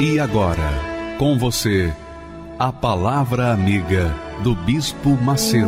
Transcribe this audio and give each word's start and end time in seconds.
E 0.00 0.20
agora, 0.20 0.70
com 1.18 1.36
você, 1.36 1.92
a 2.56 2.72
Palavra 2.72 3.52
Amiga 3.52 4.14
do 4.44 4.54
Bispo 4.54 5.10
Macedo. 5.20 5.66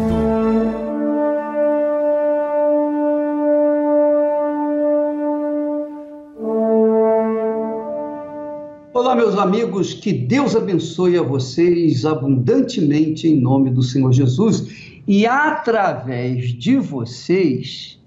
Olá, 8.95 9.17
meus 9.17 9.37
amigos, 9.37 9.95
que 9.95 10.13
Deus 10.13 10.55
abençoe 10.55 11.19
a 11.19 11.23
vocês 11.23 12.05
abundantemente 12.05 13.27
em 13.27 13.41
nome 13.41 13.69
do 13.69 13.83
Senhor 13.83 14.13
Jesus 14.13 14.69
e 15.09 15.27
através 15.27 16.53
de 16.57 16.77
vocês, 16.77 17.99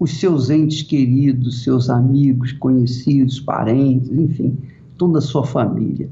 os 0.00 0.18
seus 0.18 0.48
entes 0.48 0.80
queridos, 0.80 1.62
seus 1.62 1.90
amigos, 1.90 2.52
conhecidos, 2.52 3.38
parentes, 3.38 4.10
enfim 4.10 4.56
toda 4.96 5.18
a 5.18 5.22
sua 5.22 5.44
família. 5.44 6.08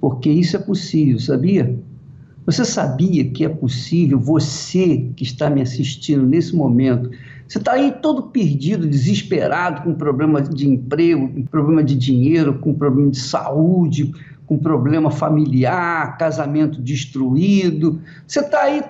Porque 0.00 0.30
isso 0.30 0.56
é 0.56 0.58
possível, 0.58 1.18
sabia? 1.18 1.78
Você 2.46 2.64
sabia 2.64 3.30
que 3.30 3.44
é 3.44 3.48
possível, 3.48 4.18
você 4.18 5.10
que 5.14 5.22
está 5.22 5.50
me 5.50 5.60
assistindo 5.60 6.24
nesse 6.24 6.56
momento, 6.56 7.10
você 7.46 7.58
está 7.58 7.72
aí 7.72 7.92
todo 8.00 8.24
perdido, 8.24 8.88
desesperado, 8.88 9.82
com 9.82 9.94
problema 9.94 10.40
de 10.40 10.68
emprego, 10.68 11.28
com 11.28 11.42
problema 11.42 11.84
de 11.84 11.96
dinheiro, 11.96 12.58
com 12.58 12.72
problema 12.72 13.10
de 13.10 13.18
saúde, 13.18 14.12
com 14.46 14.56
problema 14.56 15.10
familiar, 15.10 16.16
casamento 16.16 16.80
destruído. 16.80 18.00
Você 18.26 18.40
está 18.40 18.62
aí 18.62 18.82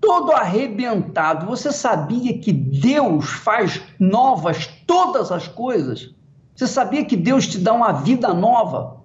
todo 0.00 0.32
arrebentado. 0.32 1.46
Você 1.46 1.70
sabia 1.70 2.38
que 2.38 2.52
Deus 2.52 3.28
faz 3.28 3.82
novas 3.98 4.68
todas 4.86 5.30
as 5.30 5.46
coisas? 5.46 6.14
Você 6.56 6.66
sabia 6.66 7.04
que 7.04 7.16
Deus 7.16 7.46
te 7.46 7.58
dá 7.58 7.74
uma 7.74 7.92
vida 7.92 8.32
nova? 8.32 9.04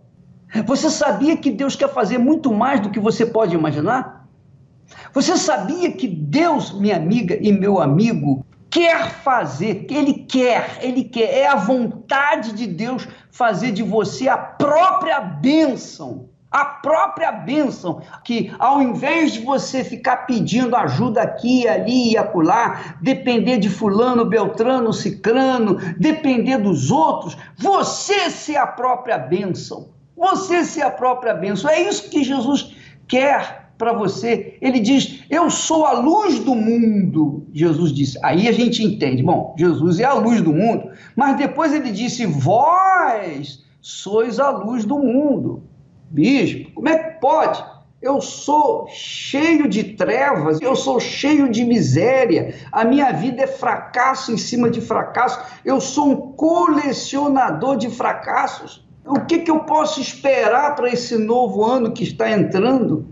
Você 0.66 0.90
sabia 0.90 1.36
que 1.36 1.52
Deus 1.52 1.76
quer 1.76 1.90
fazer 1.90 2.18
muito 2.18 2.54
mais 2.54 2.80
do 2.80 2.90
que 2.90 3.00
você 3.00 3.26
pode 3.26 3.54
imaginar? 3.54 4.26
Você 5.14 5.36
sabia 5.36 5.92
que 5.92 6.08
Deus, 6.08 6.72
minha 6.72 6.96
amiga 6.96 7.38
e 7.42 7.52
meu 7.52 7.82
amigo, 7.82 8.46
quer 8.70 9.12
fazer, 9.12 9.86
Ele 9.90 10.14
quer, 10.14 10.80
Ele 10.82 11.04
quer, 11.04 11.40
é 11.40 11.48
a 11.48 11.58
vontade 11.58 12.54
de 12.54 12.66
Deus 12.66 13.06
fazer 13.30 13.74
de 13.74 13.84
você 13.84 14.30
a 14.30 14.38
própria 14.38 15.20
bênção 15.20 16.30
a 16.52 16.66
própria 16.66 17.32
bênção, 17.32 18.02
que 18.26 18.54
ao 18.60 18.82
invés 18.82 19.32
de 19.34 19.40
você 19.40 19.86
ficar 19.86 20.26
pedindo 20.26 20.76
ajuda 20.76 21.22
aqui, 21.22 21.66
ali 21.66 22.12
e 22.12 22.18
acolá, 22.18 22.98
depender 23.02 23.58
de 23.58 23.70
fulano, 23.70 24.26
beltrano, 24.26 24.92
cicrano, 24.92 25.78
depender 25.98 26.58
dos 26.58 26.92
outros, 26.92 27.38
você 27.58 28.30
ser 28.30 28.58
a 28.58 28.68
própria 28.68 29.18
bênção. 29.18 29.90
Você 30.17 30.66
ser 30.66 30.82
a 30.82 30.92
própria 30.92 31.34
bênção. 31.34 31.70
É 31.70 31.82
isso 31.82 32.10
que 32.10 32.23
Jesus 32.23 32.76
quer 33.08 33.72
para 33.78 33.94
você. 33.94 34.58
Ele 34.61 34.80
diz: 34.80 35.23
Eu 35.30 35.50
sou 35.50 35.86
a 35.86 35.94
luz 35.94 36.38
do 36.40 36.54
mundo. 36.54 37.48
Jesus 37.52 37.92
disse. 37.92 38.20
Aí 38.23 38.48
a 38.48 38.52
gente 38.52 38.84
entende. 38.84 39.23
Bom, 39.23 39.56
Jesus 39.58 40.00
é 40.00 40.04
a 40.04 40.14
luz 40.14 40.42
do 40.42 40.54
mundo. 40.54 40.92
Mas 41.16 41.38
depois 41.38 41.73
ele 41.73 41.92
disse: 41.92 42.28
Vós 42.28 43.64
sois 43.82 44.40
a 44.40 44.52
luz 44.52 44.86
do 44.86 45.00
mundo. 45.00 45.64
Bispo, 46.11 46.72
como 46.73 46.89
é 46.89 46.98
que 46.98 47.22
pode? 47.22 47.64
Eu 48.02 48.20
sou 48.20 48.88
cheio 48.89 49.70
de 49.70 49.83
trevas, 49.83 50.60
eu 50.60 50.76
sou 50.76 50.99
cheio 50.99 51.49
de 51.49 51.64
miséria, 51.64 52.55
a 52.70 52.83
minha 52.83 53.11
vida 53.14 53.44
é 53.44 53.48
fracasso 53.48 54.33
em 54.33 54.38
cima 54.38 54.70
de 54.70 54.82
fracasso, 54.82 55.39
eu 55.64 55.80
sou 55.80 56.11
um 56.11 56.32
colecionador 56.33 57.77
de 57.77 57.89
fracassos. 57.89 58.86
O 59.05 59.22
que, 59.22 59.39
que 59.39 59.52
eu 59.52 59.61
posso 59.61 60.02
esperar 60.02 60.76
para 60.76 60.89
esse 60.89 61.17
novo 61.17 61.64
ano 61.64 61.94
que 61.94 62.04
está 62.04 62.30
entrando? 62.30 63.08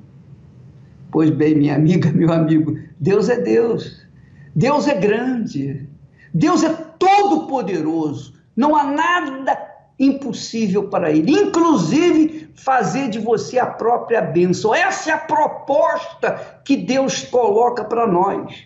Pois 1.09 1.29
bem, 1.29 1.55
minha 1.55 1.75
amiga, 1.75 2.11
meu 2.11 2.33
amigo, 2.33 2.77
Deus 2.99 3.29
é 3.29 3.39
Deus, 3.39 4.05
Deus 4.53 4.87
é 4.87 4.95
grande, 4.95 5.87
Deus 6.33 6.63
é 6.63 6.69
todo-poderoso, 6.69 8.33
não 8.55 8.75
há 8.75 8.83
nada 8.83 9.68
impossível 9.99 10.87
para 10.87 11.11
ele, 11.11 11.31
inclusive 11.31 12.49
fazer 12.55 13.09
de 13.09 13.19
você 13.19 13.59
a 13.59 13.65
própria 13.65 14.21
bênção. 14.21 14.73
Essa 14.73 15.11
é 15.11 15.13
a 15.13 15.17
proposta 15.17 16.61
que 16.63 16.77
Deus 16.77 17.23
coloca 17.23 17.83
para 17.83 18.07
nós. 18.07 18.65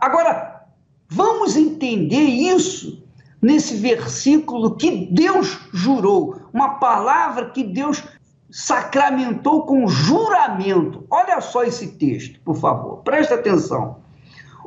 Agora, 0.00 0.64
vamos 1.08 1.56
entender 1.56 2.22
isso 2.22 3.04
nesse 3.40 3.76
versículo 3.76 4.76
que 4.76 5.08
Deus 5.12 5.58
jurou, 5.72 6.40
uma 6.52 6.78
palavra 6.78 7.50
que 7.50 7.62
Deus 7.62 8.02
sacramentou 8.50 9.66
com 9.66 9.86
juramento. 9.86 11.04
Olha 11.10 11.40
só 11.40 11.62
esse 11.62 11.88
texto, 11.98 12.40
por 12.40 12.56
favor, 12.56 12.98
preste 12.98 13.32
atenção. 13.32 13.98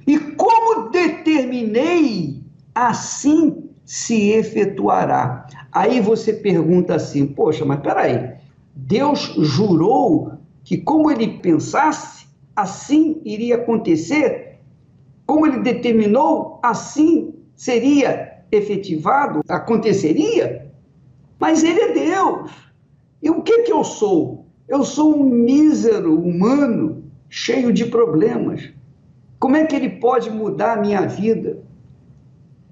E 0.06 0.18
como 0.20 0.90
determinei, 0.90 2.44
assim 2.74 3.70
se 3.86 4.30
efetuará. 4.32 5.48
Aí 5.72 6.00
você 6.00 6.34
pergunta 6.34 6.96
assim: 6.96 7.26
Poxa, 7.28 7.66
mas 7.66 7.80
peraí, 7.82 8.32
Deus 8.76 9.34
jurou 9.40 10.34
que 10.64 10.78
como 10.78 11.12
ele 11.12 11.40
pensasse, 11.40 12.26
assim 12.56 13.22
iria 13.26 13.56
acontecer? 13.56 14.59
Como 15.26 15.46
ele 15.46 15.59
determinou, 15.59 16.59
assim 16.64 17.34
seria 17.56 18.44
efetivado, 18.52 19.41
aconteceria? 19.47 20.72
Mas 21.43 21.61
ele 21.61 21.81
é 21.81 21.91
Deus. 21.91 22.51
E 23.22 23.29
o 23.29 23.41
que, 23.41 23.63
que 23.63 23.73
eu 23.73 23.84
sou? 23.84 24.45
Eu 24.66 24.85
sou 24.85 25.13
um 25.13 25.25
mísero 25.25 26.17
humano 26.17 27.03
cheio 27.29 27.73
de 27.73 27.84
problemas. 27.84 28.69
Como 29.41 29.57
é 29.57 29.66
que 29.66 29.75
ele 29.75 29.90
pode 29.90 30.29
mudar 30.29 30.78
a 30.78 30.81
minha 30.81 31.05
vida? 31.05 31.61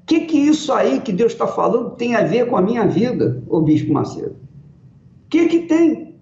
O 0.02 0.06
que, 0.06 0.22
que 0.22 0.38
isso 0.38 0.72
aí 0.72 1.02
que 1.02 1.12
Deus 1.12 1.34
está 1.34 1.46
falando 1.46 1.98
tem 1.98 2.16
a 2.16 2.24
ver 2.24 2.48
com 2.48 2.56
a 2.56 2.62
minha 2.62 2.88
vida, 2.88 3.44
ô 3.50 3.60
Bispo 3.60 3.92
Macedo? 3.92 4.38
O 5.26 5.30
que, 5.30 5.50
que 5.50 5.60
tem? 5.64 6.16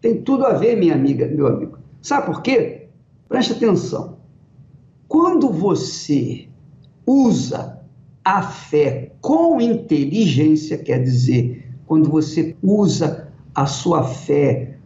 Tem 0.00 0.22
tudo 0.22 0.46
a 0.46 0.54
ver, 0.54 0.78
minha 0.78 0.94
amiga, 0.94 1.26
meu 1.26 1.46
amigo. 1.46 1.76
Sabe 2.00 2.24
por 2.24 2.40
quê? 2.40 2.88
Preste 3.28 3.52
atenção. 3.52 4.16
Quando 5.06 5.50
você 5.50 6.48
usa 7.06 7.82
a 8.24 8.40
fé 8.40 9.12
com 9.20 9.60
inteligência, 9.60 10.78
quer 10.78 11.02
dizer, 11.02 11.61
quando 11.92 12.08
você 12.08 12.56
usa 12.62 13.28
a 13.54 13.66
sua 13.66 14.02
fé 14.02 14.78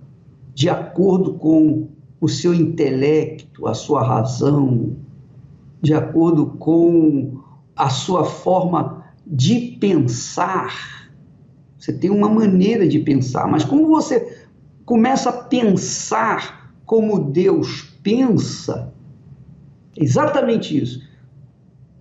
de 0.52 0.68
acordo 0.68 1.34
com 1.34 1.86
o 2.20 2.28
seu 2.28 2.52
intelecto, 2.52 3.68
a 3.68 3.74
sua 3.74 4.02
razão, 4.02 4.96
de 5.80 5.94
acordo 5.94 6.46
com 6.58 7.40
a 7.76 7.88
sua 7.90 8.24
forma 8.24 9.04
de 9.24 9.76
pensar. 9.78 11.08
Você 11.78 11.92
tem 11.92 12.10
uma 12.10 12.28
maneira 12.28 12.88
de 12.88 12.98
pensar, 12.98 13.46
mas 13.46 13.64
como 13.64 13.86
você 13.86 14.44
começa 14.84 15.30
a 15.30 15.44
pensar 15.44 16.74
como 16.84 17.30
Deus 17.30 17.82
pensa, 18.02 18.92
exatamente 19.96 20.76
isso. 20.76 21.00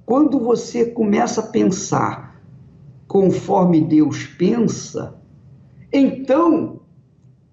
Quando 0.03 0.39
você 0.39 0.83
começa 0.83 1.41
a 1.41 1.47
pensar 1.47 2.24
conforme 3.15 3.79
Deus 3.79 4.25
pensa, 4.25 5.15
então 5.93 6.81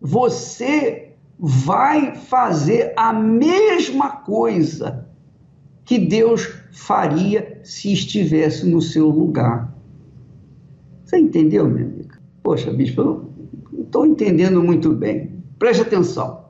você 0.00 1.14
vai 1.38 2.16
fazer 2.16 2.92
a 2.96 3.12
mesma 3.12 4.10
coisa 4.10 5.08
que 5.84 6.00
Deus 6.00 6.52
faria 6.72 7.60
se 7.62 7.92
estivesse 7.92 8.66
no 8.66 8.82
seu 8.82 9.08
lugar. 9.08 9.72
Você 11.04 11.18
entendeu, 11.18 11.68
minha 11.68 11.86
amiga? 11.86 12.18
Poxa, 12.42 12.72
bispo, 12.72 13.00
eu 13.00 13.30
não 13.72 13.84
estou 13.84 14.04
entendendo 14.04 14.60
muito 14.64 14.90
bem. 14.90 15.44
Preste 15.60 15.82
atenção. 15.82 16.46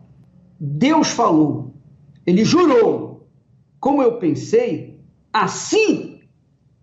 Deus 0.58 1.08
falou, 1.08 1.74
ele 2.24 2.46
jurou, 2.46 3.28
como 3.78 4.02
eu 4.02 4.16
pensei, 4.16 4.98
assim 5.30 6.11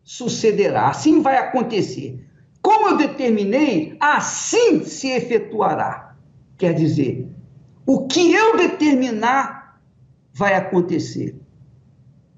sucederá, 0.10 0.90
assim 0.90 1.22
vai 1.22 1.38
acontecer. 1.38 2.28
Como 2.64 2.90
eu 2.90 2.98
determinei, 2.98 3.96
assim 4.00 4.84
se 4.84 5.08
efetuará. 5.08 6.16
Quer 6.58 6.74
dizer, 6.74 7.30
o 7.86 8.08
que 8.08 8.34
eu 8.34 8.58
determinar 8.58 9.80
vai 10.34 10.56
acontecer. 10.56 11.40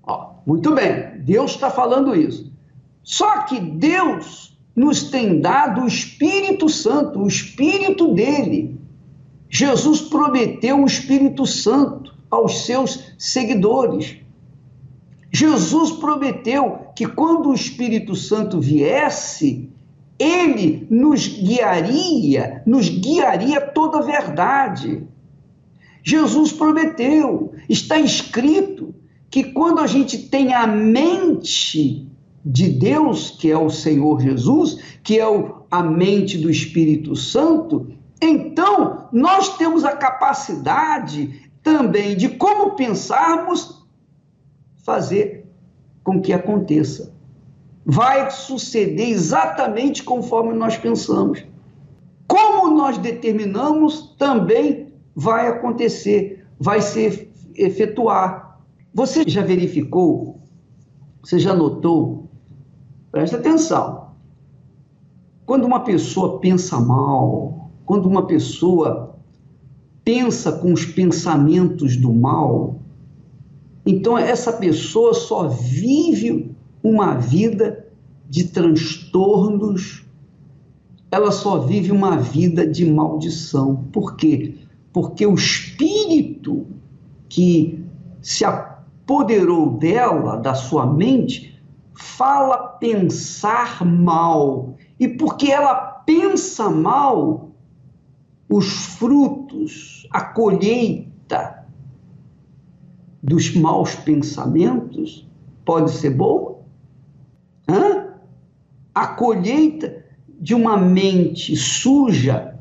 Ó, 0.03 0.33
muito 0.45 0.75
bem, 0.75 1.21
Deus 1.21 1.51
está 1.51 1.69
falando 1.69 2.13
isso. 2.13 2.51
Só 3.03 3.43
que 3.43 3.57
Deus 3.57 4.59
nos 4.75 5.03
tem 5.03 5.39
dado 5.39 5.83
o 5.83 5.87
Espírito 5.87 6.67
Santo, 6.67 7.21
o 7.21 7.27
Espírito 7.27 8.13
dele. 8.13 8.77
Jesus 9.49 10.01
prometeu 10.01 10.77
o 10.77 10.85
Espírito 10.85 11.45
Santo 11.45 12.13
aos 12.29 12.65
seus 12.65 13.13
seguidores. 13.17 14.17
Jesus 15.31 15.93
prometeu 15.93 16.90
que 17.01 17.07
quando 17.07 17.49
o 17.49 17.53
Espírito 17.55 18.15
Santo 18.15 18.61
viesse, 18.61 19.71
ele 20.19 20.85
nos 20.87 21.27
guiaria, 21.27 22.61
nos 22.63 22.89
guiaria 22.89 23.59
toda 23.59 23.97
a 23.97 24.01
verdade. 24.03 25.07
Jesus 26.03 26.51
prometeu, 26.51 27.55
está 27.67 27.97
escrito 27.97 28.93
que 29.31 29.45
quando 29.45 29.79
a 29.79 29.87
gente 29.87 30.29
tem 30.29 30.53
a 30.53 30.67
mente 30.67 32.07
de 32.45 32.69
Deus, 32.69 33.31
que 33.31 33.49
é 33.49 33.57
o 33.57 33.71
Senhor 33.71 34.21
Jesus, 34.21 34.77
que 35.01 35.19
é 35.19 35.25
a 35.71 35.81
mente 35.81 36.37
do 36.37 36.51
Espírito 36.51 37.15
Santo, 37.15 37.87
então 38.21 39.09
nós 39.11 39.57
temos 39.57 39.83
a 39.83 39.95
capacidade 39.95 41.49
também 41.63 42.15
de 42.15 42.29
como 42.29 42.75
pensarmos 42.75 43.83
fazer 44.83 45.40
com 46.03 46.21
que 46.21 46.33
aconteça 46.33 47.11
vai 47.85 48.29
suceder 48.31 49.09
exatamente 49.09 50.03
conforme 50.03 50.53
nós 50.53 50.77
pensamos. 50.77 51.43
Como 52.27 52.75
nós 52.75 52.97
determinamos, 52.97 54.15
também 54.17 54.93
vai 55.15 55.47
acontecer, 55.47 56.45
vai 56.59 56.81
se 56.81 57.29
efetuar. 57.55 58.59
Você 58.93 59.23
já 59.27 59.41
verificou? 59.41 60.39
Você 61.23 61.39
já 61.39 61.53
notou? 61.53 62.29
Presta 63.11 63.37
atenção. 63.37 64.11
Quando 65.45 65.65
uma 65.65 65.81
pessoa 65.81 66.39
pensa 66.39 66.79
mal, 66.79 67.71
quando 67.85 68.05
uma 68.07 68.25
pessoa 68.25 69.15
pensa 70.03 70.51
com 70.53 70.71
os 70.71 70.85
pensamentos 70.85 71.97
do 71.97 72.13
mal, 72.13 72.80
então 73.85 74.17
essa 74.17 74.53
pessoa 74.53 75.13
só 75.13 75.47
vive 75.47 76.55
uma 76.83 77.15
vida 77.15 77.87
de 78.29 78.45
transtornos, 78.45 80.05
ela 81.11 81.31
só 81.31 81.59
vive 81.59 81.91
uma 81.91 82.17
vida 82.17 82.65
de 82.65 82.85
maldição. 82.85 83.87
Por 83.91 84.15
quê? 84.15 84.55
Porque 84.93 85.25
o 85.25 85.33
espírito 85.33 86.65
que 87.27 87.83
se 88.21 88.45
apoderou 88.45 89.71
dela, 89.71 90.37
da 90.37 90.53
sua 90.53 90.85
mente, 90.85 91.59
fala 91.93 92.57
pensar 92.57 93.85
mal. 93.85 94.75
E 94.99 95.07
porque 95.07 95.51
ela 95.51 95.75
pensa 95.75 96.69
mal, 96.69 97.51
os 98.49 98.69
frutos, 98.97 100.07
a 100.11 100.21
colheita 100.21 101.60
dos 103.21 103.55
maus 103.55 103.95
pensamentos 103.95 105.27
pode 105.63 105.91
ser 105.91 106.11
boa 106.11 106.51
Hã? 107.71 108.15
A 108.93 109.07
colheita 109.07 110.03
de 110.39 110.53
uma 110.53 110.77
mente 110.77 111.55
suja 111.55 112.59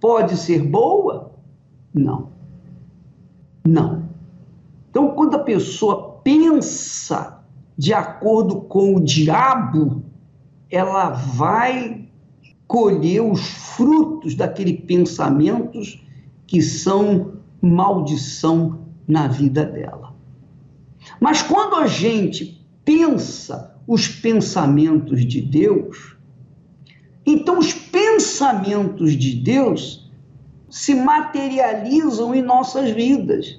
pode 0.00 0.36
ser 0.36 0.62
boa? 0.62 1.32
Não. 1.92 2.30
Não. 3.66 4.08
Então, 4.88 5.14
quando 5.14 5.34
a 5.34 5.40
pessoa 5.40 6.20
pensa 6.24 7.44
de 7.76 7.92
acordo 7.92 8.62
com 8.62 8.96
o 8.96 9.04
diabo, 9.04 10.02
ela 10.70 11.10
vai 11.10 12.08
colher 12.66 13.20
os 13.22 13.40
frutos 13.40 14.34
daqueles 14.34 14.80
pensamentos 14.80 16.02
que 16.46 16.62
são 16.62 17.34
maldição 17.60 18.87
na 19.08 19.26
vida 19.26 19.64
dela. 19.64 20.14
Mas 21.18 21.40
quando 21.40 21.76
a 21.76 21.86
gente 21.86 22.62
pensa 22.84 23.74
os 23.86 24.06
pensamentos 24.06 25.24
de 25.24 25.40
Deus, 25.40 26.16
então 27.24 27.58
os 27.58 27.72
pensamentos 27.72 29.16
de 29.16 29.34
Deus 29.34 30.10
se 30.68 30.94
materializam 30.94 32.34
em 32.34 32.42
nossas 32.42 32.90
vidas. 32.90 33.58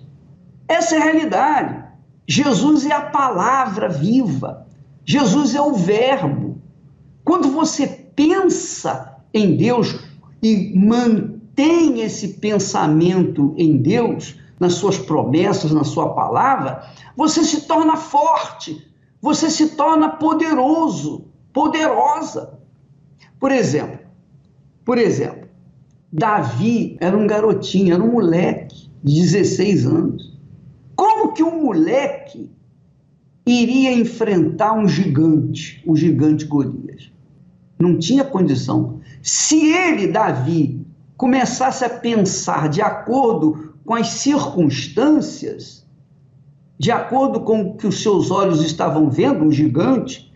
Essa 0.67 0.95
é 0.95 0.99
a 0.99 1.03
realidade. 1.03 1.83
Jesus 2.27 2.85
é 2.85 2.93
a 2.93 3.01
palavra 3.01 3.89
viva. 3.89 4.67
Jesus 5.03 5.55
é 5.55 5.61
o 5.61 5.73
Verbo. 5.73 6.61
Quando 7.23 7.49
você 7.49 7.87
pensa 7.87 9.18
em 9.33 9.56
Deus 9.56 9.99
e 10.41 10.71
mantém 10.77 12.01
esse 12.01 12.35
pensamento 12.35 13.56
em 13.57 13.77
Deus, 13.77 14.35
nas 14.59 14.73
suas 14.73 14.97
promessas, 14.97 15.71
na 15.71 15.83
sua 15.83 16.13
palavra, 16.13 16.83
você 17.16 17.44
se 17.44 17.61
torna 17.61 17.95
forte, 17.95 18.85
você 19.21 19.49
se 19.49 19.69
torna 19.75 20.09
poderoso, 20.09 21.25
poderosa. 21.54 22.59
Por 23.39 23.51
exemplo, 23.51 23.99
por 24.83 24.97
exemplo, 24.97 25.47
Davi 26.11 26.97
era 26.99 27.16
um 27.18 27.28
garotinho, 27.28 27.94
era 27.94 28.04
um 28.04 28.11
moleque 28.11 28.89
de 29.04 29.21
16 29.21 29.85
anos. 29.85 30.37
Como 30.95 31.33
que 31.33 31.44
um 31.44 31.63
moleque 31.63 32.51
iria 33.45 33.94
enfrentar 33.94 34.73
um 34.73 34.87
gigante, 34.87 35.81
o 35.85 35.95
gigante 35.95 36.45
Golias? 36.45 37.11
Não 37.80 37.97
tinha 37.97 38.25
condição. 38.25 38.99
Se 39.21 39.71
ele, 39.71 40.07
Davi, 40.07 40.85
começasse 41.16 41.85
a 41.85 41.89
pensar 41.89 42.68
de 42.68 42.81
acordo 42.81 43.69
com 43.86 43.94
as 43.95 44.09
circunstâncias, 44.09 45.86
de 46.78 46.92
acordo 46.92 47.42
com 47.42 47.62
o 47.62 47.78
que 47.78 47.88
os 47.88 48.02
seus 48.02 48.31
olhos 48.31 48.64
estavam 48.64 49.09
vendo, 49.09 49.44
um 49.44 49.52
gigante, 49.52 50.31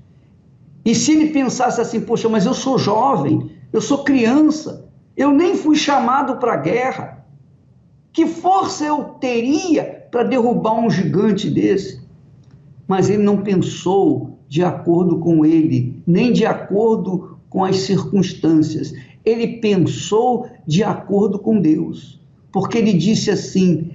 e 0.85 0.93
se 0.93 1.13
ele 1.13 1.29
pensasse 1.29 1.79
assim, 1.79 2.01
poxa, 2.01 2.27
mas 2.27 2.45
eu 2.45 2.53
sou 2.53 2.77
jovem, 2.77 3.49
eu 3.71 3.79
sou 3.79 4.03
criança, 4.03 4.89
eu 5.15 5.31
nem 5.31 5.55
fui 5.55 5.75
chamado 5.75 6.37
para 6.37 6.53
a 6.53 6.57
guerra, 6.57 7.25
que 8.11 8.27
força 8.27 8.85
eu 8.85 9.03
teria 9.19 10.07
para 10.11 10.23
derrubar 10.23 10.75
um 10.75 10.89
gigante 10.89 11.49
desse? 11.49 12.01
Mas 12.87 13.09
ele 13.09 13.23
não 13.23 13.37
pensou 13.37 14.37
de 14.47 14.63
acordo 14.63 15.19
com 15.19 15.45
ele, 15.45 15.99
nem 16.05 16.31
de 16.31 16.45
acordo 16.45 17.39
com 17.49 17.63
as 17.63 17.77
circunstâncias. 17.77 18.93
Ele 19.25 19.59
pensou 19.59 20.47
de 20.67 20.83
acordo 20.83 21.39
com 21.39 21.59
Deus, 21.59 22.19
porque 22.53 22.77
ele 22.77 22.93
disse 22.93 23.31
assim: 23.31 23.91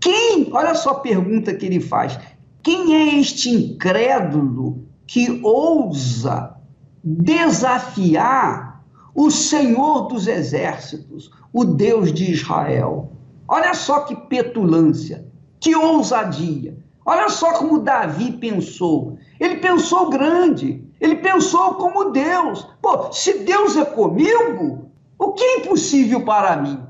quem, 0.00 0.48
olha 0.52 0.74
só 0.74 0.90
a 0.90 1.00
pergunta 1.00 1.54
que 1.54 1.64
ele 1.64 1.80
faz: 1.80 2.18
quem 2.62 2.94
é 2.94 3.20
este 3.20 3.48
incrédulo 3.48 4.84
que 5.06 5.40
ousa 5.42 6.56
desafiar 7.02 8.84
o 9.14 9.30
Senhor 9.30 10.08
dos 10.08 10.26
exércitos, 10.26 11.30
o 11.52 11.64
Deus 11.64 12.12
de 12.12 12.32
Israel? 12.32 13.12
Olha 13.48 13.72
só 13.72 14.00
que 14.00 14.14
petulância, 14.14 15.26
que 15.58 15.74
ousadia. 15.74 16.76
Olha 17.06 17.28
só 17.28 17.54
como 17.54 17.80
Davi 17.80 18.32
pensou. 18.32 19.16
Ele 19.40 19.56
pensou 19.56 20.10
grande, 20.10 20.84
ele 21.00 21.16
pensou 21.16 21.74
como 21.74 22.10
Deus. 22.10 22.68
Pô, 22.82 23.10
se 23.10 23.38
Deus 23.38 23.76
é 23.76 23.84
comigo, 23.84 24.90
O 25.20 25.34
que 25.34 25.44
é 25.44 25.58
impossível 25.58 26.24
para 26.24 26.56
mim? 26.56 26.89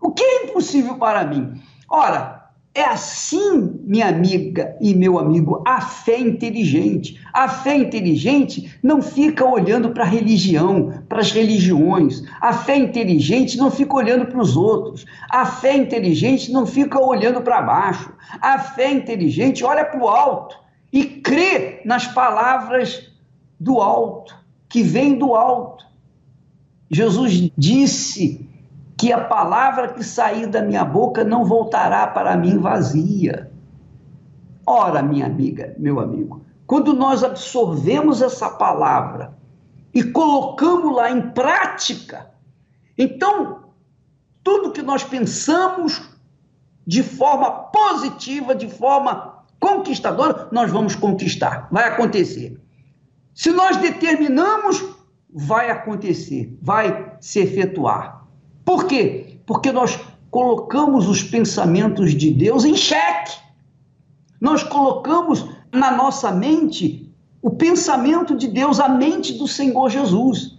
O 0.00 0.12
que 0.12 0.22
é 0.22 0.44
impossível 0.44 0.96
para 0.96 1.24
mim? 1.24 1.60
Ora, 1.90 2.38
é 2.78 2.84
assim, 2.84 3.80
minha 3.84 4.06
amiga 4.06 4.76
e 4.80 4.94
meu 4.94 5.18
amigo, 5.18 5.62
a 5.66 5.80
fé 5.80 6.18
inteligente. 6.20 7.20
A 7.32 7.48
fé 7.48 7.76
inteligente 7.76 8.78
não 8.82 9.02
fica 9.02 9.44
olhando 9.44 9.90
para 9.90 10.04
a 10.04 10.06
religião, 10.06 11.02
para 11.08 11.20
as 11.20 11.32
religiões. 11.32 12.22
A 12.40 12.52
fé 12.52 12.76
inteligente 12.76 13.58
não 13.58 13.70
fica 13.70 13.96
olhando 13.96 14.26
para 14.26 14.40
os 14.40 14.56
outros. 14.56 15.04
A 15.28 15.44
fé 15.44 15.76
inteligente 15.76 16.52
não 16.52 16.66
fica 16.66 17.00
olhando 17.00 17.40
para 17.40 17.62
baixo. 17.62 18.12
A 18.40 18.60
fé 18.60 18.92
inteligente 18.92 19.64
olha 19.64 19.84
para 19.84 20.00
o 20.00 20.08
alto 20.08 20.56
e 20.92 21.04
crê 21.04 21.80
nas 21.84 22.06
palavras 22.06 23.10
do 23.58 23.80
alto, 23.80 24.36
que 24.68 24.82
vem 24.82 25.18
do 25.18 25.34
alto. 25.34 25.84
Jesus 26.90 27.50
disse 27.58 28.47
que 28.98 29.12
a 29.12 29.24
palavra 29.24 29.92
que 29.92 30.02
sair 30.02 30.48
da 30.48 30.60
minha 30.60 30.84
boca 30.84 31.22
não 31.22 31.44
voltará 31.44 32.08
para 32.08 32.36
mim 32.36 32.58
vazia. 32.58 33.50
Ora, 34.66 35.00
minha 35.00 35.24
amiga, 35.24 35.72
meu 35.78 36.00
amigo, 36.00 36.44
quando 36.66 36.92
nós 36.92 37.22
absorvemos 37.22 38.20
essa 38.20 38.50
palavra 38.50 39.38
e 39.94 40.02
colocamos 40.02 40.94
lá 40.94 41.10
em 41.12 41.30
prática, 41.30 42.28
então 42.98 43.70
tudo 44.42 44.72
que 44.72 44.82
nós 44.82 45.04
pensamos 45.04 46.02
de 46.84 47.02
forma 47.04 47.50
positiva, 47.50 48.52
de 48.52 48.68
forma 48.68 49.44
conquistadora, 49.60 50.48
nós 50.50 50.72
vamos 50.72 50.96
conquistar, 50.96 51.68
vai 51.70 51.84
acontecer. 51.84 52.60
Se 53.32 53.52
nós 53.52 53.76
determinamos, 53.76 54.84
vai 55.32 55.70
acontecer, 55.70 56.58
vai 56.60 57.16
se 57.20 57.38
efetuar. 57.38 58.26
Por 58.68 58.84
quê? 58.84 59.38
Porque 59.46 59.72
nós 59.72 59.98
colocamos 60.30 61.08
os 61.08 61.22
pensamentos 61.22 62.14
de 62.14 62.30
Deus 62.30 62.66
em 62.66 62.76
xeque. 62.76 63.32
Nós 64.38 64.62
colocamos 64.62 65.42
na 65.72 65.90
nossa 65.90 66.30
mente 66.30 67.10
o 67.40 67.48
pensamento 67.48 68.36
de 68.36 68.46
Deus, 68.46 68.78
a 68.78 68.86
mente 68.86 69.32
do 69.38 69.48
Senhor 69.48 69.88
Jesus. 69.88 70.58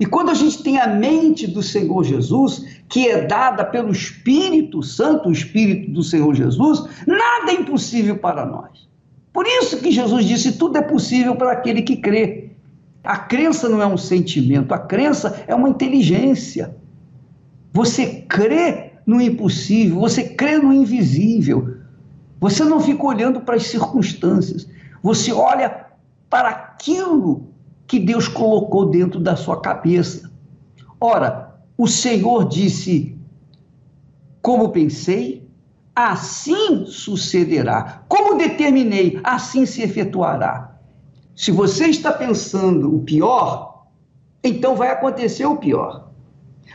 E 0.00 0.06
quando 0.06 0.30
a 0.30 0.34
gente 0.34 0.62
tem 0.62 0.78
a 0.78 0.86
mente 0.86 1.46
do 1.46 1.62
Senhor 1.62 2.02
Jesus, 2.04 2.64
que 2.88 3.06
é 3.06 3.26
dada 3.26 3.66
pelo 3.66 3.92
Espírito 3.92 4.82
Santo, 4.82 5.28
o 5.28 5.32
Espírito 5.32 5.90
do 5.90 6.02
Senhor 6.02 6.34
Jesus, 6.34 6.84
nada 7.06 7.52
é 7.52 7.56
impossível 7.56 8.16
para 8.16 8.46
nós. 8.46 8.88
Por 9.30 9.46
isso 9.46 9.76
que 9.76 9.90
Jesus 9.90 10.24
disse: 10.24 10.52
tudo 10.52 10.78
é 10.78 10.82
possível 10.82 11.36
para 11.36 11.52
aquele 11.52 11.82
que 11.82 11.98
crê. 11.98 12.52
A 13.04 13.18
crença 13.18 13.68
não 13.68 13.82
é 13.82 13.86
um 13.86 13.98
sentimento, 13.98 14.72
a 14.72 14.78
crença 14.78 15.44
é 15.46 15.54
uma 15.54 15.68
inteligência. 15.68 16.80
Você 17.72 18.22
crê 18.28 18.92
no 19.06 19.20
impossível, 19.20 19.98
você 19.98 20.24
crê 20.24 20.58
no 20.58 20.72
invisível. 20.72 21.76
Você 22.40 22.64
não 22.64 22.80
fica 22.80 23.04
olhando 23.04 23.40
para 23.40 23.56
as 23.56 23.66
circunstâncias, 23.66 24.68
você 25.02 25.32
olha 25.32 25.86
para 26.28 26.48
aquilo 26.48 27.48
que 27.86 27.98
Deus 27.98 28.28
colocou 28.28 28.86
dentro 28.86 29.20
da 29.20 29.36
sua 29.36 29.60
cabeça. 29.60 30.30
Ora, 31.00 31.56
o 31.76 31.86
Senhor 31.86 32.48
disse: 32.48 33.16
Como 34.40 34.70
pensei, 34.70 35.48
assim 35.94 36.86
sucederá. 36.86 38.02
Como 38.08 38.38
determinei, 38.38 39.20
assim 39.22 39.66
se 39.66 39.82
efetuará. 39.82 40.76
Se 41.34 41.50
você 41.50 41.86
está 41.86 42.12
pensando 42.12 42.94
o 42.94 43.02
pior, 43.02 43.86
então 44.44 44.74
vai 44.74 44.90
acontecer 44.90 45.46
o 45.46 45.56
pior. 45.56 46.11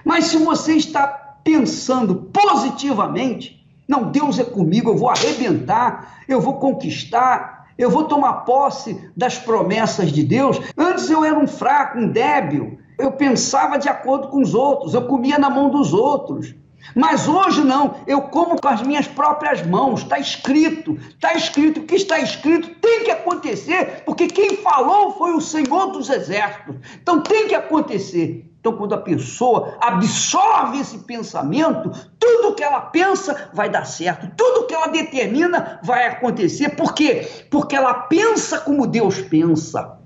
Mas 0.08 0.28
se 0.28 0.38
você 0.38 0.76
está 0.76 1.06
pensando 1.44 2.16
positivamente, 2.32 3.62
não, 3.86 4.10
Deus 4.10 4.40
é 4.40 4.44
comigo, 4.46 4.92
eu 4.92 4.96
vou 4.96 5.10
arrebentar, 5.10 6.24
eu 6.30 6.40
vou 6.40 6.54
conquistar, 6.54 7.68
eu 7.78 7.90
vou 7.90 8.06
tomar 8.06 8.46
posse 8.46 9.12
das 9.18 9.38
promessas 9.38 10.10
de 10.14 10.24
Deus. 10.24 10.62
Antes 10.78 11.10
eu 11.10 11.26
era 11.26 11.38
um 11.38 11.46
fraco, 11.46 12.00
um 12.00 12.08
débil, 12.08 12.80
eu 12.98 13.12
pensava 13.12 13.78
de 13.78 13.90
acordo 13.90 14.30
com 14.30 14.42
os 14.42 14.56
outros, 14.56 14.94
eu 14.94 15.06
comia 15.08 15.38
na 15.38 15.50
mão 15.50 15.70
dos 15.70 15.94
outros. 15.94 16.56
Mas 16.96 17.28
hoje 17.28 17.62
não, 17.62 17.96
eu 18.08 18.22
como 18.22 18.62
com 18.62 18.68
as 18.70 18.82
minhas 18.82 19.08
próprias 19.08 19.62
mãos, 19.68 20.04
está 20.04 20.18
escrito, 20.18 20.98
está 21.10 21.34
escrito, 21.34 21.82
o 21.82 21.84
que 21.84 21.96
está 21.96 22.18
escrito 22.18 22.70
tem 22.80 23.04
que 23.04 23.12
acontecer, 23.12 24.04
porque 24.06 24.28
quem 24.28 24.56
falou 24.56 25.12
foi 25.18 25.34
o 25.34 25.42
Senhor 25.42 25.88
dos 25.88 26.10
Exércitos. 26.10 26.78
Então 27.02 27.20
tem 27.20 27.50
que 27.50 27.56
acontecer. 27.56 28.47
Então, 28.60 28.74
quando 28.74 28.94
a 28.94 28.98
pessoa 28.98 29.78
absorve 29.80 30.80
esse 30.80 31.00
pensamento, 31.00 31.92
tudo 32.20 32.56
que 32.56 32.64
ela 32.64 32.82
pensa 32.82 33.50
vai 33.54 33.70
dar 33.70 33.86
certo, 33.86 34.30
tudo 34.36 34.68
que 34.68 34.74
ela 34.74 34.88
determina 34.88 35.80
vai 35.84 36.08
acontecer. 36.08 36.70
Por 36.76 36.94
quê? 36.94 37.28
Porque 37.50 37.76
ela 37.76 37.94
pensa 37.94 38.60
como 38.60 38.88
Deus 38.88 39.22
pensa. 39.22 39.98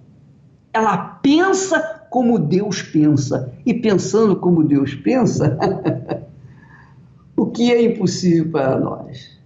Ela 0.74 0.98
pensa 0.98 2.06
como 2.10 2.38
Deus 2.38 2.82
pensa. 2.82 3.52
E 3.66 3.74
pensando 3.74 4.36
como 4.36 4.64
Deus 4.64 4.94
pensa, 4.94 5.58
o 7.36 7.48
que 7.48 7.72
é 7.72 7.82
impossível 7.82 8.52
para 8.52 8.80
nós? 8.80 9.40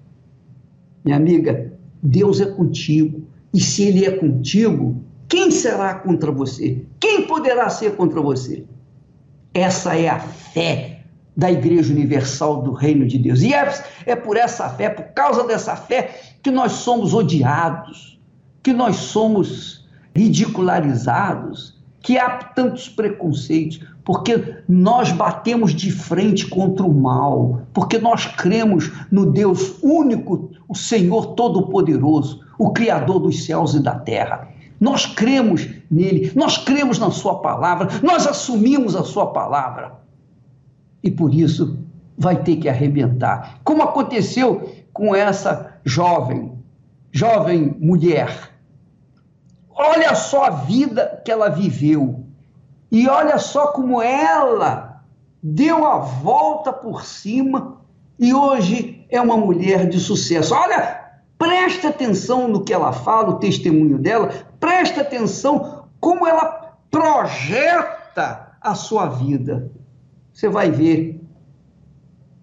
Minha 1.03 1.17
amiga, 1.17 1.71
Deus 2.01 2.41
é 2.41 2.45
contigo. 2.47 3.21
E 3.53 3.61
se 3.61 3.83
Ele 3.83 4.03
é 4.03 4.11
contigo, 4.11 5.01
quem 5.29 5.51
será 5.51 5.95
contra 5.95 6.31
você? 6.31 6.83
Quem 6.99 7.27
poderá 7.27 7.69
ser 7.69 7.95
contra 7.95 8.19
você? 8.19 8.65
Essa 9.55 9.97
é 9.97 10.09
a 10.09 10.19
fé 10.19 10.99
da 11.35 11.49
Igreja 11.49 11.93
Universal 11.93 12.61
do 12.61 12.73
Reino 12.73 13.07
de 13.07 13.17
Deus. 13.17 13.41
E 13.41 13.53
é, 13.53 13.73
é 14.05 14.13
por 14.13 14.35
essa 14.35 14.67
fé, 14.67 14.89
por 14.89 15.05
causa 15.13 15.45
dessa 15.45 15.77
fé, 15.77 16.19
que 16.43 16.51
nós 16.51 16.73
somos 16.73 17.13
odiados, 17.13 18.19
que 18.61 18.73
nós 18.73 18.97
somos 18.97 19.87
ridicularizados, 20.13 21.81
que 22.01 22.17
há 22.17 22.31
tantos 22.31 22.89
preconceitos, 22.89 23.79
porque 24.03 24.57
nós 24.67 25.13
batemos 25.13 25.73
de 25.73 25.89
frente 25.89 26.45
contra 26.47 26.85
o 26.85 26.93
mal, 26.93 27.61
porque 27.73 27.97
nós 27.97 28.25
cremos 28.25 28.91
no 29.09 29.25
Deus 29.25 29.81
único, 29.81 30.51
o 30.67 30.75
Senhor 30.75 31.27
Todo-Poderoso, 31.27 32.41
o 32.59 32.71
Criador 32.71 33.19
dos 33.19 33.45
céus 33.45 33.73
e 33.73 33.79
da 33.79 33.95
terra. 33.95 34.49
Nós 34.85 35.07
cremos 35.07 35.67
nele, 35.89 36.31
nós 36.35 36.59
cremos 36.59 36.99
na 36.99 37.09
Sua 37.09 37.39
palavra, 37.39 37.89
nós 38.03 38.27
assumimos 38.27 38.95
a 38.95 39.03
Sua 39.03 39.33
palavra. 39.33 39.93
E 41.01 41.09
por 41.09 41.33
isso 41.33 41.79
vai 42.15 42.43
ter 42.43 42.57
que 42.57 42.69
arrebentar. 42.69 43.61
Como 43.63 43.81
aconteceu 43.81 44.69
com 44.93 45.15
essa 45.15 45.79
jovem, 45.83 46.53
jovem 47.11 47.75
mulher. 47.79 48.51
Olha 49.71 50.13
só 50.13 50.45
a 50.45 50.49
vida 50.51 51.19
que 51.25 51.31
ela 51.31 51.49
viveu. 51.49 52.23
E 52.91 53.09
olha 53.09 53.39
só 53.39 53.69
como 53.69 54.03
ela 54.03 55.03
deu 55.41 55.83
a 55.83 55.97
volta 55.97 56.71
por 56.71 57.03
cima 57.03 57.77
e 58.19 58.35
hoje 58.35 59.03
é 59.09 59.19
uma 59.19 59.35
mulher 59.35 59.89
de 59.89 59.99
sucesso. 59.99 60.53
Olha, 60.53 61.04
preste 61.37 61.85
atenção 61.87 62.47
no 62.47 62.63
que 62.63 62.73
ela 62.73 62.91
fala, 62.91 63.29
o 63.29 63.39
testemunho 63.39 63.97
dela, 63.97 64.31
preste 64.59 64.99
atenção 64.99 65.85
como 65.99 66.27
ela 66.27 66.77
projeta 66.89 68.57
a 68.61 68.75
sua 68.75 69.07
vida. 69.07 69.71
Você 70.33 70.49
vai 70.49 70.71
ver 70.71 71.21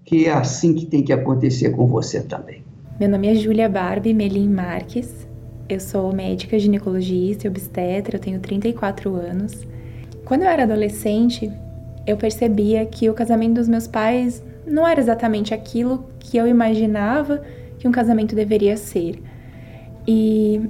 que 0.05 0.27
é 0.27 0.33
assim 0.33 0.75
que 0.75 0.87
tem 0.87 1.03
que 1.03 1.13
acontecer 1.13 1.71
com 1.71 1.87
você 1.87 2.23
também. 2.23 2.63
Meu 2.99 3.09
nome 3.09 3.29
é 3.29 3.35
Júlia 3.35 3.69
Barbie 3.69 4.15
Melim 4.15 4.49
Marques. 4.49 5.27
Eu 5.69 5.81
sou 5.81 6.13
médica 6.13 6.59
ginecologista 6.59 7.47
e 7.47 7.51
obstetra, 7.51 8.17
eu 8.17 8.21
tenho 8.21 8.41
34 8.41 9.15
anos. 9.15 9.67
Quando 10.25 10.43
eu 10.43 10.49
era 10.49 10.65
adolescente, 10.65 11.51
eu 12.07 12.17
percebia 12.17 12.85
que 12.85 13.09
o 13.09 13.15
casamento 13.15 13.55
dos 13.55 13.69
meus 13.69 13.87
pais 13.87 14.43
não 14.67 14.87
era 14.87 15.01
exatamente 15.01 15.55
aquilo 15.55 16.05
que 16.19 16.37
eu 16.37 16.47
imaginava 16.47 17.43
que 17.83 17.89
um 17.89 17.93
casamento 17.93 18.37
deveria 18.37 18.77
ser. 18.77 19.21
E 20.07 20.61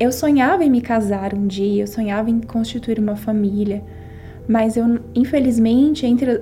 eu 0.00 0.10
sonhava 0.10 0.64
em 0.64 0.70
me 0.70 0.80
casar 0.80 1.32
um 1.34 1.46
dia, 1.46 1.84
eu 1.84 1.86
sonhava 1.86 2.30
em 2.30 2.40
constituir 2.40 2.98
uma 2.98 3.14
família, 3.14 3.80
mas 4.48 4.76
eu, 4.76 4.98
infelizmente, 5.14 6.04
entre 6.04 6.40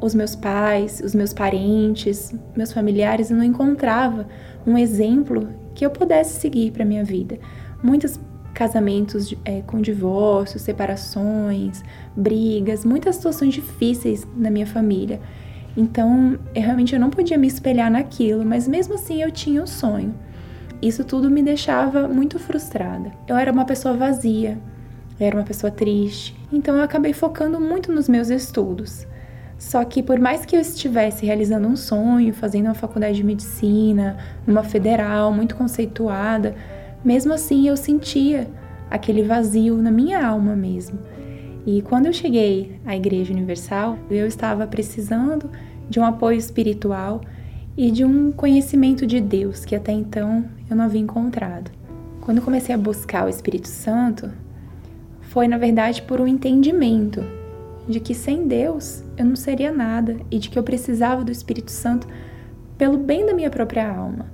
os 0.00 0.14
meus 0.14 0.34
pais, 0.34 1.02
os 1.04 1.14
meus 1.14 1.34
parentes, 1.34 2.34
meus 2.56 2.72
familiares, 2.72 3.30
eu 3.30 3.36
não 3.36 3.44
encontrava 3.44 4.26
um 4.66 4.78
exemplo 4.78 5.46
que 5.74 5.84
eu 5.84 5.90
pudesse 5.90 6.40
seguir 6.40 6.70
para 6.70 6.82
minha 6.82 7.04
vida. 7.04 7.38
Muitos 7.82 8.18
casamentos 8.54 9.34
é, 9.44 9.60
com 9.60 9.82
divórcios, 9.82 10.62
separações, 10.62 11.82
brigas, 12.16 12.86
muitas 12.86 13.16
situações 13.16 13.52
difíceis 13.52 14.26
na 14.34 14.50
minha 14.50 14.66
família. 14.66 15.20
Então, 15.76 16.38
eu, 16.54 16.62
realmente 16.62 16.94
eu 16.94 17.00
não 17.00 17.10
podia 17.10 17.38
me 17.38 17.46
espelhar 17.46 17.90
naquilo, 17.90 18.44
mas 18.44 18.68
mesmo 18.68 18.94
assim 18.94 19.22
eu 19.22 19.30
tinha 19.30 19.62
um 19.62 19.66
sonho. 19.66 20.14
Isso 20.80 21.04
tudo 21.04 21.30
me 21.30 21.42
deixava 21.42 22.08
muito 22.08 22.38
frustrada. 22.38 23.12
Eu 23.26 23.36
era 23.36 23.52
uma 23.52 23.64
pessoa 23.64 23.94
vazia, 23.94 24.58
eu 25.18 25.26
era 25.26 25.36
uma 25.36 25.44
pessoa 25.44 25.70
triste, 25.70 26.36
então 26.52 26.76
eu 26.76 26.82
acabei 26.82 27.12
focando 27.12 27.60
muito 27.60 27.92
nos 27.92 28.08
meus 28.08 28.28
estudos. 28.28 29.06
Só 29.56 29.84
que 29.84 30.02
por 30.02 30.18
mais 30.18 30.44
que 30.44 30.56
eu 30.56 30.60
estivesse 30.60 31.24
realizando 31.24 31.68
um 31.68 31.76
sonho, 31.76 32.34
fazendo 32.34 32.66
uma 32.66 32.74
faculdade 32.74 33.16
de 33.16 33.24
medicina, 33.24 34.16
numa 34.44 34.64
federal 34.64 35.32
muito 35.32 35.54
conceituada, 35.54 36.56
mesmo 37.04 37.32
assim 37.32 37.68
eu 37.68 37.76
sentia 37.76 38.48
aquele 38.90 39.22
vazio 39.22 39.76
na 39.76 39.90
minha 39.90 40.26
alma 40.26 40.56
mesmo. 40.56 40.98
E 41.66 41.80
quando 41.82 42.06
eu 42.06 42.12
cheguei 42.12 42.80
à 42.84 42.96
Igreja 42.96 43.32
Universal, 43.32 43.98
eu 44.10 44.26
estava 44.26 44.66
precisando 44.66 45.50
de 45.88 46.00
um 46.00 46.04
apoio 46.04 46.38
espiritual 46.38 47.20
e 47.76 47.90
de 47.90 48.04
um 48.04 48.32
conhecimento 48.32 49.06
de 49.06 49.20
Deus 49.20 49.64
que 49.64 49.74
até 49.74 49.92
então 49.92 50.44
eu 50.68 50.76
não 50.76 50.84
havia 50.84 51.00
encontrado. 51.00 51.70
Quando 52.20 52.38
eu 52.38 52.44
comecei 52.44 52.74
a 52.74 52.78
buscar 52.78 53.26
o 53.26 53.28
Espírito 53.28 53.68
Santo, 53.68 54.30
foi 55.20 55.48
na 55.48 55.56
verdade 55.56 56.02
por 56.02 56.20
um 56.20 56.26
entendimento 56.26 57.24
de 57.88 58.00
que 58.00 58.14
sem 58.14 58.46
Deus 58.46 59.02
eu 59.16 59.24
não 59.24 59.36
seria 59.36 59.72
nada 59.72 60.16
e 60.30 60.38
de 60.38 60.48
que 60.50 60.58
eu 60.58 60.62
precisava 60.62 61.24
do 61.24 61.32
Espírito 61.32 61.70
Santo 61.70 62.06
pelo 62.76 62.98
bem 62.98 63.24
da 63.24 63.34
minha 63.34 63.50
própria 63.50 63.88
alma. 63.88 64.26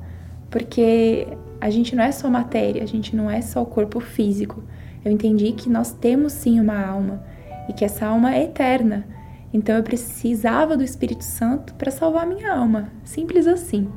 Porque 0.51 1.27
a 1.61 1.71
gente 1.71 1.95
não 1.95 2.05
é 2.05 2.13
só 2.13 2.29
matéria, 2.31 2.83
a 2.83 2.87
gente 2.87 3.15
não 3.15 3.31
é 3.31 3.41
só 3.41 3.63
o 3.63 3.67
corpo 3.67 4.01
físico. 4.01 4.63
Eu 5.05 5.13
entendi 5.13 5.53
que 5.53 5.69
nós 5.69 5.93
temos 5.93 6.33
sim 6.33 6.61
uma 6.61 6.79
alma 6.85 7.23
e 7.69 7.73
que 7.73 7.85
essa 7.85 8.07
alma 8.07 8.35
é 8.35 8.45
eterna. 8.45 9.07
Então 9.53 9.77
eu 9.77 9.83
precisava 9.83 10.77
do 10.77 10.85
Espírito 10.85 11.25
Santo 11.25 11.75
para 11.75 11.91
salvar 11.91 12.27
minha 12.27 12.53
alma, 12.53 12.91
simples 13.05 13.47
assim. 13.47 13.89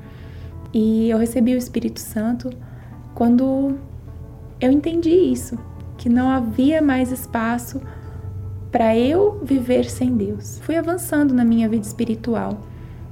E 0.73 1.09
eu 1.09 1.17
recebi 1.17 1.53
o 1.53 1.57
Espírito 1.57 1.99
Santo 1.99 2.49
quando 3.13 3.77
eu 4.59 4.71
entendi 4.71 5.09
isso, 5.09 5.57
que 5.97 6.07
não 6.07 6.29
havia 6.29 6.81
mais 6.81 7.11
espaço 7.11 7.81
para 8.71 8.95
eu 8.95 9.39
viver 9.43 9.89
sem 9.89 10.15
Deus. 10.15 10.59
Fui 10.59 10.77
avançando 10.77 11.33
na 11.33 11.43
minha 11.43 11.67
vida 11.67 11.85
espiritual, 11.85 12.61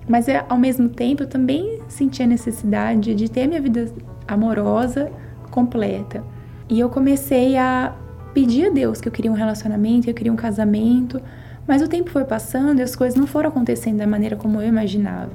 mas 0.07 0.29
é, 0.29 0.45
ao 0.47 0.57
mesmo 0.57 0.87
tempo 0.87 1.23
eu 1.23 1.27
também 1.27 1.81
senti 1.89 2.23
a 2.23 2.27
necessidade 2.27 3.13
de 3.13 3.29
ter 3.29 3.45
minha 3.45 3.61
vida 3.61 3.91
amorosa 4.27 5.11
completa. 5.51 6.23
E 6.69 6.79
eu 6.79 6.87
comecei 6.87 7.57
a 7.57 7.95
pedir 8.31 8.67
a 8.67 8.69
Deus 8.69 9.01
que 9.01 9.07
eu 9.07 9.11
queria 9.11 9.31
um 9.31 9.35
relacionamento, 9.35 10.03
que 10.03 10.11
eu 10.11 10.13
queria 10.13 10.31
um 10.31 10.35
casamento, 10.35 11.19
mas 11.67 11.81
o 11.81 11.87
tempo 11.87 12.11
foi 12.11 12.23
passando 12.25 12.79
e 12.79 12.83
as 12.83 12.95
coisas 12.95 13.19
não 13.19 13.25
foram 13.25 13.49
acontecendo 13.49 13.97
da 13.97 14.05
maneira 14.05 14.35
como 14.35 14.61
eu 14.61 14.67
imaginava. 14.67 15.31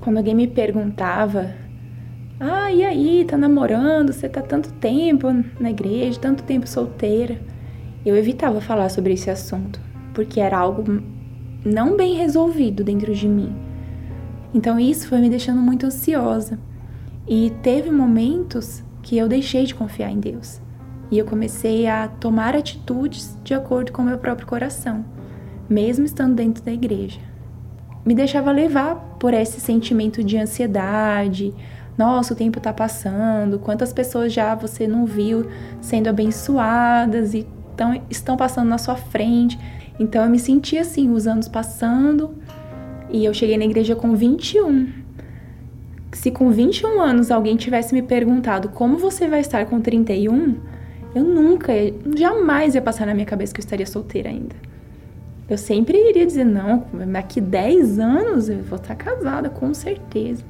Quando 0.00 0.18
alguém 0.18 0.36
me 0.36 0.46
perguntava: 0.46 1.52
"Ah, 2.38 2.72
e 2.72 2.84
aí, 2.84 3.24
tá 3.24 3.36
namorando? 3.36 4.12
Você 4.12 4.28
tá 4.28 4.40
tanto 4.40 4.72
tempo 4.74 5.26
na 5.58 5.70
igreja, 5.70 6.20
tanto 6.20 6.44
tempo 6.44 6.68
solteira?" 6.68 7.38
Eu 8.06 8.16
evitava 8.16 8.60
falar 8.60 8.88
sobre 8.88 9.14
esse 9.14 9.28
assunto, 9.28 9.80
porque 10.14 10.40
era 10.40 10.56
algo 10.56 10.84
não 11.64 11.96
bem 11.96 12.14
resolvido 12.14 12.84
dentro 12.84 13.12
de 13.12 13.28
mim. 13.28 13.52
Então 14.54 14.78
isso 14.78 15.08
foi 15.08 15.18
me 15.18 15.28
deixando 15.28 15.60
muito 15.60 15.86
ansiosa. 15.86 16.58
E 17.26 17.52
teve 17.62 17.90
momentos 17.90 18.82
que 19.02 19.18
eu 19.18 19.28
deixei 19.28 19.64
de 19.64 19.74
confiar 19.74 20.10
em 20.10 20.20
Deus. 20.20 20.60
E 21.10 21.18
eu 21.18 21.24
comecei 21.24 21.86
a 21.86 22.08
tomar 22.08 22.54
atitudes 22.54 23.36
de 23.42 23.54
acordo 23.54 23.92
com 23.92 24.02
o 24.02 24.04
meu 24.04 24.18
próprio 24.18 24.46
coração, 24.46 25.04
mesmo 25.68 26.04
estando 26.04 26.34
dentro 26.34 26.62
da 26.62 26.72
igreja. 26.72 27.20
Me 28.04 28.14
deixava 28.14 28.50
levar 28.52 28.96
por 29.18 29.32
esse 29.34 29.60
sentimento 29.60 30.22
de 30.22 30.36
ansiedade. 30.36 31.54
Nossa, 31.96 32.32
o 32.32 32.36
tempo 32.36 32.58
está 32.58 32.72
passando, 32.72 33.58
quantas 33.58 33.92
pessoas 33.92 34.32
já 34.32 34.54
você 34.54 34.86
não 34.86 35.04
viu 35.04 35.46
sendo 35.80 36.08
abençoadas 36.08 37.34
e 37.34 37.46
tão, 37.76 38.00
estão 38.08 38.36
passando 38.36 38.68
na 38.68 38.78
sua 38.78 38.96
frente. 38.96 39.58
Então 39.98 40.22
eu 40.22 40.30
me 40.30 40.38
senti 40.38 40.78
assim, 40.78 41.10
os 41.10 41.26
anos 41.26 41.48
passando, 41.48 42.34
e 43.10 43.24
eu 43.24 43.34
cheguei 43.34 43.58
na 43.58 43.64
igreja 43.64 43.96
com 43.96 44.14
21 44.14 45.08
se 46.12 46.30
com 46.30 46.50
21 46.50 47.00
anos 47.00 47.30
alguém 47.30 47.56
tivesse 47.56 47.94
me 47.94 48.02
perguntado 48.02 48.70
como 48.70 48.98
você 48.98 49.28
vai 49.28 49.40
estar 49.40 49.66
com 49.66 49.80
31, 49.80 50.56
eu 51.14 51.24
nunca, 51.24 51.72
jamais 52.16 52.74
ia 52.74 52.82
passar 52.82 53.06
na 53.06 53.14
minha 53.14 53.26
cabeça 53.26 53.52
que 53.52 53.60
eu 53.60 53.64
estaria 53.64 53.86
solteira 53.86 54.28
ainda. 54.28 54.54
Eu 55.48 55.56
sempre 55.56 55.96
iria 55.96 56.26
dizer, 56.26 56.44
não, 56.44 56.84
daqui 57.10 57.40
10 57.40 57.98
anos 57.98 58.48
eu 58.48 58.62
vou 58.62 58.76
estar 58.76 58.94
casada, 58.94 59.48
com 59.48 59.72
certeza. 59.72 60.44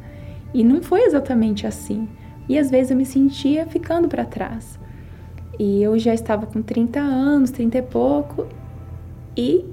E 0.52 0.64
não 0.64 0.82
foi 0.82 1.02
exatamente 1.02 1.66
assim. 1.66 2.08
E 2.48 2.58
às 2.58 2.70
vezes 2.70 2.90
eu 2.90 2.96
me 2.96 3.06
sentia 3.06 3.64
ficando 3.66 4.08
para 4.08 4.24
trás. 4.24 4.78
E 5.58 5.82
eu 5.82 5.98
já 5.98 6.12
estava 6.12 6.46
com 6.46 6.62
30 6.62 6.98
anos, 6.98 7.50
30 7.50 7.78
e 7.78 7.82
pouco, 7.82 8.46
e 9.36 9.64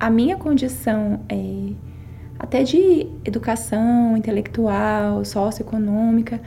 a 0.00 0.08
minha 0.10 0.36
condição 0.36 1.20
é, 1.28 1.72
até 2.38 2.62
de 2.62 3.06
educação 3.24 4.16
intelectual, 4.16 5.24
socioeconômica, 5.24 6.40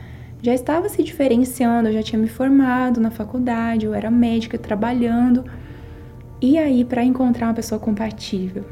já 0.45 0.53
estava 0.53 0.87
se 0.87 1.01
diferenciando, 1.01 1.89
eu 1.89 1.93
já 1.93 2.03
tinha 2.03 2.21
me 2.21 2.27
formado 2.27 3.01
na 3.01 3.09
faculdade, 3.09 3.87
eu 3.87 3.95
era 3.95 4.11
médica 4.11 4.59
trabalhando. 4.59 5.43
E 6.39 6.59
aí 6.59 6.85
para 6.85 7.03
encontrar 7.03 7.47
uma 7.47 7.55
pessoa 7.55 7.79
compatível? 7.79 8.63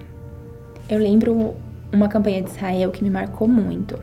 Eu 0.88 1.00
lembro 1.00 1.56
uma 1.92 2.08
campanha 2.08 2.44
de 2.44 2.52
Israel 2.52 2.92
que 2.92 3.04
me 3.04 3.10
marcou 3.10 3.48
muito, 3.48 3.98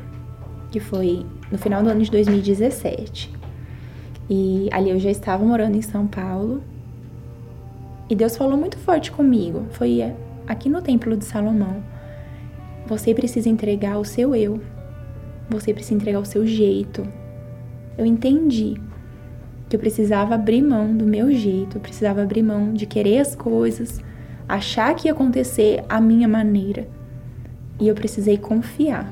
que 0.73 0.81
foi 0.81 1.25
no 1.49 1.59
final 1.59 1.81
do 1.81 1.91
ano 1.91 2.03
de 2.03 2.11
2017. 2.11 3.33
E 4.29 4.69
ali 4.73 4.91
eu 4.91 4.99
já 4.99 5.11
estava 5.11 5.45
morando 5.45 5.77
em 5.77 5.83
São 5.83 6.09
Paulo. 6.09 6.65
E 8.09 8.17
Deus 8.17 8.37
falou 8.37 8.57
muito 8.57 8.79
forte 8.79 9.13
comigo. 9.13 9.67
Foi 9.71 10.13
aqui 10.45 10.69
no 10.69 10.83
Templo 10.83 11.17
de 11.17 11.25
Salomão. 11.25 11.85
Você 12.89 13.15
precisa 13.15 13.49
entregar 13.49 13.97
o 13.97 14.05
seu 14.05 14.35
eu. 14.35 14.61
Você 15.49 15.73
precisa 15.73 15.95
entregar 15.95 16.19
o 16.19 16.25
seu 16.25 16.45
jeito. 16.45 17.20
Eu 17.97 18.07
entendi 18.07 18.81
que 19.69 19.77
eu 19.77 19.81
precisava 19.81 20.35
abrir 20.35 20.63
mão 20.63 20.97
do 20.97 21.05
meu 21.07 21.33
jeito, 21.33 21.77
eu 21.77 21.81
precisava 21.81 22.23
abrir 22.23 22.43
mão 22.43 22.73
de 22.73 22.87
querer 22.87 23.19
as 23.19 23.37
coisas, 23.37 24.01
achar 24.49 24.95
que 24.95 25.07
ia 25.07 25.13
acontecer 25.13 25.85
a 25.89 26.01
minha 26.01 26.27
maneira. 26.27 26.89
E 27.79 27.87
eu 27.87 27.95
precisei 27.95 28.37
confiar. 28.37 29.11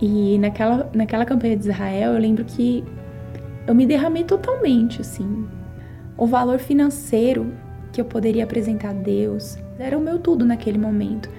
E 0.00 0.38
naquela, 0.38 0.90
naquela 0.92 1.24
campanha 1.24 1.56
de 1.56 1.62
Israel, 1.68 2.12
eu 2.12 2.20
lembro 2.20 2.44
que 2.44 2.84
eu 3.66 3.74
me 3.74 3.86
derramei 3.86 4.24
totalmente, 4.24 5.00
assim. 5.00 5.46
O 6.16 6.26
valor 6.26 6.58
financeiro 6.58 7.52
que 7.92 8.00
eu 8.00 8.04
poderia 8.04 8.44
apresentar 8.44 8.90
a 8.90 8.94
Deus 8.94 9.56
era 9.78 9.96
o 9.96 10.00
meu 10.00 10.18
tudo 10.18 10.44
naquele 10.44 10.78
momento. 10.78 11.30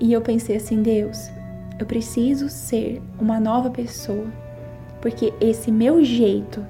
E 0.00 0.12
eu 0.12 0.20
pensei 0.20 0.56
assim, 0.56 0.82
Deus, 0.82 1.30
eu 1.78 1.86
preciso 1.86 2.48
ser 2.48 3.00
uma 3.20 3.38
nova 3.38 3.70
pessoa, 3.70 4.26
porque 5.02 5.34
esse 5.40 5.70
meu 5.70 6.02
jeito 6.02 6.64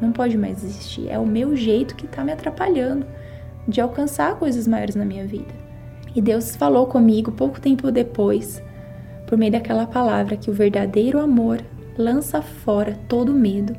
não 0.00 0.12
pode 0.12 0.38
mais 0.38 0.62
existir. 0.64 1.08
É 1.08 1.18
o 1.18 1.26
meu 1.26 1.56
jeito 1.56 1.96
que 1.96 2.06
está 2.06 2.24
me 2.24 2.32
atrapalhando 2.32 3.04
de 3.66 3.80
alcançar 3.80 4.36
coisas 4.36 4.66
maiores 4.66 4.94
na 4.94 5.04
minha 5.04 5.26
vida. 5.26 5.52
E 6.14 6.22
Deus 6.22 6.54
falou 6.54 6.86
comigo 6.86 7.32
pouco 7.32 7.60
tempo 7.60 7.90
depois, 7.90 8.62
por 9.26 9.36
meio 9.36 9.52
daquela 9.52 9.86
palavra, 9.86 10.36
que 10.36 10.48
o 10.48 10.54
verdadeiro 10.54 11.18
amor 11.18 11.60
lança 11.98 12.40
fora 12.40 12.96
todo 13.08 13.34
medo. 13.34 13.74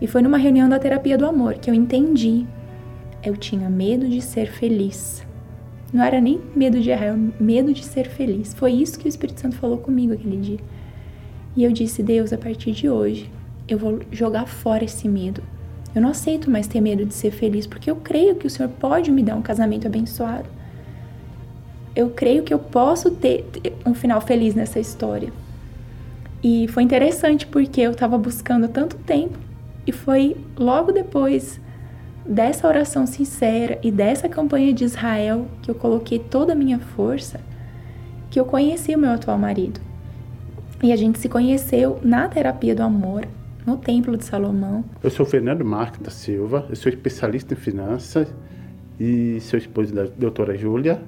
E 0.00 0.06
foi 0.06 0.20
numa 0.20 0.36
reunião 0.36 0.68
da 0.68 0.78
terapia 0.78 1.16
do 1.16 1.24
amor 1.24 1.54
que 1.54 1.70
eu 1.70 1.74
entendi. 1.74 2.46
Eu 3.22 3.34
tinha 3.34 3.70
medo 3.70 4.06
de 4.06 4.20
ser 4.20 4.48
feliz. 4.48 5.26
Não 5.90 6.04
era 6.04 6.20
nem 6.20 6.40
medo 6.54 6.78
de 6.80 6.90
errar, 6.90 7.16
medo 7.40 7.72
de 7.72 7.82
ser 7.82 8.06
feliz. 8.08 8.52
Foi 8.52 8.72
isso 8.72 8.98
que 8.98 9.06
o 9.06 9.08
Espírito 9.08 9.40
Santo 9.40 9.56
falou 9.56 9.78
comigo 9.78 10.12
aquele 10.12 10.36
dia. 10.36 10.58
E 11.56 11.64
eu 11.64 11.72
disse: 11.72 12.02
Deus, 12.02 12.32
a 12.32 12.38
partir 12.38 12.72
de 12.72 12.88
hoje, 12.88 13.30
eu 13.66 13.78
vou 13.78 14.00
jogar 14.12 14.46
fora 14.46 14.84
esse 14.84 15.08
medo. 15.08 15.42
Eu 15.94 16.02
não 16.02 16.10
aceito 16.10 16.50
mais 16.50 16.66
ter 16.66 16.80
medo 16.80 17.06
de 17.06 17.14
ser 17.14 17.30
feliz, 17.30 17.66
porque 17.66 17.90
eu 17.90 17.96
creio 17.96 18.34
que 18.36 18.46
o 18.46 18.50
Senhor 18.50 18.68
pode 18.68 19.10
me 19.10 19.22
dar 19.22 19.34
um 19.34 19.42
casamento 19.42 19.86
abençoado. 19.86 20.46
Eu 21.94 22.10
creio 22.10 22.42
que 22.42 22.52
eu 22.52 22.58
posso 22.58 23.10
ter 23.12 23.46
um 23.86 23.94
final 23.94 24.20
feliz 24.20 24.54
nessa 24.54 24.78
história. 24.78 25.32
E 26.44 26.68
foi 26.68 26.82
interessante 26.82 27.46
porque 27.46 27.80
eu 27.80 27.92
estava 27.92 28.18
buscando 28.18 28.68
tanto 28.68 28.96
tempo 28.96 29.38
e 29.86 29.92
foi 29.92 30.36
logo 30.58 30.92
depois 30.92 31.58
dessa 32.26 32.68
oração 32.68 33.06
sincera 33.06 33.78
e 33.82 33.90
dessa 33.90 34.28
campanha 34.28 34.74
de 34.74 34.84
Israel 34.84 35.46
que 35.62 35.70
eu 35.70 35.74
coloquei 35.74 36.18
toda 36.18 36.52
a 36.52 36.56
minha 36.56 36.78
força, 36.78 37.40
que 38.30 38.38
eu 38.38 38.44
conheci 38.44 38.94
o 38.94 38.98
meu 38.98 39.10
atual 39.10 39.38
marido. 39.38 39.85
E 40.82 40.92
a 40.92 40.96
gente 40.96 41.18
se 41.18 41.28
conheceu 41.28 41.98
na 42.02 42.28
terapia 42.28 42.74
do 42.74 42.82
amor, 42.82 43.26
no 43.66 43.78
Templo 43.78 44.14
de 44.14 44.24
Salomão. 44.24 44.84
Eu 45.02 45.10
sou 45.10 45.24
Fernando 45.24 45.64
Marques 45.64 46.00
da 46.00 46.10
Silva, 46.10 46.66
eu 46.68 46.76
sou 46.76 46.90
especialista 46.90 47.54
em 47.54 47.56
finanças 47.56 48.28
e 49.00 49.40
sou 49.40 49.58
esposo 49.58 49.94
da 49.94 50.04
doutora 50.04 50.54
Júlia. 50.54 51.00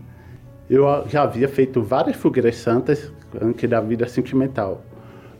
Eu 0.71 0.87
já 1.07 1.23
havia 1.23 1.47
feito 1.49 1.83
várias 1.83 2.17
fogueiras 2.17 2.57
santas 2.57 3.13
antes 3.41 3.69
da 3.69 3.79
vida 3.81 4.09
sentimental. 4.09 4.83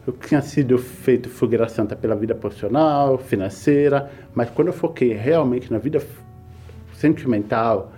Eu 0.07 0.13
tinha 0.13 0.43
sido 0.43 0.77
feito 0.77 1.31
fogueira 1.31 1.67
santa 1.67 1.97
pela 1.97 2.15
vida 2.15 2.35
profissional, 2.35 3.17
financeira, 3.17 4.11
mas 4.35 4.51
quando 4.51 4.69
eu 4.69 4.75
foquei 4.75 5.15
realmente 5.15 5.73
na 5.73 5.79
vida 5.79 6.03
sentimental, 6.93 7.93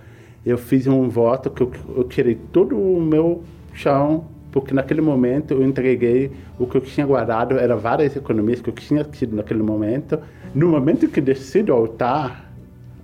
eu 0.45 0.57
fiz 0.57 0.87
um 0.87 1.09
voto 1.09 1.49
que 1.49 1.61
eu, 1.61 1.71
eu 1.95 2.03
tirei 2.05 2.35
todo 2.35 2.77
o 2.77 3.01
meu 3.01 3.43
chão, 3.73 4.25
porque 4.51 4.73
naquele 4.73 5.01
momento 5.01 5.53
eu 5.53 5.63
entreguei 5.63 6.31
o 6.59 6.67
que 6.67 6.75
eu 6.75 6.81
tinha 6.81 7.05
guardado, 7.05 7.57
eram 7.57 7.77
várias 7.77 8.15
economias 8.15 8.61
que 8.61 8.69
eu 8.69 8.73
tinha 8.73 9.03
tido 9.03 9.35
naquele 9.35 9.63
momento. 9.63 10.19
No 10.53 10.67
momento 10.67 11.07
que 11.07 11.21
desci 11.21 11.63
do 11.63 11.71
altar, 11.71 12.51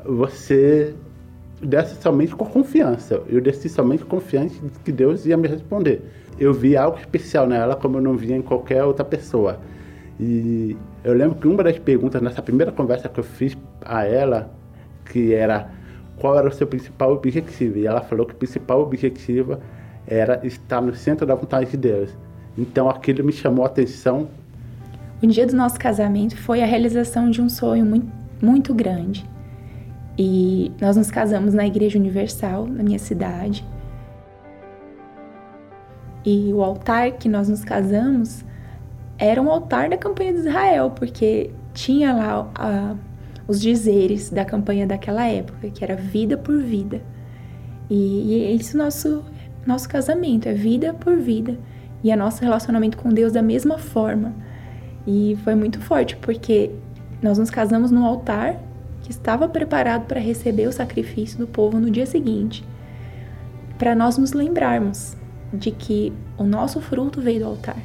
você 0.05 0.93
desce 1.61 2.01
somente 2.01 2.35
com 2.35 2.45
confiança. 2.45 3.21
Eu 3.29 3.41
desci 3.41 3.69
somente 3.69 4.03
confiante 4.03 4.59
de 4.59 4.79
que 4.83 4.91
Deus 4.91 5.25
ia 5.25 5.37
me 5.37 5.47
responder. 5.47 6.01
Eu 6.39 6.53
vi 6.53 6.75
algo 6.75 6.97
especial 6.99 7.47
nela, 7.47 7.75
como 7.75 7.97
eu 7.97 8.01
não 8.01 8.15
via 8.15 8.35
em 8.35 8.41
qualquer 8.41 8.83
outra 8.83 9.05
pessoa. 9.05 9.59
E 10.19 10.75
eu 11.03 11.13
lembro 11.13 11.35
que 11.35 11.47
uma 11.47 11.63
das 11.63 11.79
perguntas 11.79 12.21
nessa 12.21 12.41
primeira 12.41 12.71
conversa 12.71 13.07
que 13.07 13.19
eu 13.19 13.23
fiz 13.23 13.57
a 13.83 14.03
ela, 14.03 14.51
que 15.05 15.33
era 15.33 15.71
qual 16.17 16.37
era 16.37 16.47
o 16.47 16.51
seu 16.51 16.67
principal 16.67 17.13
objetivo. 17.13 17.77
E 17.77 17.87
ela 17.87 18.01
falou 18.01 18.25
que 18.25 18.33
o 18.33 18.37
principal 18.37 18.81
objetivo 18.81 19.57
era 20.07 20.39
estar 20.45 20.81
no 20.81 20.95
centro 20.95 21.25
da 21.25 21.35
vontade 21.35 21.71
de 21.71 21.77
Deus. 21.77 22.09
Então 22.57 22.89
aquilo 22.89 23.23
me 23.23 23.33
chamou 23.33 23.65
a 23.65 23.67
atenção. 23.67 24.29
O 25.21 25.27
dia 25.27 25.45
do 25.45 25.55
nosso 25.55 25.77
casamento 25.77 26.37
foi 26.37 26.63
a 26.63 26.65
realização 26.65 27.29
de 27.29 27.41
um 27.41 27.49
sonho 27.49 27.85
muito, 27.85 28.07
muito 28.41 28.73
grande. 28.73 29.25
E 30.17 30.71
nós 30.79 30.95
nos 30.95 31.11
casamos 31.11 31.53
na 31.53 31.67
Igreja 31.67 31.99
Universal, 31.99 32.65
na 32.65 32.83
minha 32.83 32.97
cidade. 32.97 33.65
E 36.25 36.51
o 36.53 36.63
altar 36.63 37.11
que 37.13 37.29
nós 37.29 37.49
nos 37.49 37.63
casamos 37.63 38.43
era 39.17 39.41
um 39.41 39.49
altar 39.51 39.89
da 39.89 39.97
campanha 39.97 40.33
de 40.33 40.39
Israel, 40.39 40.91
porque 40.91 41.51
tinha 41.73 42.13
lá 42.13 42.51
a, 42.55 42.95
os 43.47 43.61
dizeres 43.61 44.29
da 44.29 44.43
campanha 44.43 44.85
daquela 44.85 45.25
época, 45.25 45.69
que 45.69 45.83
era 45.83 45.95
vida 45.95 46.37
por 46.37 46.61
vida. 46.61 47.01
E, 47.89 47.95
e 47.95 48.43
é 48.45 48.51
isso 48.51 48.77
nosso 48.77 49.23
nosso 49.67 49.87
casamento, 49.89 50.47
é 50.47 50.53
vida 50.53 50.93
por 50.93 51.17
vida. 51.17 51.57
E 52.03 52.11
é 52.11 52.15
nosso 52.15 52.41
relacionamento 52.41 52.97
com 52.97 53.09
Deus 53.09 53.33
da 53.33 53.41
mesma 53.41 53.77
forma. 53.77 54.33
E 55.05 55.37
foi 55.43 55.55
muito 55.55 55.79
forte, 55.79 56.15
porque 56.15 56.71
nós 57.21 57.37
nos 57.37 57.49
casamos 57.49 57.91
no 57.91 58.05
altar 58.05 58.55
que 59.01 59.11
estava 59.11 59.47
preparado 59.47 60.05
para 60.05 60.19
receber 60.19 60.67
o 60.67 60.71
sacrifício 60.71 61.39
do 61.39 61.47
povo 61.47 61.79
no 61.79 61.89
dia 61.89 62.05
seguinte, 62.05 62.63
para 63.77 63.95
nós 63.95 64.17
nos 64.17 64.33
lembrarmos 64.33 65.15
de 65.53 65.71
que 65.71 66.11
o 66.37 66.43
nosso 66.43 66.81
fruto 66.81 67.21
veio 67.21 67.39
do 67.39 67.45
altar. 67.45 67.77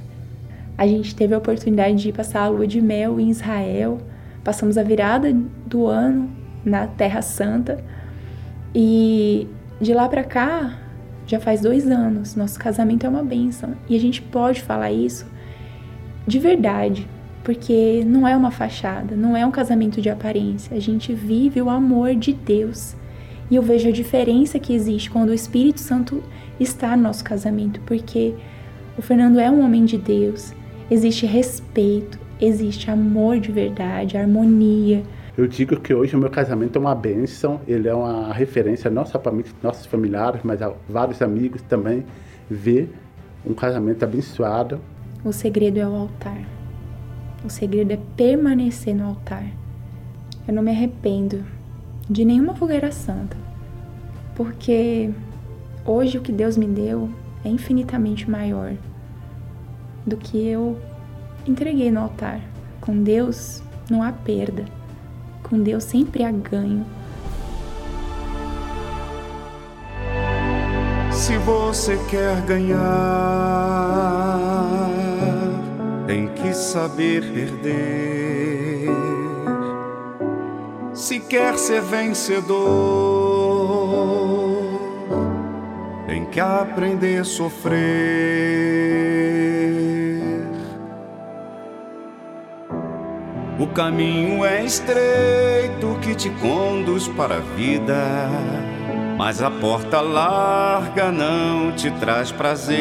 A 0.77 0.87
gente 0.87 1.15
teve 1.15 1.35
a 1.35 1.39
oportunidade 1.39 1.97
de 1.97 2.13
passar 2.13 2.43
a 2.43 2.49
lua 2.49 2.67
de 2.67 2.81
mel 2.81 3.21
em 3.21 3.31
Israel, 3.31 3.99
passamos 4.43 4.77
a 4.77 4.83
virada 4.83 5.33
do 5.65 5.87
ano 5.87 6.29
na 6.65 6.87
Terra 6.87 7.23
Santa 7.23 7.83
e 8.75 9.47
de 9.81 9.95
lá 9.95 10.09
para 10.09 10.25
cá 10.25 10.82
já 11.27 11.41
faz 11.41 11.61
dois 11.61 11.89
anos. 11.89 12.35
Nosso 12.35 12.59
casamento 12.59 13.07
é 13.07 13.09
uma 13.09 13.23
bênção 13.23 13.75
e 13.89 13.97
a 13.97 14.01
gente 14.01 14.23
pode 14.23 14.61
falar 14.63 14.93
isso 14.93 15.27
de 16.27 16.39
verdade, 16.39 17.09
porque 17.43 18.05
não 18.07 18.27
é 18.27 18.37
uma 18.37 18.51
fachada, 18.51 19.17
não 19.17 19.37
é 19.37 19.45
um 19.45 19.51
casamento 19.51 20.01
de 20.01 20.09
aparência. 20.09 20.77
A 20.77 20.81
gente 20.81 21.13
vive 21.13 21.61
o 21.61 21.69
amor 21.69 22.15
de 22.15 22.33
Deus. 22.33 22.95
E 23.51 23.57
eu 23.57 23.63
vejo 23.63 23.89
a 23.89 23.93
diferença 23.93 24.59
que 24.59 24.73
existe 24.73 25.11
quando 25.11 25.31
o 25.31 25.35
Espírito 25.35 25.81
Santo 25.81 26.23
está 26.59 26.97
no 26.97 27.03
nosso 27.03 27.23
casamento, 27.25 27.81
porque 27.85 28.35
o 28.97 29.03
Fernando 29.03 29.39
é 29.39 29.51
um 29.51 29.65
homem 29.65 29.85
de 29.85 29.99
Deus, 29.99 30.55
existe 30.91 31.27
respeito, 31.27 32.19
existe 32.41 32.91
amor 32.91 33.39
de 33.39 33.51
verdade, 33.51 34.17
harmonia. 34.17 35.03
Eu 35.37 35.47
digo 35.47 35.81
que 35.81 35.95
hoje 35.95 36.15
o 36.15 36.19
meu 36.19 36.29
casamento 36.29 36.77
é 36.77 36.81
uma 36.81 36.95
bênção, 36.95 37.59
ele 37.67 37.89
é 37.89 37.95
uma 37.95 38.35
referência 38.35 38.91
não 38.91 39.07
só 39.07 39.19
para 39.19 39.33
nossos 39.63 39.87
familiares, 39.87 40.43
mas 40.45 40.61
a 40.61 40.75
vários 40.87 41.23
amigos 41.23 41.63
também, 41.63 42.05
ver 42.51 42.93
um 43.45 43.55
casamento 43.55 44.03
abençoado. 44.03 44.79
O 45.25 45.33
segredo 45.33 45.79
é 45.79 45.89
o 45.89 45.95
altar. 45.95 46.39
O 47.43 47.49
segredo 47.49 47.93
é 47.93 47.99
permanecer 48.15 48.95
no 48.95 49.07
altar. 49.07 49.47
Eu 50.47 50.53
não 50.53 50.63
me 50.63 50.71
arrependo 50.71 51.43
de 52.11 52.27
nenhuma 52.27 52.55
fogueira 52.55 52.93
santa, 52.93 53.37
porque 54.35 55.11
hoje 55.87 56.19
o 56.19 56.21
que 56.21 56.31
Deus 56.31 56.59
me 56.59 56.67
deu 56.67 57.09
é 57.43 57.49
infinitamente 57.49 58.31
maior 58.31 58.75
do 60.07 60.19
que 60.19 60.47
eu 60.47 60.79
entreguei 61.47 61.91
no 61.91 62.01
altar. 62.01 62.39
Com 62.83 63.03
Deus 63.03 63.63
não 63.89 64.03
há 64.03 64.13
perda, 64.13 64.65
com 65.53 65.63
Deus 65.63 65.85
sempre 65.85 66.25
há 66.25 66.33
ganho. 66.33 66.87
Se 71.11 71.37
você 71.37 71.99
quer 72.09 72.41
ganhar, 72.47 72.81
tem 76.07 76.29
que 76.29 76.55
saber 76.55 77.23
perder. 77.35 78.89
Se 80.95 81.21
quer 81.21 81.59
ser 81.59 81.83
vencedor, 81.83 82.49
tem 86.07 86.25
que 86.25 86.41
aprender 86.41 87.19
a 87.19 87.25
sofrer. 87.25 89.12
O 93.63 93.67
caminho 93.69 94.45
é 94.45 94.65
estreito 94.65 95.97
que 96.03 96.17
te 96.17 96.29
conduz 96.31 97.07
para 97.07 97.37
a 97.37 97.39
vida, 97.39 98.29
mas 99.17 99.41
a 99.41 99.53
porta 99.53 100.01
larga 100.01 101.13
não 101.13 101.71
te 101.71 101.89
traz 101.93 102.33
prazer. 102.33 102.77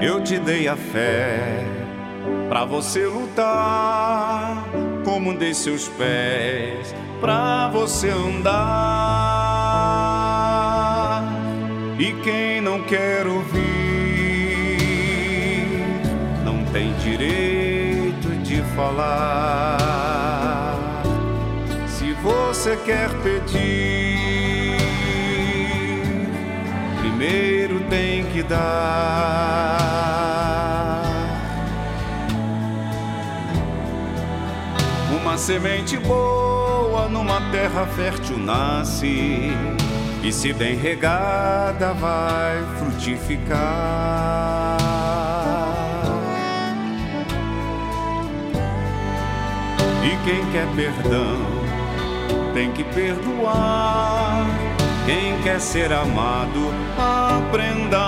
Eu 0.00 0.24
te 0.24 0.38
dei 0.38 0.68
a 0.68 0.76
fé 0.76 1.62
para 2.48 2.64
você 2.64 3.04
lutar, 3.04 4.64
como 5.04 5.36
dei 5.36 5.52
seus 5.52 5.88
pés 5.88 6.94
para 7.20 7.68
você 7.68 8.08
andar. 8.08 8.56
E 11.98 12.14
quem 12.24 12.62
não 12.62 12.82
quer 12.84 13.26
ouvir 13.26 13.35
tem 16.76 16.92
direito 16.98 18.28
de 18.42 18.60
falar. 18.76 19.78
Se 21.88 22.12
você 22.22 22.76
quer 22.84 23.08
pedir, 23.22 24.76
primeiro 27.00 27.80
tem 27.88 28.26
que 28.26 28.42
dar. 28.42 29.78
Uma 35.18 35.38
semente 35.38 35.96
boa 35.96 37.08
numa 37.08 37.40
terra 37.50 37.86
fértil 37.86 38.36
nasce 38.36 39.50
e 40.22 40.30
se 40.30 40.52
bem 40.52 40.76
regada 40.76 41.94
vai 41.94 42.62
frutificar. 42.78 44.75
E 50.06 50.16
quem 50.24 50.52
quer 50.52 50.68
perdão 50.76 51.36
tem 52.54 52.70
que 52.70 52.84
perdoar. 52.84 54.46
Quem 55.04 55.42
quer 55.42 55.60
ser 55.60 55.92
amado, 55.92 56.72
aprenda 56.96 58.05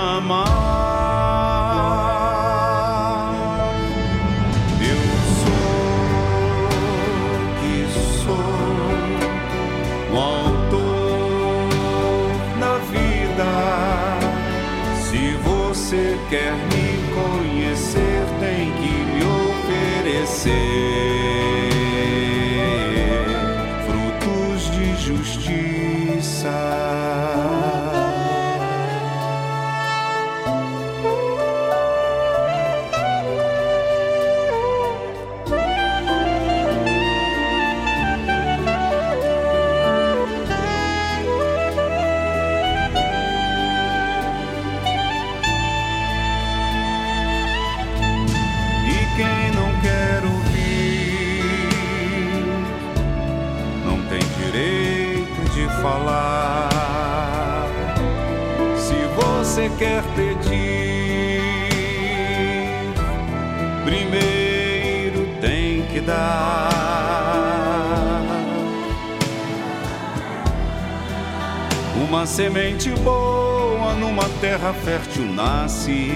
Uma 72.06 72.26
semente 72.26 72.90
boa 73.00 73.92
numa 73.94 74.28
terra 74.40 74.72
fértil 74.72 75.24
nasce 75.24 76.12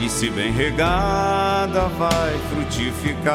e 0.00 0.08
se 0.08 0.30
bem 0.30 0.52
regada 0.52 1.88
vai 1.98 2.38
frutificar. 2.50 3.28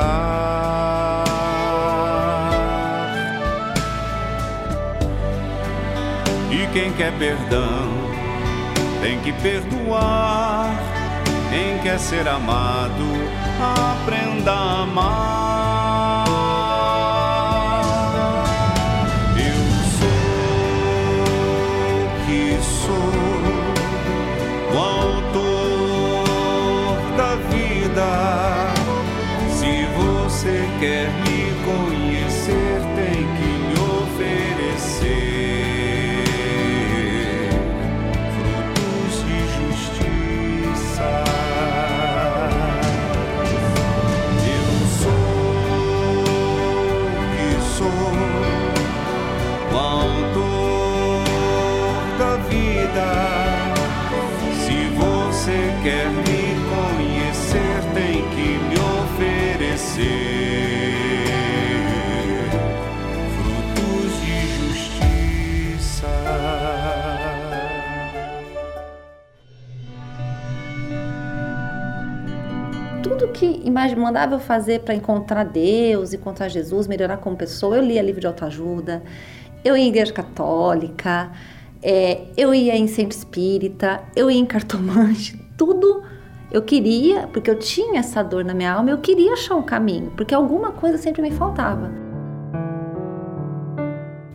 E 6.49 6.67
quem 6.73 6.91
quer 6.93 7.11
perdão 7.17 8.13
tem 9.01 9.19
que 9.19 9.33
perdoar. 9.33 10.73
Quem 11.49 11.77
quer 11.83 11.99
ser 11.99 12.27
amado, 12.27 13.05
aprenda 13.61 14.51
a 14.51 14.81
amar. 14.81 16.22
Você 30.83 31.22
mandava 73.71 74.35
eu 74.35 74.39
fazer 74.39 74.81
para 74.81 74.93
encontrar 74.93 75.43
Deus, 75.43 76.13
encontrar 76.13 76.49
Jesus, 76.49 76.87
melhorar 76.87 77.17
como 77.17 77.35
pessoa, 77.35 77.77
eu 77.77 77.83
lia 77.83 78.01
livro 78.01 78.21
de 78.21 78.27
autoajuda, 78.27 79.03
eu 79.63 79.77
ia 79.77 79.83
em 79.83 79.87
igreja 79.87 80.11
católica, 80.11 81.31
é, 81.81 82.21
eu 82.35 82.53
ia 82.53 82.75
em 82.75 82.87
centro 82.87 83.17
espírita, 83.17 84.01
eu 84.15 84.29
ia 84.29 84.39
em 84.39 84.45
cartomante, 84.45 85.37
tudo 85.57 86.03
eu 86.51 86.61
queria, 86.61 87.27
porque 87.27 87.49
eu 87.49 87.57
tinha 87.57 87.99
essa 87.99 88.21
dor 88.21 88.45
na 88.45 88.53
minha 88.53 88.71
alma, 88.71 88.91
eu 88.91 88.99
queria 88.99 89.33
achar 89.33 89.55
um 89.55 89.63
caminho, 89.63 90.11
porque 90.11 90.35
alguma 90.35 90.71
coisa 90.71 90.97
sempre 90.97 91.21
me 91.21 91.31
faltava. 91.31 91.91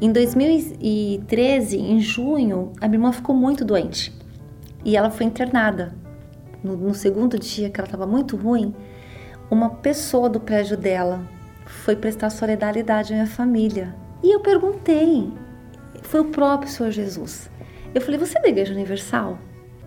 Em 0.01 0.13
2013, 0.13 1.77
em 1.77 2.01
junho, 2.01 2.73
a 2.81 2.87
minha 2.87 2.99
irmã 2.99 3.13
ficou 3.13 3.35
muito 3.35 3.65
doente 3.65 4.17
e 4.85 4.97
ela 4.97 5.11
foi 5.11 5.27
internada. 5.27 5.93
No, 6.63 6.77
no 6.77 6.95
segundo 6.95 7.39
dia, 7.39 7.71
que 7.71 7.81
ela 7.81 7.87
estava 7.87 8.07
muito 8.07 8.37
ruim, 8.37 8.75
uma 9.51 9.71
pessoa 9.71 10.29
do 10.29 10.41
prédio 10.41 10.77
dela 10.77 11.23
foi 11.65 11.97
prestar 11.97 12.31
solidariedade 12.31 13.13
à 13.13 13.17
minha 13.17 13.27
família. 13.27 13.95
E 14.23 14.35
eu 14.35 14.41
perguntei, 14.41 15.33
foi 16.03 16.21
o 16.21 16.27
próprio 16.27 16.71
Senhor 16.71 16.91
Jesus. 16.91 17.51
Eu 17.95 18.01
falei, 18.01 18.19
você 18.19 18.39
é 18.39 18.43
da 18.43 18.49
Igreja 18.49 18.75
Universal? 18.75 19.39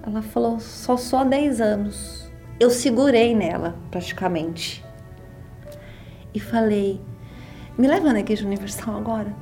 Ela 0.06 0.22
falou, 0.22 0.60
só 0.60 0.98
só 0.98 1.20
há 1.20 1.24
10 1.24 1.62
anos. 1.62 2.32
Eu 2.60 2.70
segurei 2.70 3.36
nela, 3.36 3.76
praticamente. 3.90 4.84
E 6.34 6.40
falei, 6.40 7.00
me 7.78 7.88
leva 7.88 8.12
na 8.14 8.20
Igreja 8.20 8.46
Universal 8.46 8.98
agora? 8.98 9.34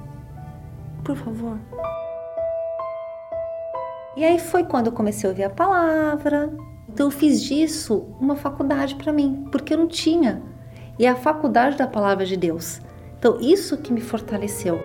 Por 1.04 1.16
favor. 1.16 1.58
E 4.18 4.26
aí 4.26 4.40
foi 4.40 4.66
quando 4.66 4.88
eu 4.88 4.94
comecei 4.94 5.30
a 5.30 5.32
ouvir 5.32 5.44
a 5.44 5.50
palavra. 5.50 6.52
Então 6.92 7.08
eu 7.08 7.12
fiz 7.12 7.42
disso 7.42 8.06
uma 8.20 8.36
faculdade 8.36 8.96
para 8.96 9.14
mim, 9.14 9.46
porque 9.52 9.74
eu 9.74 9.78
não 9.78 9.88
tinha. 9.88 10.42
E 10.98 11.06
é 11.06 11.10
a 11.10 11.16
faculdade 11.16 11.78
da 11.78 11.88
palavra 11.88 12.26
de 12.26 12.36
Deus. 12.36 12.82
Então 13.18 13.40
isso 13.40 13.78
que 13.78 13.94
me 13.94 14.02
fortaleceu. 14.02 14.80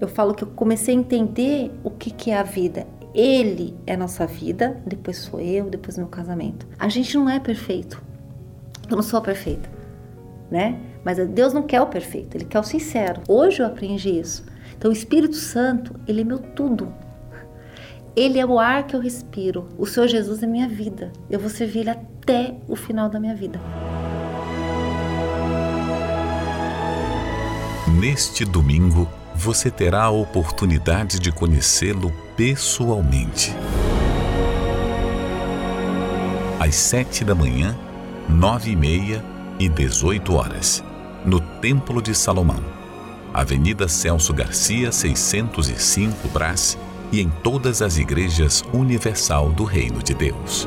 Eu 0.00 0.08
falo 0.08 0.34
que 0.34 0.44
eu 0.44 0.48
comecei 0.48 0.94
a 0.94 0.98
entender 0.98 1.72
o 1.82 1.90
que, 1.90 2.10
que 2.10 2.30
é 2.30 2.38
a 2.38 2.42
vida. 2.42 2.86
Ele 3.14 3.76
é 3.86 3.94
a 3.94 3.96
nossa 3.96 4.26
vida, 4.26 4.82
depois 4.84 5.18
sou 5.18 5.40
eu, 5.40 5.70
depois 5.70 5.96
meu 5.96 6.08
casamento. 6.08 6.66
A 6.78 6.88
gente 6.88 7.16
não 7.16 7.28
é 7.28 7.38
perfeito. 7.38 8.02
Eu 8.90 8.96
não 8.96 9.02
sou 9.02 9.20
perfeita, 9.22 9.68
né? 10.50 10.78
Mas 11.04 11.16
Deus 11.28 11.52
não 11.52 11.62
quer 11.62 11.80
o 11.80 11.86
perfeito, 11.86 12.36
Ele 12.36 12.44
quer 12.44 12.58
o 12.58 12.64
sincero. 12.64 13.22
Hoje 13.28 13.62
eu 13.62 13.66
aprendi 13.66 14.18
isso. 14.18 14.44
Então 14.76 14.90
o 14.90 14.94
Espírito 14.94 15.36
Santo, 15.36 15.94
Ele 16.06 16.22
é 16.22 16.24
meu 16.24 16.38
tudo. 16.38 16.92
Ele 18.16 18.38
é 18.38 18.46
o 18.46 18.60
ar 18.60 18.86
que 18.86 18.94
eu 18.94 19.00
respiro. 19.00 19.68
O 19.76 19.86
Senhor 19.86 20.06
Jesus 20.06 20.40
é 20.40 20.46
minha 20.46 20.68
vida. 20.68 21.12
Eu 21.28 21.40
vou 21.40 21.50
servir 21.50 21.80
Ele 21.80 21.90
até 21.90 22.54
o 22.68 22.76
final 22.76 23.08
da 23.08 23.18
minha 23.18 23.34
vida. 23.34 23.60
Neste 28.00 28.44
domingo, 28.44 29.08
você 29.34 29.68
terá 29.68 30.04
a 30.04 30.10
oportunidade 30.10 31.18
de 31.18 31.32
conhecê-lo 31.32 32.12
pessoalmente. 32.36 33.52
Às 36.60 36.76
sete 36.76 37.24
da 37.24 37.34
manhã, 37.34 37.76
nove 38.28 38.70
e 38.70 38.76
meia 38.76 39.24
e 39.58 39.68
dezoito 39.68 40.34
horas, 40.34 40.84
no 41.24 41.40
Templo 41.40 42.00
de 42.00 42.14
Salomão, 42.14 42.62
Avenida 43.32 43.88
Celso 43.88 44.32
Garcia, 44.32 44.92
605 44.92 46.28
Brás 46.28 46.78
e 47.14 47.20
em 47.20 47.30
todas 47.44 47.80
as 47.80 47.96
igrejas 47.96 48.64
universal 48.72 49.50
do 49.50 49.62
Reino 49.62 50.02
de 50.02 50.12
Deus. 50.12 50.66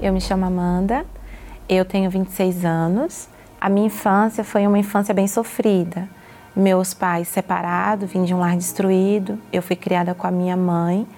Eu 0.00 0.12
me 0.12 0.20
chamo 0.20 0.44
Amanda, 0.44 1.04
eu 1.68 1.84
tenho 1.84 2.08
26 2.08 2.64
anos. 2.64 3.28
A 3.60 3.68
minha 3.68 3.88
infância 3.88 4.44
foi 4.44 4.64
uma 4.64 4.78
infância 4.78 5.12
bem 5.12 5.26
sofrida. 5.26 6.08
Meus 6.54 6.94
pais 6.94 7.26
separados, 7.26 8.12
vim 8.12 8.22
de 8.22 8.32
um 8.32 8.38
lar 8.38 8.56
destruído. 8.56 9.36
Eu 9.52 9.60
fui 9.60 9.74
criada 9.74 10.14
com 10.14 10.24
a 10.24 10.30
minha 10.30 10.56
mãe. 10.56 11.08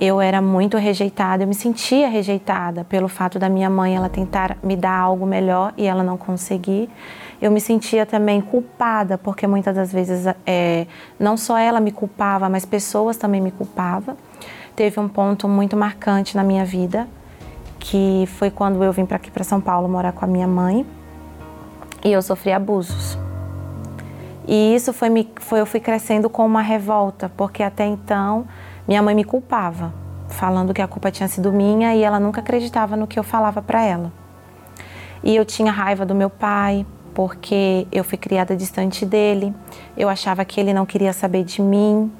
Eu 0.00 0.22
era 0.22 0.40
muito 0.40 0.78
rejeitada, 0.78 1.42
eu 1.42 1.48
me 1.48 1.54
sentia 1.54 2.08
rejeitada 2.08 2.82
pelo 2.84 3.08
fato 3.08 3.38
da 3.38 3.48
minha 3.48 3.68
mãe 3.68 3.94
ela 3.94 4.08
tentar 4.08 4.56
me 4.62 4.74
dar 4.74 4.96
algo 4.98 5.26
melhor 5.26 5.74
e 5.76 5.84
ela 5.84 6.02
não 6.02 6.16
conseguir. 6.16 6.88
Eu 7.40 7.50
me 7.50 7.60
sentia 7.60 8.06
também 8.06 8.40
culpada, 8.40 9.18
porque 9.18 9.46
muitas 9.46 9.74
das 9.74 9.92
vezes 9.92 10.26
é, 10.46 10.86
não 11.18 11.36
só 11.36 11.58
ela 11.58 11.80
me 11.80 11.92
culpava, 11.92 12.48
mas 12.48 12.64
pessoas 12.64 13.16
também 13.16 13.40
me 13.40 13.50
culpavam. 13.50 14.16
Teve 14.74 15.00
um 15.00 15.08
ponto 15.08 15.48
muito 15.48 15.76
marcante 15.76 16.36
na 16.36 16.42
minha 16.42 16.64
vida, 16.64 17.06
que 17.78 18.24
foi 18.38 18.50
quando 18.50 18.82
eu 18.82 18.92
vim 18.92 19.06
para 19.06 19.16
aqui 19.16 19.30
para 19.30 19.44
São 19.44 19.60
Paulo 19.60 19.88
morar 19.88 20.12
com 20.12 20.24
a 20.24 20.28
minha 20.28 20.46
mãe 20.46 20.86
e 22.04 22.12
eu 22.12 22.22
sofri 22.22 22.52
abusos. 22.52 23.18
E 24.46 24.74
isso 24.74 24.92
foi, 24.92 25.08
me, 25.08 25.28
foi 25.36 25.60
eu 25.60 25.66
fui 25.66 25.80
crescendo 25.80 26.30
com 26.30 26.46
uma 26.46 26.62
revolta, 26.62 27.30
porque 27.36 27.62
até 27.62 27.84
então 27.84 28.46
minha 28.86 29.02
mãe 29.02 29.14
me 29.14 29.24
culpava, 29.24 29.92
falando 30.28 30.72
que 30.72 30.80
a 30.80 30.86
culpa 30.86 31.10
tinha 31.10 31.28
sido 31.28 31.52
minha 31.52 31.94
e 31.94 32.02
ela 32.02 32.20
nunca 32.20 32.40
acreditava 32.40 32.96
no 32.96 33.06
que 33.06 33.18
eu 33.18 33.24
falava 33.24 33.60
para 33.60 33.82
ela. 33.82 34.12
E 35.22 35.34
eu 35.34 35.44
tinha 35.44 35.72
raiva 35.72 36.06
do 36.06 36.14
meu 36.14 36.30
pai, 36.30 36.86
porque 37.16 37.88
eu 37.90 38.04
fui 38.04 38.18
criada 38.18 38.54
distante 38.54 39.06
dele. 39.06 39.54
Eu 39.96 40.06
achava 40.06 40.44
que 40.44 40.60
ele 40.60 40.74
não 40.74 40.84
queria 40.84 41.14
saber 41.14 41.44
de 41.44 41.62
mim. 41.62 42.12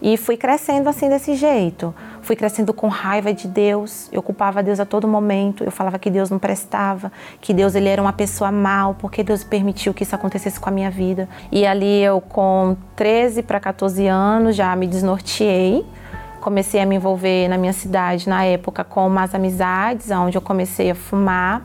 E 0.00 0.16
fui 0.16 0.34
crescendo 0.34 0.88
assim 0.88 1.10
desse 1.10 1.34
jeito. 1.34 1.94
Fui 2.22 2.34
crescendo 2.34 2.72
com 2.72 2.88
raiva 2.88 3.34
de 3.34 3.46
Deus. 3.46 4.08
Eu 4.10 4.22
culpava 4.22 4.62
Deus 4.62 4.80
a 4.80 4.86
todo 4.86 5.06
momento. 5.06 5.62
Eu 5.62 5.70
falava 5.70 5.98
que 5.98 6.08
Deus 6.08 6.30
não 6.30 6.38
prestava, 6.38 7.12
que 7.38 7.52
Deus 7.52 7.74
ele 7.74 7.90
era 7.90 8.00
uma 8.00 8.14
pessoa 8.14 8.50
mal, 8.50 8.94
porque 8.94 9.22
Deus 9.22 9.44
permitiu 9.44 9.92
que 9.92 10.04
isso 10.04 10.14
acontecesse 10.14 10.58
com 10.58 10.70
a 10.70 10.72
minha 10.72 10.90
vida. 10.90 11.28
E 11.52 11.66
ali 11.66 12.02
eu 12.02 12.18
com 12.18 12.78
13 12.96 13.42
para 13.42 13.60
14 13.60 14.06
anos 14.06 14.56
já 14.56 14.74
me 14.74 14.86
desnorteei. 14.86 15.84
Comecei 16.40 16.80
a 16.80 16.86
me 16.86 16.96
envolver 16.96 17.46
na 17.46 17.58
minha 17.58 17.74
cidade 17.74 18.26
na 18.26 18.42
época 18.42 18.84
com 18.84 19.06
umas 19.06 19.34
amizades, 19.34 20.10
onde 20.10 20.38
eu 20.38 20.42
comecei 20.42 20.92
a 20.92 20.94
fumar. 20.94 21.62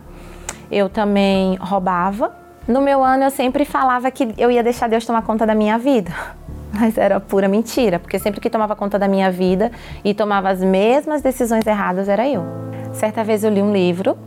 eu 0.70 0.90
também 0.90 1.56
roubava. 1.56 2.44
No 2.68 2.82
meu 2.82 3.04
ano 3.04 3.26
eu 3.26 3.30
sempre 3.30 3.64
falava 3.64 4.10
que 4.10 4.34
eu 4.40 4.50
ia 4.50 4.64
deixar 4.64 4.90
Deus 4.90 5.06
tomar 5.06 5.22
conta 5.22 5.46
da 5.46 5.54
minha 5.54 5.78
vida. 5.78 6.12
Mas 6.74 6.98
era 6.98 7.20
pura 7.20 7.48
mentira, 7.48 8.00
porque 8.00 8.18
sempre 8.18 8.42
que 8.42 8.50
tomava 8.50 8.76
conta 8.76 8.98
da 8.98 9.08
minha 9.08 9.32
vida 9.32 9.72
e 10.04 10.14
tomava 10.14 10.50
as 10.50 10.62
mesmas 10.62 11.22
decisões 11.22 11.66
erradas 11.66 12.10
era 12.10 12.28
eu. 12.28 12.44
Certa 12.92 13.24
vez 13.24 13.44
eu 13.44 13.52
li 13.52 13.62
um 13.62 13.72
livro 13.72 14.18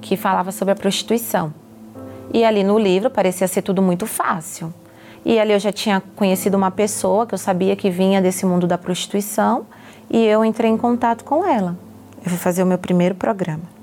que 0.00 0.16
falava 0.16 0.52
sobre 0.52 0.72
a 0.72 0.76
prostituição. 0.76 1.52
E 2.32 2.44
ali 2.44 2.62
no 2.62 2.78
livro 2.78 3.10
parecia 3.10 3.48
ser 3.48 3.62
tudo 3.62 3.82
muito 3.82 4.06
fácil. 4.06 4.72
E 5.24 5.38
ali 5.38 5.52
eu 5.52 5.58
já 5.58 5.72
tinha 5.72 6.00
conhecido 6.14 6.56
uma 6.56 6.70
pessoa 6.70 7.26
que 7.26 7.34
eu 7.34 7.38
sabia 7.38 7.74
que 7.74 7.90
vinha 7.90 8.22
desse 8.22 8.46
mundo 8.46 8.66
da 8.68 8.78
prostituição 8.78 9.66
e 10.08 10.24
eu 10.24 10.44
entrei 10.44 10.70
em 10.70 10.76
contato 10.76 11.24
com 11.24 11.44
ela. 11.44 11.76
Eu 12.24 12.30
fui 12.30 12.38
fazer 12.38 12.62
o 12.62 12.66
meu 12.66 12.78
primeiro 12.78 13.16
programa. 13.16 13.79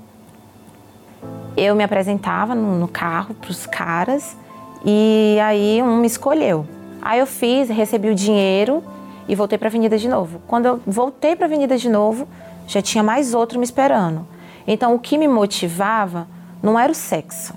Eu 1.60 1.74
me 1.74 1.82
apresentava 1.82 2.54
no, 2.54 2.78
no 2.78 2.86
carro 2.86 3.34
para 3.34 3.50
os 3.50 3.66
caras 3.66 4.36
e 4.84 5.36
aí 5.42 5.82
um 5.82 5.96
me 5.96 6.06
escolheu. 6.06 6.64
Aí 7.02 7.18
eu 7.18 7.26
fiz, 7.26 7.68
recebi 7.68 8.08
o 8.08 8.14
dinheiro 8.14 8.80
e 9.28 9.34
voltei 9.34 9.58
para 9.58 9.66
a 9.66 9.70
avenida 9.70 9.98
de 9.98 10.08
novo. 10.08 10.40
Quando 10.46 10.66
eu 10.66 10.80
voltei 10.86 11.34
para 11.34 11.46
a 11.46 11.48
avenida 11.48 11.76
de 11.76 11.88
novo, 11.88 12.28
já 12.64 12.80
tinha 12.80 13.02
mais 13.02 13.34
outro 13.34 13.58
me 13.58 13.64
esperando. 13.64 14.24
Então 14.68 14.94
o 14.94 15.00
que 15.00 15.18
me 15.18 15.26
motivava 15.26 16.28
não 16.62 16.78
era 16.78 16.92
o 16.92 16.94
sexo, 16.94 17.54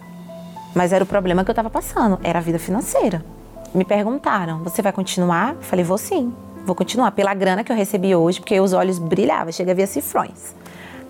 mas 0.74 0.92
era 0.92 1.04
o 1.04 1.08
problema 1.08 1.44
que 1.44 1.52
eu 1.52 1.54
estava 1.54 1.70
passando, 1.70 2.20
era 2.24 2.40
a 2.40 2.42
vida 2.42 2.58
financeira. 2.58 3.24
Me 3.72 3.86
perguntaram: 3.86 4.64
"Você 4.64 4.82
vai 4.82 4.92
continuar?" 4.92 5.54
Eu 5.54 5.62
falei: 5.62 5.86
"Vou 5.86 6.00
sim. 6.00 6.34
Vou 6.66 6.76
continuar 6.76 7.12
pela 7.12 7.36
grana 7.36 7.64
que 7.64 7.72
eu 7.72 7.76
recebi 7.76 8.16
hoje, 8.16 8.40
porque 8.40 8.60
os 8.60 8.74
olhos 8.74 8.98
brilhavam, 8.98 9.52
chega 9.52 9.74
a 9.74 9.76
ver 9.76 9.86
cifrões. 9.86 10.56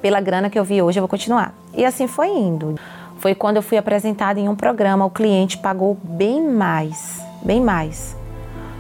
Pela 0.02 0.20
grana 0.20 0.50
que 0.50 0.58
eu 0.58 0.64
vi 0.64 0.82
hoje, 0.82 1.00
eu 1.00 1.02
vou 1.02 1.10
continuar." 1.10 1.54
E 1.74 1.86
assim 1.86 2.08
foi 2.08 2.28
indo. 2.28 2.76
Foi 3.18 3.36
quando 3.36 3.58
eu 3.58 3.62
fui 3.62 3.78
apresentada 3.78 4.40
em 4.40 4.50
um 4.50 4.56
programa, 4.56 5.06
o 5.06 5.10
cliente 5.10 5.58
pagou 5.58 5.96
bem 6.04 6.42
mais, 6.42 7.22
bem 7.44 7.62
mais, 7.62 8.18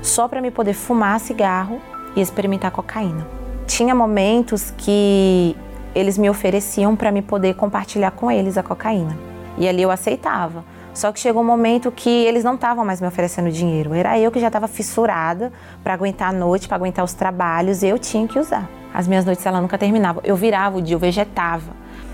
só 0.01 0.27
para 0.27 0.41
me 0.41 0.49
poder 0.49 0.73
fumar 0.73 1.19
cigarro 1.19 1.79
e 2.15 2.21
experimentar 2.21 2.71
cocaína. 2.71 3.27
Tinha 3.67 3.93
momentos 3.93 4.73
que 4.75 5.55
eles 5.93 6.17
me 6.17 6.29
ofereciam 6.29 6.95
para 6.95 7.12
me 7.12 7.21
poder 7.21 7.53
compartilhar 7.53 8.12
com 8.12 8.31
eles 8.31 8.57
a 8.57 8.63
cocaína. 8.63 9.15
E 9.57 9.67
ali 9.67 9.81
eu 9.81 9.91
aceitava. 9.91 10.63
Só 10.93 11.12
que 11.12 11.19
chegou 11.19 11.41
um 11.41 11.45
momento 11.45 11.91
que 11.91 12.10
eles 12.10 12.43
não 12.43 12.56
estavam 12.56 12.84
mais 12.84 12.99
me 12.99 13.08
oferecendo 13.08 13.49
dinheiro. 13.49 13.93
Era 13.93 14.19
eu 14.19 14.30
que 14.30 14.39
já 14.39 14.47
estava 14.47 14.67
fissurada 14.67 15.51
para 15.84 15.93
aguentar 15.93 16.30
a 16.30 16.34
noite, 16.34 16.67
para 16.67 16.75
aguentar 16.75 17.06
os 17.06 17.13
trabalhos, 17.13 17.82
e 17.82 17.88
eu 17.88 17.97
tinha 17.97 18.27
que 18.27 18.38
usar. 18.38 18.69
As 18.93 19.08
minhas 19.08 19.23
noites 19.23 19.45
ela 19.45 19.62
nunca 19.62 19.77
terminavam. 19.77 20.21
Eu 20.25 20.36
virava 20.36 20.77
o 20.77 20.82
dia, 20.82 20.95
eu 20.95 20.99
vegetava. 20.99 21.71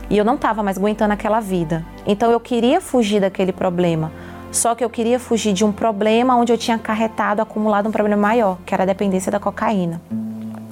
E 0.10 0.18
eu 0.18 0.24
não 0.24 0.36
estava 0.36 0.62
mais 0.62 0.78
aguentando 0.78 1.14
aquela 1.14 1.40
vida. 1.40 1.84
Então 2.06 2.32
eu 2.32 2.40
queria 2.40 2.80
fugir 2.80 3.20
daquele 3.20 3.52
problema. 3.52 4.12
Só 4.52 4.74
que 4.76 4.84
eu 4.84 4.90
queria 4.90 5.20
fugir 5.20 5.54
de 5.54 5.66
um 5.66 5.72
problema 5.72 6.36
onde 6.36 6.54
eu 6.54 6.58
tinha 6.58 6.78
acarretado, 6.78 7.42
acumulado 7.42 7.90
um 7.90 7.92
problema 7.92 8.22
maior, 8.22 8.58
que 8.66 8.74
era 8.74 8.84
a 8.84 8.86
dependência 8.86 9.32
da 9.32 9.40
cocaína. 9.40 10.00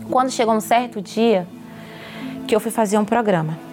Quando 0.10 0.32
chegou 0.32 0.54
um 0.54 0.62
certo 0.62 1.02
dia 1.02 1.48
que 2.48 2.56
eu 2.56 2.60
fui 2.60 2.72
fazer 2.72 2.98
um 2.98 3.04
programa. 3.04 3.64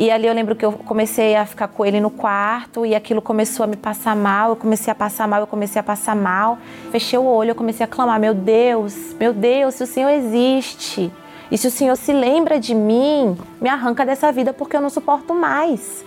E 0.00 0.10
ali 0.10 0.26
eu 0.26 0.32
lembro 0.32 0.56
que 0.56 0.64
eu 0.64 0.72
comecei 0.72 1.36
a 1.36 1.44
ficar 1.44 1.68
com 1.68 1.84
ele 1.84 2.00
no 2.00 2.08
quarto 2.08 2.86
e 2.86 2.94
aquilo 2.94 3.20
começou 3.20 3.64
a 3.64 3.66
me 3.66 3.76
passar 3.76 4.16
mal. 4.16 4.48
Eu 4.48 4.56
comecei 4.56 4.90
a 4.90 4.94
passar 4.94 5.28
mal, 5.28 5.40
eu 5.40 5.46
comecei 5.46 5.78
a 5.78 5.82
passar 5.82 6.16
mal. 6.16 6.56
Fechei 6.90 7.18
o 7.18 7.24
olho, 7.26 7.50
eu 7.50 7.54
comecei 7.54 7.84
a 7.84 7.86
clamar: 7.86 8.18
Meu 8.18 8.32
Deus, 8.32 9.14
meu 9.20 9.34
Deus, 9.34 9.74
se 9.74 9.82
o 9.82 9.86
Senhor 9.86 10.08
existe 10.08 11.12
e 11.50 11.58
se 11.58 11.66
o 11.66 11.70
Senhor 11.70 11.94
se 11.96 12.14
lembra 12.14 12.58
de 12.58 12.74
mim, 12.74 13.36
me 13.60 13.68
arranca 13.68 14.06
dessa 14.06 14.32
vida 14.32 14.54
porque 14.54 14.74
eu 14.74 14.80
não 14.80 14.88
suporto 14.88 15.34
mais. 15.34 16.02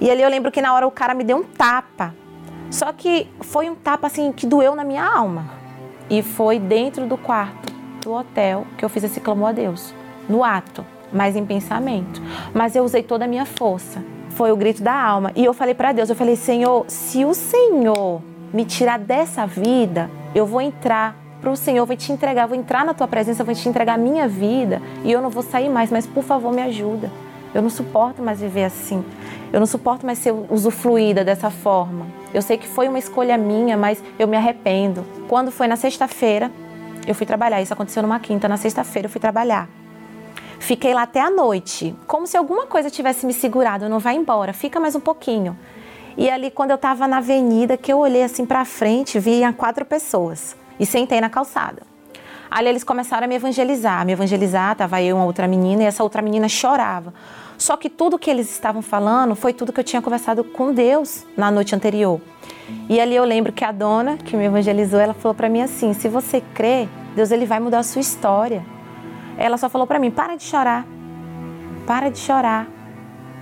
E 0.00 0.10
ali 0.10 0.20
eu 0.20 0.28
lembro 0.28 0.50
que 0.50 0.60
na 0.60 0.74
hora 0.74 0.84
o 0.84 0.90
cara 0.90 1.14
me 1.14 1.22
deu 1.22 1.36
um 1.36 1.44
tapa. 1.44 2.12
Só 2.68 2.92
que 2.92 3.28
foi 3.42 3.70
um 3.70 3.76
tapa 3.76 4.08
assim 4.08 4.32
que 4.32 4.44
doeu 4.44 4.74
na 4.74 4.82
minha 4.82 5.04
alma. 5.04 5.50
E 6.10 6.20
foi 6.20 6.58
dentro 6.58 7.06
do 7.06 7.16
quarto 7.16 7.72
do 8.02 8.12
hotel 8.12 8.66
que 8.76 8.84
eu 8.84 8.88
fiz 8.88 9.04
esse 9.04 9.20
clamor 9.20 9.50
a 9.50 9.52
Deus, 9.52 9.94
no 10.28 10.42
ato 10.42 10.84
mas 11.14 11.36
em 11.36 11.46
pensamento. 11.46 12.20
Mas 12.52 12.74
eu 12.74 12.84
usei 12.84 13.02
toda 13.02 13.24
a 13.24 13.28
minha 13.28 13.46
força. 13.46 14.02
Foi 14.30 14.50
o 14.50 14.56
grito 14.56 14.82
da 14.82 14.92
alma. 14.92 15.30
E 15.36 15.44
eu 15.44 15.54
falei 15.54 15.74
para 15.74 15.92
Deus, 15.92 16.10
eu 16.10 16.16
falei, 16.16 16.34
Senhor, 16.34 16.84
se 16.88 17.24
o 17.24 17.32
Senhor 17.32 18.20
me 18.52 18.64
tirar 18.64 18.98
dessa 18.98 19.46
vida, 19.46 20.10
eu 20.34 20.44
vou 20.44 20.60
entrar 20.60 21.16
para 21.40 21.50
o 21.50 21.56
Senhor, 21.56 21.84
vou 21.86 21.96
te 21.96 22.10
entregar, 22.10 22.46
vou 22.46 22.56
entrar 22.56 22.84
na 22.84 22.94
tua 22.94 23.06
presença, 23.06 23.44
vou 23.44 23.54
te 23.54 23.68
entregar 23.68 23.94
a 23.94 23.98
minha 23.98 24.26
vida 24.26 24.82
e 25.04 25.12
eu 25.12 25.20
não 25.22 25.30
vou 25.30 25.42
sair 25.42 25.68
mais, 25.68 25.90
mas 25.90 26.06
por 26.06 26.24
favor 26.24 26.52
me 26.52 26.62
ajuda. 26.62 27.10
Eu 27.54 27.62
não 27.62 27.70
suporto 27.70 28.20
mais 28.20 28.40
viver 28.40 28.64
assim. 28.64 29.04
Eu 29.52 29.60
não 29.60 29.66
suporto 29.66 30.04
mais 30.04 30.18
ser 30.18 30.34
usufruída 30.50 31.24
dessa 31.24 31.50
forma. 31.50 32.06
Eu 32.32 32.42
sei 32.42 32.58
que 32.58 32.66
foi 32.66 32.88
uma 32.88 32.98
escolha 32.98 33.38
minha, 33.38 33.76
mas 33.76 34.02
eu 34.18 34.26
me 34.26 34.36
arrependo. 34.36 35.04
Quando 35.28 35.52
foi 35.52 35.68
na 35.68 35.76
sexta-feira, 35.76 36.50
eu 37.06 37.14
fui 37.14 37.24
trabalhar. 37.24 37.62
Isso 37.62 37.72
aconteceu 37.72 38.02
numa 38.02 38.18
quinta. 38.18 38.48
Na 38.48 38.56
sexta-feira, 38.56 39.06
eu 39.06 39.10
fui 39.10 39.20
trabalhar. 39.20 39.68
Fiquei 40.64 40.94
lá 40.94 41.02
até 41.02 41.20
a 41.20 41.28
noite, 41.28 41.94
como 42.06 42.26
se 42.26 42.38
alguma 42.38 42.64
coisa 42.64 42.88
tivesse 42.88 43.26
me 43.26 43.34
segurado. 43.34 43.86
Não 43.86 43.98
vai 43.98 44.16
embora, 44.16 44.54
fica 44.54 44.80
mais 44.80 44.96
um 44.96 45.00
pouquinho. 45.00 45.54
E 46.16 46.30
ali, 46.30 46.50
quando 46.50 46.70
eu 46.70 46.76
estava 46.76 47.06
na 47.06 47.18
avenida, 47.18 47.76
que 47.76 47.92
eu 47.92 47.98
olhei 47.98 48.22
assim 48.22 48.46
para 48.46 48.64
frente, 48.64 49.18
vi 49.18 49.42
quatro 49.58 49.84
pessoas 49.84 50.56
e 50.80 50.86
sentei 50.86 51.20
na 51.20 51.28
calçada. 51.28 51.82
Ali 52.50 52.70
eles 52.70 52.82
começaram 52.82 53.26
a 53.26 53.28
me 53.28 53.34
evangelizar. 53.34 54.06
Me 54.06 54.12
evangelizar, 54.12 54.74
tava 54.74 55.02
eu 55.02 55.08
e 55.08 55.12
uma 55.12 55.26
outra 55.26 55.46
menina 55.46 55.82
e 55.82 55.84
essa 55.84 56.02
outra 56.02 56.22
menina 56.22 56.48
chorava. 56.48 57.12
Só 57.58 57.76
que 57.76 57.90
tudo 57.90 58.18
que 58.18 58.30
eles 58.30 58.50
estavam 58.50 58.80
falando 58.80 59.34
foi 59.34 59.52
tudo 59.52 59.70
que 59.70 59.80
eu 59.80 59.84
tinha 59.84 60.00
conversado 60.00 60.42
com 60.42 60.72
Deus 60.72 61.26
na 61.36 61.50
noite 61.50 61.74
anterior. 61.74 62.22
E 62.88 62.98
ali 62.98 63.14
eu 63.14 63.24
lembro 63.24 63.52
que 63.52 63.66
a 63.66 63.70
dona 63.70 64.16
que 64.16 64.34
me 64.34 64.46
evangelizou, 64.46 64.98
ela 64.98 65.12
falou 65.12 65.34
para 65.34 65.50
mim 65.50 65.60
assim: 65.60 65.92
"Se 65.92 66.08
você 66.08 66.42
crê, 66.54 66.88
Deus 67.14 67.30
ele 67.30 67.44
vai 67.44 67.60
mudar 67.60 67.80
a 67.80 67.82
sua 67.82 68.00
história". 68.00 68.64
Ela 69.36 69.56
só 69.56 69.68
falou 69.68 69.86
para 69.86 69.98
mim: 69.98 70.10
para 70.10 70.36
de 70.36 70.42
chorar, 70.42 70.86
para 71.86 72.10
de 72.10 72.18
chorar. 72.18 72.68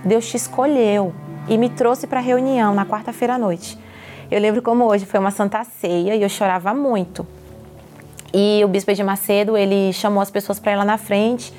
Deus 0.03 0.27
te 0.27 0.35
escolheu 0.35 1.13
e 1.47 1.57
me 1.57 1.69
trouxe 1.69 2.07
para 2.07 2.19
a 2.19 2.21
reunião 2.21 2.73
na 2.73 2.85
quarta-feira 2.85 3.35
à 3.35 3.37
noite. 3.37 3.77
Eu 4.29 4.39
lembro 4.39 4.61
como 4.61 4.85
hoje 4.85 5.05
foi 5.05 5.19
uma 5.19 5.31
santa 5.31 5.63
ceia 5.63 6.15
e 6.15 6.21
eu 6.21 6.29
chorava 6.29 6.73
muito. 6.73 7.25
E 8.33 8.61
o 8.65 8.67
bispo 8.67 8.93
de 8.93 9.03
Macedo 9.03 9.55
ele 9.55 9.93
chamou 9.93 10.21
as 10.21 10.31
pessoas 10.31 10.59
para 10.59 10.75
lá 10.75 10.83
na 10.83 10.97
frente 10.97 11.53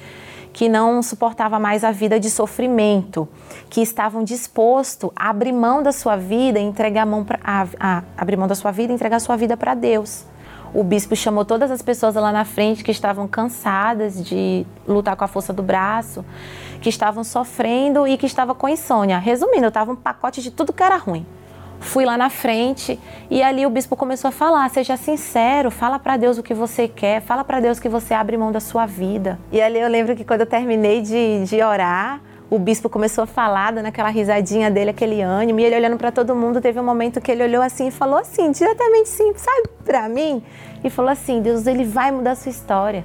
que 0.52 0.68
não 0.68 1.02
suportava 1.02 1.58
mais 1.58 1.82
a 1.82 1.90
vida 1.90 2.18
de 2.20 2.30
sofrimento, 2.30 3.28
que 3.68 3.80
estavam 3.80 4.22
dispostos 4.22 5.10
a 5.16 5.30
abrir 5.30 5.52
mão 5.52 5.82
da 5.82 5.90
sua 5.90 6.16
vida, 6.16 6.60
entregar 6.60 7.02
a 7.02 7.06
mão 7.06 7.24
pra, 7.24 7.40
a, 7.42 7.66
a, 7.80 8.02
abrir 8.16 8.36
mão 8.36 8.46
da 8.46 8.54
sua 8.54 8.70
vida, 8.70 8.92
entregar 8.92 9.16
a 9.16 9.20
sua 9.20 9.36
vida 9.36 9.56
para 9.56 9.74
Deus 9.74 10.24
o 10.74 10.82
bispo 10.82 11.14
chamou 11.14 11.44
todas 11.44 11.70
as 11.70 11.80
pessoas 11.80 12.16
lá 12.16 12.32
na 12.32 12.44
frente 12.44 12.82
que 12.82 12.90
estavam 12.90 13.28
cansadas 13.28 14.22
de 14.22 14.66
lutar 14.86 15.14
com 15.14 15.24
a 15.24 15.28
força 15.28 15.52
do 15.52 15.62
braço, 15.62 16.24
que 16.80 16.88
estavam 16.88 17.22
sofrendo 17.22 18.06
e 18.08 18.16
que 18.16 18.26
estavam 18.26 18.56
com 18.56 18.68
insônia. 18.68 19.18
Resumindo, 19.18 19.66
eu 19.66 19.68
estava 19.68 19.92
um 19.92 19.96
pacote 19.96 20.42
de 20.42 20.50
tudo 20.50 20.72
que 20.72 20.82
era 20.82 20.96
ruim. 20.96 21.24
Fui 21.78 22.04
lá 22.04 22.16
na 22.16 22.30
frente 22.30 22.98
e 23.30 23.42
ali 23.42 23.64
o 23.64 23.70
bispo 23.70 23.94
começou 23.94 24.28
a 24.28 24.32
falar: 24.32 24.68
seja 24.70 24.96
sincero, 24.96 25.70
fala 25.70 25.98
para 25.98 26.16
Deus 26.16 26.38
o 26.38 26.42
que 26.42 26.54
você 26.54 26.88
quer, 26.88 27.20
fala 27.20 27.44
para 27.44 27.60
Deus 27.60 27.78
que 27.78 27.88
você 27.88 28.12
abre 28.12 28.36
mão 28.36 28.50
da 28.50 28.60
sua 28.60 28.84
vida. 28.84 29.38
E 29.52 29.60
ali 29.60 29.78
eu 29.78 29.88
lembro 29.88 30.16
que 30.16 30.24
quando 30.24 30.40
eu 30.40 30.46
terminei 30.46 31.02
de, 31.02 31.44
de 31.44 31.62
orar, 31.62 32.20
o 32.50 32.58
bispo 32.58 32.88
começou 32.88 33.24
a 33.24 33.26
falar, 33.26 33.72
dando 33.72 33.86
aquela 33.86 34.10
risadinha 34.10 34.70
dele, 34.70 34.90
aquele 34.90 35.22
ânimo, 35.22 35.60
e 35.60 35.64
ele 35.64 35.76
olhando 35.76 35.96
para 35.96 36.12
todo 36.12 36.34
mundo, 36.34 36.60
teve 36.60 36.78
um 36.78 36.84
momento 36.84 37.20
que 37.20 37.30
ele 37.30 37.42
olhou 37.42 37.62
assim 37.62 37.88
e 37.88 37.90
falou 37.90 38.18
assim, 38.18 38.50
diretamente 38.50 39.08
sim, 39.08 39.32
sabe, 39.36 39.68
para 39.84 40.08
mim, 40.08 40.42
e 40.82 40.90
falou 40.90 41.10
assim: 41.10 41.40
Deus, 41.40 41.66
ele 41.66 41.84
vai 41.84 42.12
mudar 42.12 42.32
a 42.32 42.36
sua 42.36 42.50
história. 42.50 43.04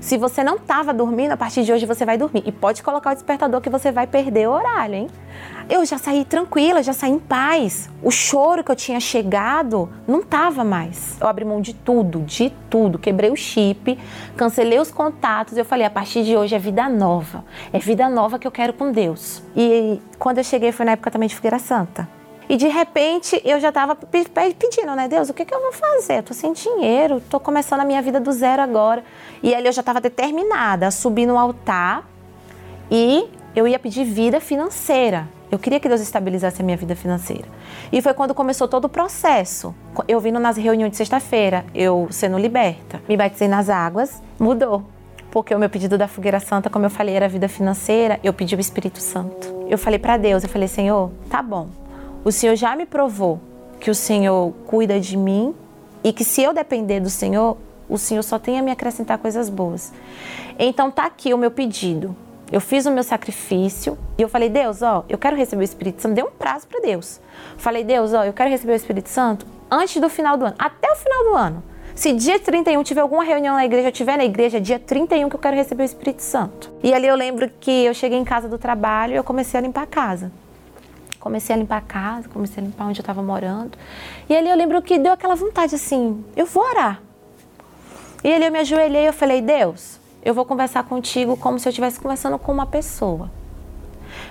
Se 0.00 0.16
você 0.16 0.44
não 0.44 0.54
estava 0.54 0.94
dormindo, 0.94 1.32
a 1.32 1.36
partir 1.36 1.64
de 1.64 1.72
hoje 1.72 1.84
você 1.84 2.04
vai 2.04 2.16
dormir. 2.16 2.44
E 2.46 2.52
pode 2.52 2.82
colocar 2.84 3.10
o 3.10 3.14
despertador 3.14 3.60
que 3.60 3.68
você 3.68 3.90
vai 3.90 4.06
perder 4.06 4.48
o 4.48 4.52
horário, 4.52 4.94
hein? 4.94 5.08
Eu 5.68 5.84
já 5.84 5.98
saí 5.98 6.24
tranquila, 6.24 6.82
já 6.82 6.94
saí 6.94 7.10
em 7.10 7.18
paz. 7.18 7.90
O 8.02 8.10
choro 8.10 8.64
que 8.64 8.70
eu 8.70 8.76
tinha 8.76 8.98
chegado 9.00 9.90
não 10.06 10.22
tava 10.22 10.64
mais. 10.64 11.18
Eu 11.20 11.26
abri 11.26 11.44
mão 11.44 11.60
de 11.60 11.74
tudo, 11.74 12.20
de 12.20 12.50
tudo. 12.70 12.98
Quebrei 12.98 13.30
o 13.30 13.36
chip, 13.36 13.98
cancelei 14.34 14.78
os 14.78 14.90
contatos. 14.90 15.58
Eu 15.58 15.66
falei: 15.66 15.84
a 15.84 15.90
partir 15.90 16.24
de 16.24 16.34
hoje 16.34 16.54
é 16.54 16.58
vida 16.58 16.88
nova. 16.88 17.44
É 17.70 17.78
vida 17.78 18.08
nova 18.08 18.38
que 18.38 18.46
eu 18.46 18.50
quero 18.50 18.72
com 18.72 18.90
Deus. 18.90 19.42
E 19.54 20.00
quando 20.18 20.38
eu 20.38 20.44
cheguei 20.44 20.72
foi 20.72 20.86
na 20.86 20.92
época 20.92 21.10
também 21.10 21.28
de 21.28 21.34
Figueira 21.34 21.58
Santa. 21.58 22.08
E 22.48 22.56
de 22.56 22.66
repente 22.66 23.38
eu 23.44 23.60
já 23.60 23.68
estava 23.68 23.94
pedindo, 23.94 24.94
né, 24.96 25.06
Deus, 25.06 25.28
o 25.28 25.34
que, 25.34 25.44
que 25.44 25.54
eu 25.54 25.60
vou 25.60 25.72
fazer? 25.72 26.20
Eu 26.20 26.22
tô 26.22 26.32
sem 26.32 26.54
dinheiro, 26.54 27.22
tô 27.28 27.38
começando 27.38 27.80
a 27.80 27.84
minha 27.84 28.00
vida 28.00 28.18
do 28.18 28.32
zero 28.32 28.62
agora. 28.62 29.04
E 29.42 29.54
ali 29.54 29.66
eu 29.66 29.72
já 29.72 29.80
estava 29.80 30.00
determinada 30.00 30.86
a 30.86 30.90
subir 30.90 31.26
no 31.26 31.38
altar 31.38 32.08
e 32.90 33.28
eu 33.54 33.68
ia 33.68 33.78
pedir 33.78 34.04
vida 34.04 34.40
financeira. 34.40 35.28
Eu 35.50 35.58
queria 35.58 35.80
que 35.80 35.88
Deus 35.88 36.00
estabilizasse 36.00 36.60
a 36.60 36.64
minha 36.64 36.76
vida 36.76 36.94
financeira. 36.94 37.46
E 37.90 38.02
foi 38.02 38.12
quando 38.12 38.34
começou 38.34 38.68
todo 38.68 38.84
o 38.84 38.88
processo. 38.88 39.74
Eu 40.06 40.20
vindo 40.20 40.38
nas 40.38 40.56
reuniões 40.56 40.90
de 40.90 40.96
sexta-feira, 40.98 41.64
eu 41.74 42.08
sendo 42.10 42.38
liberta, 42.38 43.00
me 43.08 43.16
batizei 43.16 43.48
nas 43.48 43.70
águas, 43.70 44.22
mudou. 44.38 44.84
Porque 45.30 45.54
o 45.54 45.58
meu 45.58 45.70
pedido 45.70 45.96
da 45.96 46.08
fogueira 46.08 46.40
santa, 46.40 46.68
como 46.68 46.86
eu 46.86 46.90
falei, 46.90 47.14
era 47.14 47.28
vida 47.28 47.48
financeira, 47.48 48.18
eu 48.22 48.32
pedi 48.32 48.54
o 48.54 48.60
Espírito 48.60 49.00
Santo. 49.00 49.66
eu 49.68 49.78
falei 49.78 49.98
para 49.98 50.16
Deus, 50.16 50.42
eu 50.42 50.48
falei, 50.48 50.68
Senhor, 50.68 51.10
tá 51.30 51.42
bom. 51.42 51.68
O 52.24 52.32
Senhor 52.32 52.56
já 52.56 52.74
me 52.74 52.86
provou 52.86 53.40
que 53.80 53.90
o 53.90 53.94
Senhor 53.94 54.52
cuida 54.66 54.98
de 54.98 55.16
mim 55.16 55.54
e 56.02 56.12
que 56.12 56.24
se 56.24 56.42
eu 56.42 56.52
depender 56.52 57.00
do 57.00 57.10
Senhor, 57.10 57.56
o 57.88 57.96
Senhor 57.96 58.22
só 58.22 58.38
tem 58.38 58.58
a 58.58 58.62
me 58.62 58.70
acrescentar 58.70 59.18
coisas 59.18 59.48
boas. 59.48 59.92
Então 60.58 60.90
tá 60.90 61.06
aqui 61.06 61.32
o 61.32 61.38
meu 61.38 61.50
pedido. 61.50 62.14
Eu 62.50 62.60
fiz 62.60 62.86
o 62.86 62.90
meu 62.90 63.02
sacrifício 63.02 63.98
e 64.16 64.22
eu 64.22 64.28
falei, 64.28 64.48
Deus, 64.48 64.80
ó, 64.80 65.04
eu 65.08 65.18
quero 65.18 65.36
receber 65.36 65.62
o 65.62 65.64
Espírito 65.64 66.00
Santo. 66.00 66.14
Dei 66.14 66.24
um 66.24 66.30
prazo 66.30 66.66
para 66.66 66.80
Deus. 66.80 67.20
Falei, 67.58 67.84
Deus, 67.84 68.14
ó, 68.14 68.24
eu 68.24 68.32
quero 68.32 68.48
receber 68.48 68.72
o 68.72 68.76
Espírito 68.76 69.10
Santo 69.10 69.46
antes 69.70 70.00
do 70.00 70.08
final 70.08 70.36
do 70.36 70.46
ano, 70.46 70.54
até 70.58 70.90
o 70.90 70.96
final 70.96 71.24
do 71.24 71.34
ano. 71.34 71.62
Se 71.94 72.12
dia 72.12 72.38
31 72.38 72.82
tiver 72.84 73.00
alguma 73.00 73.24
reunião 73.24 73.56
na 73.56 73.64
igreja, 73.64 73.88
eu 73.88 73.92
estiver 73.92 74.16
na 74.16 74.24
igreja, 74.24 74.60
dia 74.60 74.78
31 74.78 75.28
que 75.28 75.34
eu 75.36 75.40
quero 75.40 75.56
receber 75.56 75.82
o 75.82 75.84
Espírito 75.84 76.22
Santo. 76.22 76.72
E 76.82 76.94
ali 76.94 77.06
eu 77.06 77.16
lembro 77.16 77.50
que 77.60 77.84
eu 77.84 77.92
cheguei 77.92 78.16
em 78.16 78.24
casa 78.24 78.48
do 78.48 78.56
trabalho 78.56 79.14
e 79.14 79.16
eu 79.16 79.24
comecei 79.24 79.58
a 79.58 79.60
limpar 79.60 79.82
a 79.82 79.86
casa. 79.86 80.32
Comecei 81.18 81.54
a 81.54 81.58
limpar 81.58 81.78
a 81.78 81.80
casa, 81.80 82.28
comecei 82.28 82.62
a 82.62 82.66
limpar 82.66 82.86
onde 82.86 83.00
eu 83.00 83.02
estava 83.02 83.20
morando. 83.20 83.76
E 84.28 84.36
ali 84.36 84.48
eu 84.48 84.56
lembro 84.56 84.80
que 84.80 84.96
deu 84.96 85.12
aquela 85.12 85.34
vontade 85.34 85.74
assim, 85.74 86.24
eu 86.36 86.46
vou 86.46 86.64
orar. 86.64 87.02
E 88.22 88.32
ali 88.32 88.46
eu 88.46 88.52
me 88.52 88.60
ajoelhei 88.60 89.02
e 89.02 89.06
eu 89.06 89.12
falei, 89.12 89.42
Deus, 89.42 89.97
eu 90.28 90.34
vou 90.34 90.44
conversar 90.44 90.84
contigo 90.84 91.38
como 91.38 91.58
se 91.58 91.66
eu 91.66 91.70
estivesse 91.70 91.98
conversando 91.98 92.38
com 92.38 92.52
uma 92.52 92.66
pessoa. 92.66 93.30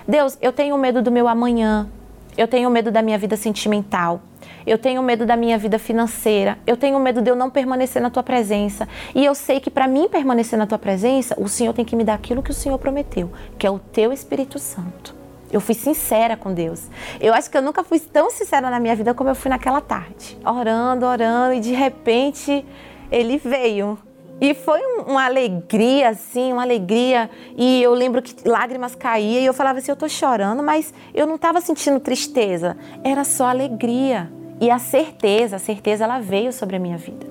Deus, 0.06 0.38
eu 0.40 0.52
tenho 0.52 0.78
medo 0.78 1.02
do 1.02 1.10
meu 1.10 1.26
amanhã, 1.26 1.88
eu 2.36 2.46
tenho 2.46 2.70
medo 2.70 2.92
da 2.92 3.02
minha 3.02 3.18
vida 3.18 3.36
sentimental, 3.36 4.20
eu 4.64 4.78
tenho 4.78 5.02
medo 5.02 5.26
da 5.26 5.36
minha 5.36 5.58
vida 5.58 5.76
financeira, 5.76 6.56
eu 6.64 6.76
tenho 6.76 7.00
medo 7.00 7.20
de 7.20 7.28
eu 7.28 7.34
não 7.34 7.50
permanecer 7.50 8.00
na 8.00 8.10
tua 8.10 8.22
presença. 8.22 8.88
E 9.12 9.24
eu 9.24 9.34
sei 9.34 9.58
que 9.58 9.70
para 9.70 9.88
mim 9.88 10.08
permanecer 10.08 10.56
na 10.56 10.68
tua 10.68 10.78
presença, 10.78 11.34
o 11.36 11.48
Senhor 11.48 11.72
tem 11.72 11.84
que 11.84 11.96
me 11.96 12.04
dar 12.04 12.14
aquilo 12.14 12.44
que 12.44 12.52
o 12.52 12.54
Senhor 12.54 12.78
prometeu, 12.78 13.32
que 13.58 13.66
é 13.66 13.70
o 13.70 13.80
teu 13.80 14.12
Espírito 14.12 14.56
Santo. 14.60 15.16
Eu 15.50 15.60
fui 15.60 15.74
sincera 15.74 16.36
com 16.36 16.54
Deus. 16.54 16.86
Eu 17.20 17.34
acho 17.34 17.50
que 17.50 17.58
eu 17.58 17.62
nunca 17.62 17.82
fui 17.82 17.98
tão 17.98 18.30
sincera 18.30 18.70
na 18.70 18.78
minha 18.78 18.94
vida 18.94 19.14
como 19.14 19.30
eu 19.30 19.34
fui 19.34 19.48
naquela 19.48 19.80
tarde. 19.80 20.38
Orando, 20.46 21.04
orando, 21.06 21.54
e 21.54 21.60
de 21.60 21.72
repente 21.72 22.64
ele 23.10 23.36
veio. 23.36 23.98
E 24.40 24.54
foi 24.54 24.80
uma 25.06 25.24
alegria, 25.24 26.10
assim, 26.10 26.52
uma 26.52 26.62
alegria. 26.62 27.28
E 27.56 27.82
eu 27.82 27.92
lembro 27.92 28.22
que 28.22 28.48
lágrimas 28.48 28.94
caíam 28.94 29.42
e 29.42 29.46
eu 29.46 29.54
falava 29.54 29.78
assim: 29.78 29.90
eu 29.90 29.96
tô 29.96 30.08
chorando, 30.08 30.62
mas 30.62 30.94
eu 31.12 31.26
não 31.26 31.34
estava 31.34 31.60
sentindo 31.60 31.98
tristeza. 31.98 32.76
Era 33.02 33.24
só 33.24 33.46
alegria. 33.46 34.30
E 34.60 34.70
a 34.70 34.78
certeza, 34.78 35.56
a 35.56 35.58
certeza 35.58 36.04
ela 36.04 36.18
veio 36.18 36.52
sobre 36.52 36.76
a 36.76 36.78
minha 36.78 36.96
vida. 36.96 37.26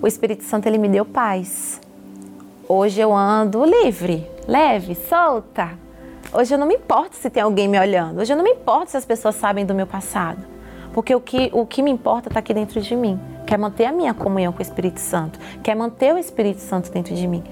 O 0.00 0.06
Espírito 0.06 0.44
Santo 0.44 0.66
ele 0.66 0.78
me 0.78 0.88
deu 0.88 1.04
paz. 1.04 1.80
Hoje 2.68 3.00
eu 3.00 3.14
ando 3.14 3.64
livre, 3.64 4.28
leve, 4.46 4.94
solta. 4.94 5.70
Hoje 6.32 6.54
eu 6.54 6.58
não 6.58 6.66
me 6.66 6.74
importo 6.74 7.16
se 7.16 7.30
tem 7.30 7.42
alguém 7.42 7.66
me 7.66 7.78
olhando. 7.78 8.20
Hoje 8.20 8.32
eu 8.32 8.36
não 8.36 8.44
me 8.44 8.50
importo 8.50 8.90
se 8.90 8.96
as 8.96 9.04
pessoas 9.04 9.34
sabem 9.34 9.64
do 9.64 9.74
meu 9.74 9.86
passado. 9.86 10.44
Porque 10.92 11.14
o 11.14 11.20
que, 11.20 11.50
o 11.52 11.64
que 11.64 11.82
me 11.82 11.90
importa 11.90 12.28
está 12.28 12.40
aqui 12.40 12.52
dentro 12.52 12.80
de 12.80 12.94
mim. 12.94 13.18
Quer 13.48 13.56
manter 13.56 13.86
a 13.86 13.92
minha 13.92 14.12
comunhão 14.12 14.52
com 14.52 14.58
o 14.58 14.62
Espírito 14.62 15.00
Santo. 15.00 15.40
Quer 15.62 15.74
manter 15.74 16.14
o 16.14 16.18
Espírito 16.18 16.60
Santo 16.60 16.92
dentro 16.92 17.14
de 17.14 17.26
mim. 17.26 17.42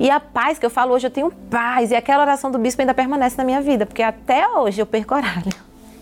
E 0.00 0.08
a 0.08 0.18
paz 0.18 0.58
que 0.58 0.64
eu 0.64 0.70
falo 0.70 0.94
hoje, 0.94 1.06
eu 1.06 1.10
tenho 1.10 1.30
paz. 1.50 1.90
E 1.90 1.94
aquela 1.94 2.22
oração 2.22 2.50
do 2.50 2.58
bispo 2.58 2.80
ainda 2.80 2.94
permanece 2.94 3.36
na 3.36 3.44
minha 3.44 3.60
vida. 3.60 3.84
Porque 3.84 4.02
até 4.02 4.48
hoje 4.48 4.80
eu 4.80 4.86
perco 4.86 5.14
horário. 5.14 5.52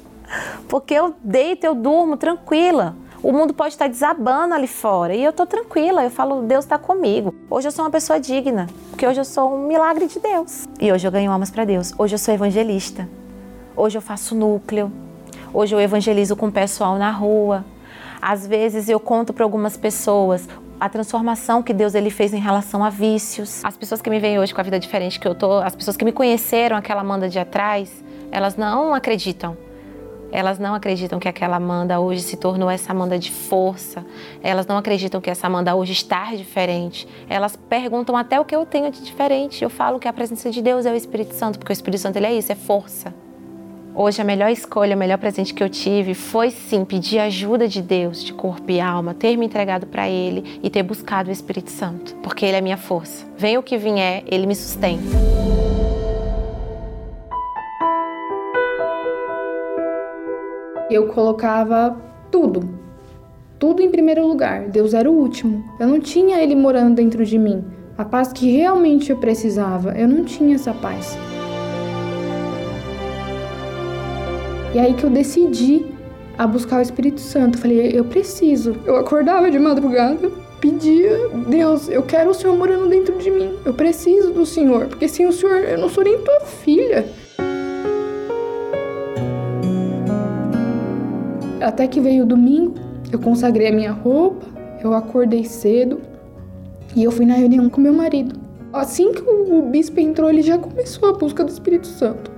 Porque 0.70 0.94
eu 0.94 1.16
deito, 1.24 1.66
eu 1.66 1.74
durmo 1.74 2.16
tranquila. 2.16 2.94
O 3.24 3.32
mundo 3.32 3.52
pode 3.52 3.74
estar 3.74 3.88
desabando 3.88 4.54
ali 4.54 4.68
fora 4.68 5.16
e 5.16 5.24
eu 5.24 5.30
estou 5.30 5.44
tranquila. 5.44 6.04
Eu 6.04 6.10
falo, 6.10 6.42
Deus 6.42 6.64
está 6.64 6.78
comigo. 6.78 7.34
Hoje 7.50 7.66
eu 7.66 7.72
sou 7.72 7.84
uma 7.84 7.90
pessoa 7.90 8.20
digna, 8.20 8.68
porque 8.90 9.04
hoje 9.04 9.20
eu 9.20 9.24
sou 9.24 9.52
um 9.52 9.66
milagre 9.66 10.06
de 10.06 10.20
Deus. 10.20 10.68
E 10.80 10.92
hoje 10.92 11.08
eu 11.08 11.10
ganho 11.10 11.32
almas 11.32 11.50
para 11.50 11.64
Deus. 11.64 11.92
Hoje 11.98 12.14
eu 12.14 12.18
sou 12.20 12.32
evangelista. 12.32 13.08
Hoje 13.76 13.98
eu 13.98 14.00
faço 14.00 14.32
núcleo. 14.32 14.92
Hoje 15.52 15.74
eu 15.74 15.80
evangelizo 15.80 16.36
com 16.36 16.46
o 16.46 16.52
pessoal 16.52 16.96
na 16.96 17.10
rua. 17.10 17.64
Às 18.20 18.46
vezes 18.46 18.88
eu 18.88 19.00
conto 19.00 19.32
para 19.32 19.44
algumas 19.44 19.76
pessoas 19.76 20.48
a 20.78 20.88
transformação 20.88 21.62
que 21.62 21.72
Deus 21.72 21.94
ele 21.94 22.10
fez 22.10 22.32
em 22.32 22.40
relação 22.40 22.82
a 22.82 22.90
vícios. 22.90 23.64
As 23.64 23.76
pessoas 23.76 24.00
que 24.00 24.08
me 24.08 24.18
veem 24.18 24.38
hoje 24.38 24.54
com 24.54 24.60
a 24.60 24.64
vida 24.64 24.78
diferente 24.78 25.20
que 25.20 25.28
eu 25.28 25.34
tô, 25.34 25.58
as 25.58 25.74
pessoas 25.74 25.96
que 25.96 26.04
me 26.04 26.12
conheceram 26.12 26.76
aquela 26.76 27.04
manda 27.04 27.28
de 27.28 27.38
atrás, 27.38 28.04
elas 28.30 28.56
não 28.56 28.94
acreditam 28.94 29.56
elas 30.32 30.58
não 30.58 30.74
acreditam 30.74 31.18
que 31.18 31.28
aquela 31.28 31.56
Amanda 31.56 31.98
hoje 31.98 32.22
se 32.22 32.36
tornou 32.36 32.70
essa 32.70 32.92
Amanda 32.92 33.18
de 33.18 33.30
força. 33.30 34.04
Elas 34.42 34.66
não 34.66 34.76
acreditam 34.76 35.20
que 35.20 35.28
essa 35.28 35.46
Amanda 35.46 35.74
hoje 35.74 35.92
está 35.92 36.34
diferente. 36.34 37.06
Elas 37.28 37.56
perguntam 37.56 38.16
até 38.16 38.38
o 38.38 38.44
que 38.44 38.54
eu 38.54 38.64
tenho 38.64 38.90
de 38.90 39.02
diferente. 39.02 39.62
Eu 39.62 39.70
falo 39.70 39.98
que 39.98 40.06
a 40.06 40.12
presença 40.12 40.50
de 40.50 40.62
Deus 40.62 40.86
é 40.86 40.92
o 40.92 40.96
Espírito 40.96 41.34
Santo, 41.34 41.58
porque 41.58 41.72
o 41.72 41.74
Espírito 41.74 42.00
Santo 42.00 42.16
ele 42.16 42.26
é 42.26 42.32
isso, 42.32 42.52
é 42.52 42.54
força. 42.54 43.12
Hoje 44.02 44.22
a 44.22 44.24
melhor 44.24 44.48
escolha, 44.48 44.96
o 44.96 44.98
melhor 44.98 45.18
presente 45.18 45.52
que 45.52 45.62
eu 45.62 45.68
tive 45.68 46.14
foi 46.14 46.50
sim 46.50 46.86
pedir 46.86 47.18
ajuda 47.18 47.68
de 47.68 47.82
Deus, 47.82 48.24
de 48.24 48.32
corpo 48.32 48.70
e 48.70 48.80
alma, 48.80 49.12
ter 49.12 49.36
me 49.36 49.44
entregado 49.44 49.86
para 49.86 50.08
Ele 50.08 50.58
e 50.62 50.70
ter 50.70 50.82
buscado 50.82 51.28
o 51.28 51.32
Espírito 51.32 51.70
Santo, 51.70 52.16
porque 52.22 52.46
Ele 52.46 52.56
é 52.56 52.62
minha 52.62 52.78
força. 52.78 53.26
Venha 53.36 53.60
o 53.60 53.62
que 53.62 53.76
vier, 53.76 54.24
Ele 54.26 54.46
me 54.46 54.54
sustenta. 54.54 55.04
eu 60.90 61.08
colocava 61.08 61.94
tudo. 62.30 62.70
Tudo 63.58 63.82
em 63.82 63.90
primeiro 63.90 64.26
lugar. 64.26 64.68
Deus 64.68 64.94
era 64.94 65.10
o 65.10 65.14
último. 65.14 65.62
Eu 65.78 65.86
não 65.86 66.00
tinha 66.00 66.42
ele 66.42 66.56
morando 66.56 66.94
dentro 66.94 67.22
de 67.22 67.38
mim. 67.38 67.62
A 67.98 68.04
paz 68.06 68.32
que 68.32 68.50
realmente 68.50 69.10
eu 69.10 69.18
precisava, 69.18 69.92
eu 69.92 70.08
não 70.08 70.24
tinha 70.24 70.54
essa 70.54 70.72
paz. 70.72 71.18
E 74.72 74.78
aí 74.78 74.94
que 74.94 75.04
eu 75.04 75.10
decidi 75.10 75.84
a 76.38 76.46
buscar 76.46 76.78
o 76.78 76.82
Espírito 76.82 77.20
Santo. 77.20 77.58
falei, 77.58 77.90
eu 77.92 78.04
preciso. 78.04 78.76
Eu 78.86 78.96
acordava 78.96 79.50
de 79.50 79.58
madrugada, 79.58 80.30
pedia, 80.60 81.28
Deus, 81.48 81.88
eu 81.88 82.02
quero 82.02 82.30
o 82.30 82.34
Senhor 82.34 82.56
morando 82.56 82.88
dentro 82.88 83.18
de 83.18 83.30
mim. 83.30 83.52
Eu 83.64 83.74
preciso 83.74 84.32
do 84.32 84.46
Senhor, 84.46 84.86
porque 84.86 85.08
sem 85.08 85.26
o 85.26 85.32
Senhor 85.32 85.56
eu 85.64 85.78
não 85.78 85.88
sou 85.88 86.04
nem 86.04 86.18
tua 86.18 86.40
filha. 86.40 87.06
Até 91.60 91.86
que 91.86 92.00
veio 92.00 92.22
o 92.22 92.26
domingo, 92.26 92.74
eu 93.12 93.18
consagrei 93.18 93.68
a 93.68 93.72
minha 93.72 93.92
roupa, 93.92 94.46
eu 94.82 94.94
acordei 94.94 95.44
cedo 95.44 96.00
e 96.94 97.04
eu 97.04 97.10
fui 97.10 97.26
na 97.26 97.34
reunião 97.34 97.68
com 97.68 97.80
meu 97.80 97.92
marido. 97.92 98.38
Assim 98.72 99.12
que 99.12 99.22
o 99.22 99.62
bispo 99.62 99.98
entrou, 99.98 100.30
ele 100.30 100.42
já 100.42 100.56
começou 100.56 101.08
a 101.08 101.12
busca 101.12 101.42
do 101.42 101.50
Espírito 101.50 101.88
Santo. 101.88 102.30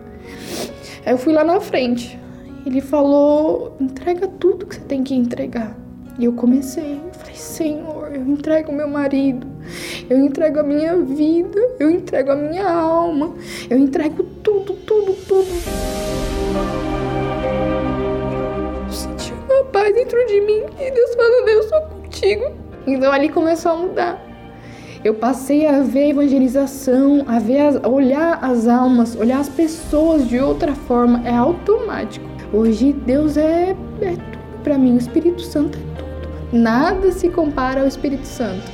Aí 1.04 1.12
eu 1.12 1.18
fui 1.18 1.32
lá 1.32 1.44
na 1.44 1.60
frente. 1.60 2.21
Ele 2.64 2.80
falou: 2.80 3.76
entrega 3.80 4.28
tudo 4.28 4.66
que 4.66 4.76
você 4.76 4.80
tem 4.82 5.02
que 5.02 5.14
entregar. 5.14 5.76
E 6.18 6.24
eu 6.24 6.32
comecei. 6.32 7.00
Eu 7.04 7.12
falei: 7.14 7.34
Senhor, 7.34 8.14
eu 8.14 8.22
entrego 8.22 8.72
meu 8.72 8.88
marido, 8.88 9.46
eu 10.08 10.18
entrego 10.18 10.60
a 10.60 10.62
minha 10.62 10.96
vida, 10.96 11.60
eu 11.78 11.90
entrego 11.90 12.32
a 12.32 12.36
minha 12.36 12.70
alma, 12.70 13.34
eu 13.68 13.78
entrego 13.78 14.22
tudo, 14.42 14.74
tudo, 14.74 15.14
tudo 15.26 16.12
uma 19.52 19.64
paz 19.64 19.94
dentro 19.94 20.18
de 20.26 20.40
mim 20.40 20.62
e 20.80 20.90
Deus 20.90 21.14
falando, 21.14 21.48
eu 21.48 21.62
sou 21.64 21.80
contigo. 21.82 22.52
Então 22.86 23.12
ali 23.12 23.28
começou 23.28 23.72
a 23.72 23.76
mudar. 23.76 24.32
Eu 25.04 25.14
passei 25.14 25.66
a 25.66 25.82
ver 25.82 26.04
a 26.04 26.08
evangelização, 26.08 27.24
a 27.26 27.38
ver 27.38 27.60
as, 27.60 27.76
a 27.76 27.88
olhar 27.88 28.38
as 28.42 28.68
almas, 28.68 29.16
olhar 29.16 29.40
as 29.40 29.48
pessoas 29.48 30.28
de 30.28 30.38
outra 30.38 30.74
forma, 30.74 31.26
é 31.26 31.34
automático. 31.34 32.31
Hoje 32.52 32.92
Deus 32.92 33.36
é, 33.36 33.70
é 34.00 34.10
tudo 34.10 34.62
para 34.62 34.76
mim, 34.76 34.94
o 34.94 34.98
Espírito 34.98 35.40
Santo 35.40 35.78
é 35.78 35.96
tudo. 35.96 36.28
Nada 36.52 37.10
se 37.10 37.28
compara 37.28 37.80
ao 37.80 37.86
Espírito 37.86 38.26
Santo. 38.26 38.70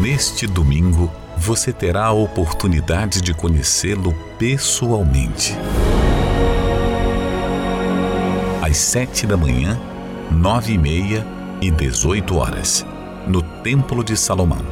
Neste 0.00 0.46
domingo, 0.46 1.10
você 1.36 1.72
terá 1.72 2.06
a 2.06 2.12
oportunidade 2.12 3.22
de 3.22 3.32
conhecê-lo 3.32 4.14
pessoalmente 4.38 5.54
às 8.60 8.78
sete 8.78 9.26
da 9.26 9.36
manhã, 9.36 9.78
nove 10.30 10.72
e 10.72 10.78
meia 10.78 11.24
e 11.60 11.70
dezoito 11.70 12.36
horas, 12.36 12.84
no 13.28 13.40
Templo 13.40 14.02
de 14.02 14.16
Salomão, 14.16 14.64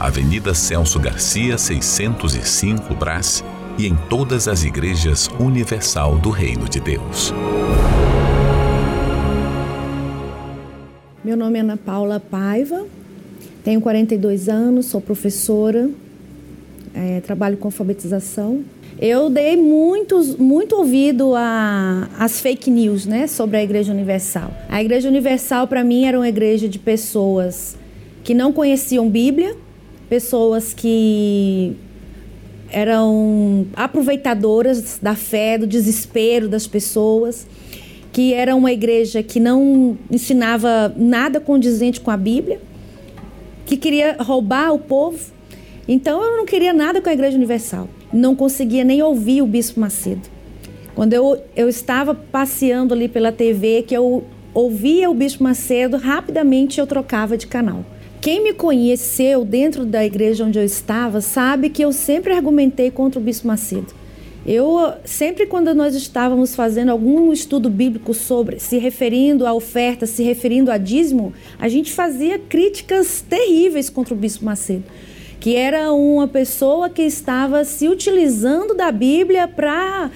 Avenida 0.00 0.54
Celso 0.54 0.98
Garcia, 0.98 1.56
605 1.56 2.94
Brás, 2.94 3.44
e 3.78 3.86
em 3.86 3.96
todas 4.08 4.48
as 4.48 4.64
igrejas 4.64 5.28
universal 5.38 6.18
do 6.18 6.30
Reino 6.30 6.68
de 6.68 6.80
Deus. 6.80 7.32
Meu 11.24 11.36
nome 11.36 11.58
é 11.58 11.60
Ana 11.60 11.76
Paula 11.76 12.18
Paiva, 12.18 12.86
tenho 13.62 13.80
42 13.80 14.48
anos, 14.48 14.86
sou 14.86 15.00
professora, 15.00 15.90
é, 16.94 17.20
trabalho 17.20 17.56
com 17.56 17.68
alfabetização 17.68 18.64
eu 19.00 19.30
dei 19.30 19.56
muitos, 19.56 20.36
muito 20.36 20.74
ouvido 20.74 21.32
às 22.18 22.40
fake 22.40 22.68
news 22.68 23.06
né, 23.06 23.28
sobre 23.28 23.56
a 23.56 23.62
Igreja 23.62 23.92
Universal. 23.92 24.50
A 24.68 24.82
Igreja 24.82 25.08
Universal, 25.08 25.68
para 25.68 25.84
mim, 25.84 26.04
era 26.04 26.18
uma 26.18 26.28
igreja 26.28 26.68
de 26.68 26.80
pessoas 26.80 27.76
que 28.24 28.34
não 28.34 28.52
conheciam 28.52 29.08
Bíblia, 29.08 29.56
pessoas 30.08 30.74
que 30.74 31.76
eram 32.70 33.66
aproveitadoras 33.74 34.98
da 35.00 35.14
fé, 35.14 35.58
do 35.58 35.66
desespero 35.66 36.48
das 36.48 36.66
pessoas, 36.66 37.46
que 38.12 38.34
era 38.34 38.54
uma 38.54 38.72
igreja 38.72 39.22
que 39.22 39.38
não 39.38 39.96
ensinava 40.10 40.92
nada 40.96 41.40
condizente 41.40 42.00
com 42.00 42.10
a 42.10 42.16
Bíblia, 42.16 42.60
que 43.64 43.76
queria 43.76 44.16
roubar 44.18 44.72
o 44.72 44.78
povo. 44.78 45.18
Então 45.86 46.22
eu 46.22 46.36
não 46.36 46.46
queria 46.46 46.72
nada 46.72 47.00
com 47.00 47.08
a 47.08 47.12
Igreja 47.12 47.36
Universal. 47.36 47.88
Não 48.12 48.34
conseguia 48.34 48.84
nem 48.84 49.02
ouvir 49.02 49.42
o 49.42 49.46
Bispo 49.46 49.80
Macedo. 49.80 50.28
Quando 50.94 51.12
eu, 51.12 51.42
eu 51.54 51.68
estava 51.68 52.14
passeando 52.14 52.92
ali 52.92 53.08
pela 53.08 53.30
TV, 53.30 53.84
que 53.86 53.96
eu 53.96 54.24
ouvia 54.52 55.08
o 55.08 55.14
Bispo 55.14 55.44
Macedo, 55.44 55.96
rapidamente 55.96 56.80
eu 56.80 56.86
trocava 56.86 57.36
de 57.36 57.46
canal. 57.46 57.84
Quem 58.20 58.42
me 58.42 58.52
conheceu 58.52 59.44
dentro 59.44 59.86
da 59.86 60.04
igreja 60.04 60.44
onde 60.44 60.58
eu 60.58 60.64
estava 60.64 61.20
sabe 61.20 61.70
que 61.70 61.84
eu 61.84 61.92
sempre 61.92 62.32
argumentei 62.32 62.90
contra 62.90 63.20
o 63.20 63.22
Bispo 63.22 63.46
Macedo. 63.46 63.94
Eu 64.44 64.92
sempre 65.04 65.46
quando 65.46 65.72
nós 65.72 65.94
estávamos 65.94 66.54
fazendo 66.54 66.90
algum 66.90 67.32
estudo 67.32 67.70
bíblico 67.70 68.12
sobre, 68.12 68.58
se 68.58 68.76
referindo 68.78 69.46
à 69.46 69.52
oferta, 69.52 70.04
se 70.04 70.22
referindo 70.24 70.70
a 70.70 70.78
dízimo, 70.78 71.32
a 71.58 71.68
gente 71.68 71.92
fazia 71.92 72.38
críticas 72.38 73.20
terríveis 73.20 73.88
contra 73.88 74.14
o 74.14 74.16
Bispo 74.16 74.44
Macedo, 74.44 74.84
que 75.38 75.54
era 75.54 75.92
uma 75.92 76.26
pessoa 76.26 76.90
que 76.90 77.02
estava 77.02 77.64
se 77.64 77.88
utilizando 77.88 78.74
da 78.74 78.90
Bíblia 78.90 79.46
para 79.46 80.10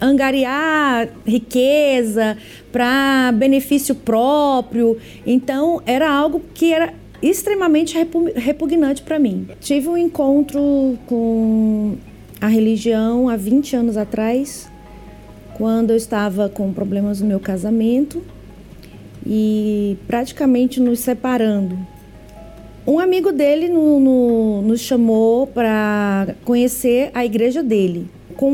angariar 0.00 1.08
riqueza, 1.26 2.36
para 2.70 3.32
benefício 3.32 3.96
próprio. 3.96 4.96
Então, 5.26 5.82
era 5.84 6.08
algo 6.08 6.40
que 6.54 6.72
era 6.72 6.94
extremamente 7.22 7.96
repugnante 8.36 9.02
para 9.02 9.18
mim. 9.18 9.48
Tive 9.60 9.88
um 9.88 9.96
encontro 9.96 10.98
com 11.06 11.96
a 12.40 12.46
religião 12.46 13.28
há 13.28 13.36
20 13.36 13.76
anos 13.76 13.96
atrás, 13.96 14.70
quando 15.56 15.90
eu 15.90 15.96
estava 15.96 16.48
com 16.48 16.72
problemas 16.72 17.20
no 17.20 17.26
meu 17.26 17.40
casamento 17.40 18.22
e 19.26 19.96
praticamente 20.06 20.80
nos 20.80 21.00
separando. 21.00 21.76
Um 22.86 22.98
amigo 22.98 23.32
dele 23.32 23.68
no, 23.68 24.00
no, 24.00 24.62
nos 24.62 24.80
chamou 24.80 25.46
para 25.46 26.34
conhecer 26.44 27.10
a 27.12 27.22
igreja 27.22 27.62
dele. 27.62 28.08
Com 28.34 28.50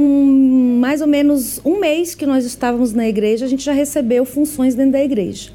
mais 0.81 1.01
ou 1.01 1.07
menos 1.07 1.61
um 1.65 1.79
mês 1.79 2.15
que 2.15 2.27
nós 2.27 2.45
estávamos 2.45 2.93
na 2.93 3.07
igreja, 3.07 3.45
a 3.45 3.49
gente 3.49 3.63
já 3.63 3.73
recebeu 3.73 4.25
funções 4.25 4.75
dentro 4.75 4.93
da 4.93 5.05
igreja. 5.05 5.53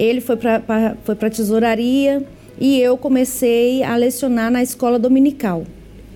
Ele 0.00 0.22
foi 0.22 0.36
para 0.36 0.96
foi 1.04 1.14
a 1.20 1.30
tesouraria 1.30 2.22
e 2.58 2.80
eu 2.80 2.96
comecei 2.96 3.82
a 3.82 3.96
lecionar 3.96 4.50
na 4.50 4.62
escola 4.62 4.98
dominical. 4.98 5.64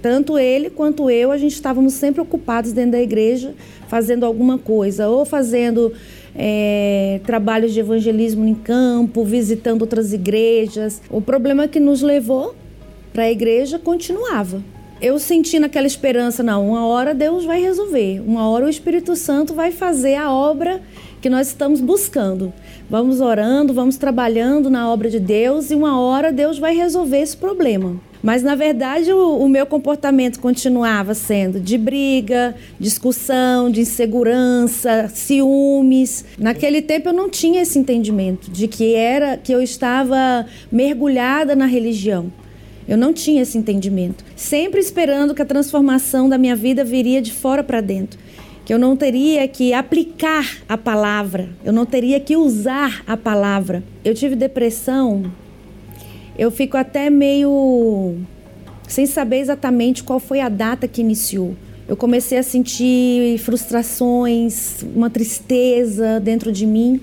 Tanto 0.01 0.39
ele 0.39 0.71
quanto 0.71 1.11
eu, 1.11 1.31
a 1.31 1.37
gente 1.37 1.53
estávamos 1.53 1.93
sempre 1.93 2.21
ocupados 2.21 2.73
dentro 2.73 2.93
da 2.93 3.03
igreja, 3.03 3.55
fazendo 3.89 4.25
alguma 4.25 4.57
coisa, 4.57 5.09
ou 5.09 5.25
fazendo 5.27 5.93
é, 6.35 7.21
trabalhos 7.27 7.73
de 7.73 7.81
evangelismo 7.81 8.47
em 8.47 8.55
campo, 8.55 9.23
visitando 9.23 9.83
outras 9.83 10.15
igrejas. 10.15 11.03
O 11.11 11.21
problema 11.21 11.69
que 11.69 11.81
nos 11.81 12.01
levou 12.01 12.55
para 13.13 13.25
a 13.25 13.31
igreja 13.31 13.79
continuava. 13.79 14.63
Eu 15.01 15.19
senti 15.19 15.59
naquela 15.59 15.87
esperança, 15.87 16.43
não, 16.43 16.69
uma 16.69 16.87
hora 16.87 17.15
Deus 17.15 17.45
vai 17.45 17.61
resolver, 17.61 18.23
uma 18.27 18.49
hora 18.49 18.65
o 18.65 18.69
Espírito 18.69 19.15
Santo 19.17 19.53
vai 19.53 19.71
fazer 19.71 20.15
a 20.15 20.33
obra 20.33 20.81
que 21.25 21.31
nós 21.31 21.47
estamos 21.47 21.81
buscando. 21.81 22.53
Vamos 22.91 23.23
orando, 23.23 23.73
vamos 23.73 23.97
trabalhando 23.97 24.69
na 24.69 24.93
obra 24.93 25.09
de 25.09 25.19
Deus 25.19 25.71
e 25.71 25.75
uma 25.75 25.99
hora 25.99 26.31
Deus 26.31 26.59
vai 26.59 26.77
resolver 26.77 27.17
esse 27.17 27.35
problema. 27.35 27.99
Mas 28.23 28.43
na 28.43 28.55
verdade 28.55 29.11
o, 29.11 29.39
o, 29.39 29.49
meu 29.49 29.65
comportamento 29.65 30.39
continuava 30.39 31.15
sendo 31.15 31.59
de 31.59 31.79
briga, 31.79 32.55
discussão, 32.79 33.71
de 33.71 33.81
insegurança, 33.81 35.11
ciúmes. 35.15 36.27
Naquele 36.39 36.83
tempo 36.83 37.09
eu 37.09 37.15
não 37.15 37.31
tinha 37.31 37.63
esse 37.63 37.79
entendimento 37.79 38.51
de 38.51 38.69
que 38.69 38.95
era 38.95 39.39
que 39.39 39.51
eu 39.51 39.63
estava 39.63 40.45
mergulhada 40.71 41.57
na 41.57 41.65
religião. 41.65 42.31
Eu 42.87 42.99
não 42.99 43.15
tinha 43.15 43.41
esse 43.41 43.57
entendimento. 43.57 44.23
Sempre 44.37 44.79
esperando 44.79 45.35
que 45.35 45.41
a 45.41 45.47
transformação 45.47 46.29
da 46.29 46.37
minha 46.37 46.55
vida 46.55 46.85
viria 46.85 47.23
de 47.23 47.33
fora 47.33 47.65
para 47.65 47.81
dentro 47.81 48.24
que 48.65 48.73
eu 48.73 48.79
não 48.79 48.97
teria 48.97 49.47
que 49.47 49.75
aplicar 49.75 50.59
a 50.69 50.77
palavra, 50.79 51.51
eu 51.65 51.73
não 51.73 51.85
teria 51.85 52.19
que 52.19 52.37
usar 52.37 53.03
a 53.07 53.17
palavra. 53.17 53.83
Eu 54.05 54.15
tive 54.15 54.35
depressão, 54.35 55.31
eu 56.39 56.51
fico 56.51 56.77
até 56.77 57.11
meio 57.11 58.17
sem 58.89 59.07
saber 59.07 59.39
exatamente 59.39 60.03
qual 60.03 60.19
foi 60.19 60.41
a 60.41 60.49
data 60.49 60.89
que 60.89 61.01
iniciou. 61.01 61.55
Eu 61.87 61.97
comecei 61.97 62.39
a 62.39 62.43
sentir 62.43 63.39
frustrações, 63.39 64.83
uma 64.95 65.11
tristeza 65.11 66.19
dentro 66.19 66.51
de 66.51 66.65
mim 66.67 67.01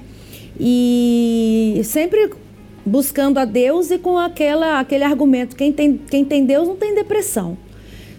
e 0.60 1.82
sempre 1.84 2.32
buscando 2.84 3.38
a 3.38 3.46
Deus 3.46 3.92
e 3.92 4.00
com 4.00 4.18
aquela, 4.18 4.80
aquele 4.80 5.04
argumento: 5.04 5.56
quem 5.56 5.72
tem, 5.72 5.98
quem 5.98 6.26
tem 6.26 6.46
Deus 6.46 6.68
não 6.68 6.76
tem 6.76 6.96
depressão. 6.96 7.58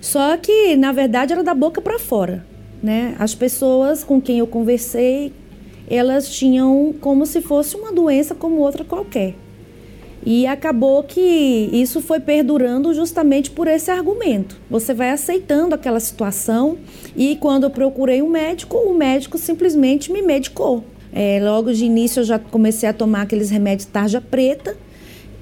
Só 0.01 0.36
que, 0.36 0.76
na 0.76 0.93
verdade, 0.93 1.32
era 1.32 1.43
da 1.43 1.55
boca 1.55 1.80
para 1.80 1.99
fora. 1.99 2.45
Né? 2.83 3.14
As 3.18 3.35
pessoas 3.35 4.03
com 4.03 4.20
quem 4.20 4.41
eu 4.41 4.47
conversei, 4.47 5.33
elas 5.89 6.28
tinham 6.28 6.95
como 7.01 7.24
se 7.26 7.41
fosse 7.41 7.76
uma 7.76 7.93
doença 7.93 8.35
como 8.35 8.57
outra 8.57 8.85
qualquer. 8.85 9.35
E 10.24 10.47
acabou 10.47 11.03
que 11.03 11.20
isso 11.72 12.01
foi 12.01 12.20
perdurando 12.20 12.95
justamente 12.95 13.51
por 13.51 13.66
esse 13.66 13.91
argumento. 13.91 14.57
Você 14.70 14.95
vai 14.95 15.11
aceitando 15.11 15.74
aquela 15.74 15.99
situação 15.99 16.78
e 17.16 17.37
quando 17.37 17.64
eu 17.64 17.70
procurei 17.70 18.22
um 18.22 18.30
médico, 18.30 18.76
o 18.76 18.95
médico 18.95 19.37
simplesmente 19.37 20.12
me 20.12 20.22
medicou. 20.22 20.85
É, 21.12 21.41
logo 21.43 21.72
de 21.72 21.85
início 21.85 22.20
eu 22.20 22.24
já 22.24 22.39
comecei 22.39 22.89
a 22.89 22.93
tomar 22.93 23.22
aqueles 23.22 23.51
remédios 23.51 23.87
tarja 23.87 24.20
preta 24.20 24.76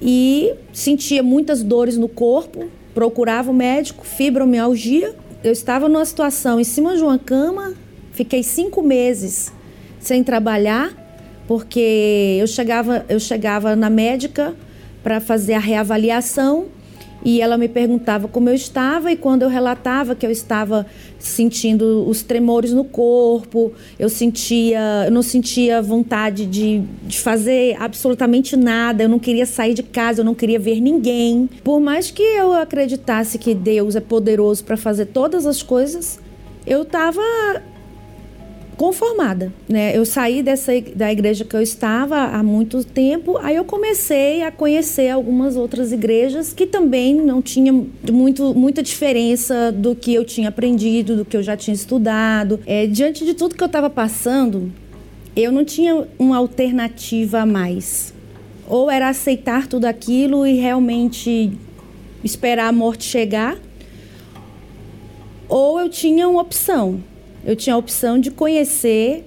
e 0.01 0.51
sentia 0.73 1.21
muitas 1.21 1.61
dores 1.61 1.95
no 1.95 2.09
corpo, 2.09 2.65
procurava 2.93 3.51
o 3.51 3.53
médico, 3.53 4.03
fibromialgia 4.03 5.15
eu 5.43 5.51
estava 5.51 5.89
numa 5.89 6.05
situação 6.05 6.59
em 6.59 6.63
cima 6.63 6.95
de 6.95 7.03
uma 7.03 7.17
cama, 7.17 7.73
fiquei 8.11 8.43
cinco 8.43 8.81
meses 8.81 9.51
sem 9.99 10.23
trabalhar, 10.23 10.91
porque 11.47 12.37
eu 12.39 12.47
chegava, 12.47 13.05
eu 13.09 13.19
chegava 13.19 13.75
na 13.75 13.89
médica 13.89 14.55
para 15.03 15.19
fazer 15.19 15.53
a 15.53 15.59
reavaliação 15.59 16.67
e 17.23 17.41
ela 17.41 17.57
me 17.57 17.67
perguntava 17.67 18.27
como 18.27 18.49
eu 18.49 18.55
estava 18.55 19.11
e 19.11 19.15
quando 19.15 19.43
eu 19.43 19.49
relatava 19.49 20.15
que 20.15 20.25
eu 20.25 20.31
estava 20.31 20.85
sentindo 21.19 22.07
os 22.07 22.21
tremores 22.21 22.73
no 22.73 22.83
corpo, 22.83 23.71
eu 23.99 24.09
sentia, 24.09 25.05
eu 25.05 25.11
não 25.11 25.21
sentia 25.21 25.81
vontade 25.81 26.45
de, 26.45 26.81
de 27.03 27.19
fazer 27.19 27.75
absolutamente 27.79 28.55
nada, 28.55 29.03
eu 29.03 29.09
não 29.09 29.19
queria 29.19 29.45
sair 29.45 29.73
de 29.73 29.83
casa, 29.83 30.21
eu 30.21 30.25
não 30.25 30.33
queria 30.33 30.59
ver 30.59 30.81
ninguém. 30.81 31.49
Por 31.63 31.79
mais 31.79 32.09
que 32.09 32.23
eu 32.23 32.53
acreditasse 32.53 33.37
que 33.37 33.53
Deus 33.53 33.95
é 33.95 34.01
poderoso 34.01 34.63
para 34.63 34.77
fazer 34.77 35.07
todas 35.07 35.45
as 35.45 35.61
coisas, 35.61 36.19
eu 36.65 36.81
estava 36.83 37.21
conformada, 38.81 39.53
né? 39.69 39.95
Eu 39.95 40.03
saí 40.03 40.41
dessa 40.41 40.71
da 40.95 41.11
igreja 41.11 41.45
que 41.45 41.55
eu 41.55 41.61
estava 41.61 42.17
há 42.17 42.41
muito 42.41 42.83
tempo, 42.83 43.37
aí 43.37 43.55
eu 43.55 43.63
comecei 43.63 44.41
a 44.41 44.51
conhecer 44.51 45.11
algumas 45.11 45.55
outras 45.55 45.91
igrejas 45.91 46.51
que 46.51 46.65
também 46.65 47.13
não 47.13 47.43
tinham 47.43 47.85
muito, 48.11 48.55
muita 48.55 48.81
diferença 48.81 49.71
do 49.71 49.93
que 49.93 50.11
eu 50.11 50.25
tinha 50.25 50.49
aprendido, 50.49 51.15
do 51.15 51.23
que 51.23 51.37
eu 51.37 51.43
já 51.43 51.55
tinha 51.55 51.75
estudado. 51.75 52.59
É, 52.65 52.87
diante 52.87 53.23
de 53.23 53.35
tudo 53.35 53.53
que 53.53 53.61
eu 53.61 53.67
estava 53.67 53.87
passando, 53.87 54.71
eu 55.35 55.51
não 55.51 55.63
tinha 55.63 56.07
uma 56.17 56.37
alternativa 56.37 57.41
a 57.41 57.45
mais. 57.45 58.11
Ou 58.67 58.89
era 58.89 59.09
aceitar 59.09 59.67
tudo 59.67 59.85
aquilo 59.85 60.43
e 60.43 60.55
realmente 60.55 61.51
esperar 62.23 62.69
a 62.69 62.71
morte 62.71 63.03
chegar, 63.03 63.59
ou 65.47 65.79
eu 65.79 65.87
tinha 65.87 66.27
uma 66.27 66.41
opção 66.41 67.10
eu 67.45 67.55
tinha 67.55 67.75
a 67.75 67.77
opção 67.77 68.19
de 68.19 68.31
conhecer 68.31 69.25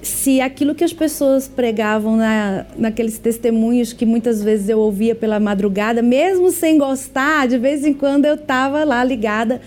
se 0.00 0.40
aquilo 0.40 0.74
que 0.74 0.84
as 0.84 0.92
pessoas 0.92 1.48
pregavam 1.48 2.16
na, 2.16 2.66
naqueles 2.76 3.18
testemunhos 3.18 3.92
que 3.92 4.06
muitas 4.06 4.42
vezes 4.42 4.68
eu 4.68 4.78
ouvia 4.78 5.14
pela 5.14 5.40
madrugada, 5.40 6.02
mesmo 6.02 6.50
sem 6.50 6.78
gostar, 6.78 7.48
de 7.48 7.58
vez 7.58 7.84
em 7.84 7.92
quando 7.92 8.24
eu 8.24 8.34
estava 8.34 8.84
lá 8.84 9.02
ligada 9.02 9.60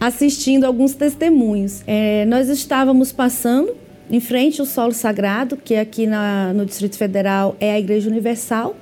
assistindo 0.00 0.64
alguns 0.64 0.94
testemunhos. 0.94 1.82
É, 1.86 2.24
nós 2.26 2.48
estávamos 2.48 3.12
passando 3.12 3.74
em 4.10 4.20
frente 4.20 4.60
ao 4.60 4.66
solo 4.66 4.92
sagrado, 4.92 5.56
que 5.56 5.74
aqui 5.74 6.06
na, 6.06 6.52
no 6.52 6.64
Distrito 6.64 6.96
Federal 6.96 7.56
é 7.60 7.72
a 7.72 7.78
Igreja 7.78 8.08
Universal, 8.08 8.74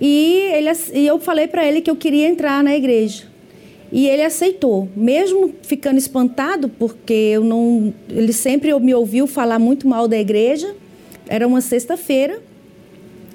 e, 0.00 0.50
ele, 0.52 0.70
e 0.94 1.06
eu 1.06 1.18
falei 1.18 1.48
para 1.48 1.66
ele 1.66 1.80
que 1.80 1.90
eu 1.90 1.96
queria 1.96 2.28
entrar 2.28 2.62
na 2.62 2.74
igreja. 2.74 3.24
E 3.90 4.06
ele 4.06 4.22
aceitou, 4.22 4.88
mesmo 4.94 5.54
ficando 5.62 5.98
espantado, 5.98 6.68
porque 6.68 7.12
eu 7.12 7.42
não, 7.42 7.92
ele 8.08 8.32
sempre 8.32 8.78
me 8.80 8.94
ouviu 8.94 9.26
falar 9.26 9.58
muito 9.58 9.88
mal 9.88 10.06
da 10.06 10.18
igreja. 10.18 10.74
Era 11.26 11.46
uma 11.46 11.60
sexta-feira 11.60 12.40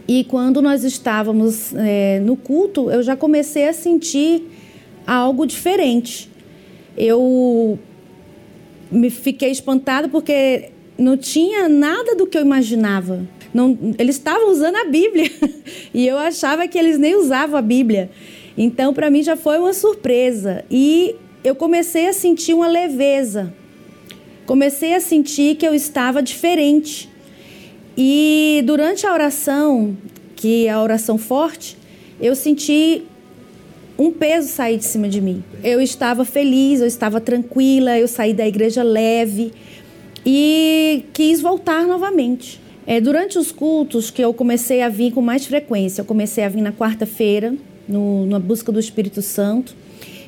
e 0.08 0.24
quando 0.26 0.62
nós 0.62 0.84
estávamos 0.84 1.74
é, 1.76 2.20
no 2.20 2.36
culto, 2.36 2.91
eu 2.91 3.01
já 3.01 3.16
comecei 3.16 3.68
a 3.68 3.74
sentir 3.74 4.43
algo 5.08 5.45
diferente. 5.45 6.30
eu 6.97 7.80
me 8.91 9.10
fiquei 9.10 9.49
espantada 9.49 10.08
porque 10.08 10.70
não 10.97 11.18
tinha 11.18 11.68
nada 11.68 12.16
do 12.16 12.28
que 12.28 12.38
eu 12.38 12.41
imaginava. 12.41 13.28
Não, 13.54 13.78
eles 13.97 14.18
estavam 14.18 14.51
usando 14.51 14.76
a 14.76 14.86
Bíblia 14.86 15.32
e 15.93 16.06
eu 16.06 16.18
achava 16.18 16.68
que 16.68 16.78
eles 16.78 16.99
nem 16.99 17.16
usavam 17.16 17.58
a 17.58 17.62
Bíblia. 17.62 18.12
Então, 18.58 18.93
para 18.93 19.10
mim 19.10 19.24
já 19.24 19.36
foi 19.36 19.58
uma 19.58 19.74
surpresa 19.74 20.64
e 20.70 21.16
eu 21.43 21.56
comecei 21.56 22.08
a 22.08 22.14
sentir 22.14 22.54
uma 22.54 22.68
leveza. 22.68 23.54
Comecei 24.45 24.93
a 24.93 24.99
sentir 24.99 25.56
que 25.56 25.68
eu 25.68 25.74
estava 25.74 26.22
diferente. 26.22 27.10
E 27.97 28.62
durante 28.66 29.06
a 29.06 29.14
oração, 29.14 29.97
que 30.36 30.68
é 30.68 30.72
a 30.72 30.82
oração 30.82 31.18
forte, 31.18 31.78
eu 32.20 32.36
senti 32.36 33.04
um 33.97 34.12
peso 34.12 34.47
sair 34.47 34.78
de 34.78 34.86
cima 34.86 35.08
de 35.08 35.22
mim. 35.22 35.43
Eu 35.64 35.82
estava 35.82 36.26
feliz, 36.26 36.82
eu 36.82 36.88
estava 36.88 37.22
tranquila, 37.22 37.97
eu 37.97 38.08
saí 38.08 38.34
da 38.34 38.47
igreja 38.47 38.84
leve 38.84 39.51
e 40.26 41.06
quis 41.14 41.41
voltar 41.41 41.86
novamente. 41.86 42.62
É, 42.86 42.99
durante 42.99 43.38
os 43.38 43.51
cultos 43.51 44.10
que 44.10 44.22
eu 44.22 44.34
comecei 44.34 44.82
a 44.82 44.89
vir 44.89 45.14
com 45.14 45.22
mais 45.22 45.45
frequência, 45.45 46.01
eu 46.01 46.06
comecei 46.06 46.43
a 46.43 46.49
vir 46.49 46.62
na 46.62 46.72
quarta-feira, 46.72 47.56
na 47.88 48.39
busca 48.39 48.71
do 48.71 48.79
Espírito 48.79 49.21
Santo, 49.21 49.75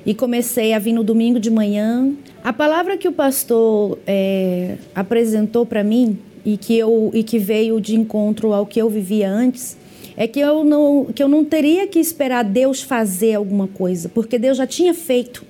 e 0.05 0.13
comecei 0.13 0.73
a 0.73 0.79
vir 0.79 0.93
no 0.93 1.03
domingo 1.03 1.39
de 1.39 1.49
manhã. 1.49 2.13
A 2.43 2.53
palavra 2.53 2.95
que 2.97 3.07
o 3.07 3.11
pastor 3.11 3.97
é, 4.05 4.77
apresentou 4.93 5.65
para 5.65 5.83
mim 5.83 6.19
e 6.45 6.57
que, 6.57 6.77
eu, 6.77 7.09
e 7.13 7.23
que 7.23 7.39
veio 7.39 7.81
de 7.81 7.95
encontro 7.95 8.53
ao 8.53 8.65
que 8.65 8.79
eu 8.79 8.89
vivia 8.89 9.29
antes 9.29 9.75
é 10.15 10.27
que 10.27 10.39
eu 10.39 10.63
não, 10.63 11.05
que 11.05 11.21
eu 11.21 11.27
não 11.27 11.43
teria 11.43 11.87
que 11.87 11.99
esperar 11.99 12.43
Deus 12.43 12.81
fazer 12.81 13.33
alguma 13.33 13.67
coisa, 13.67 14.07
porque 14.07 14.37
Deus 14.37 14.57
já 14.57 14.67
tinha 14.67 14.93
feito. 14.93 15.43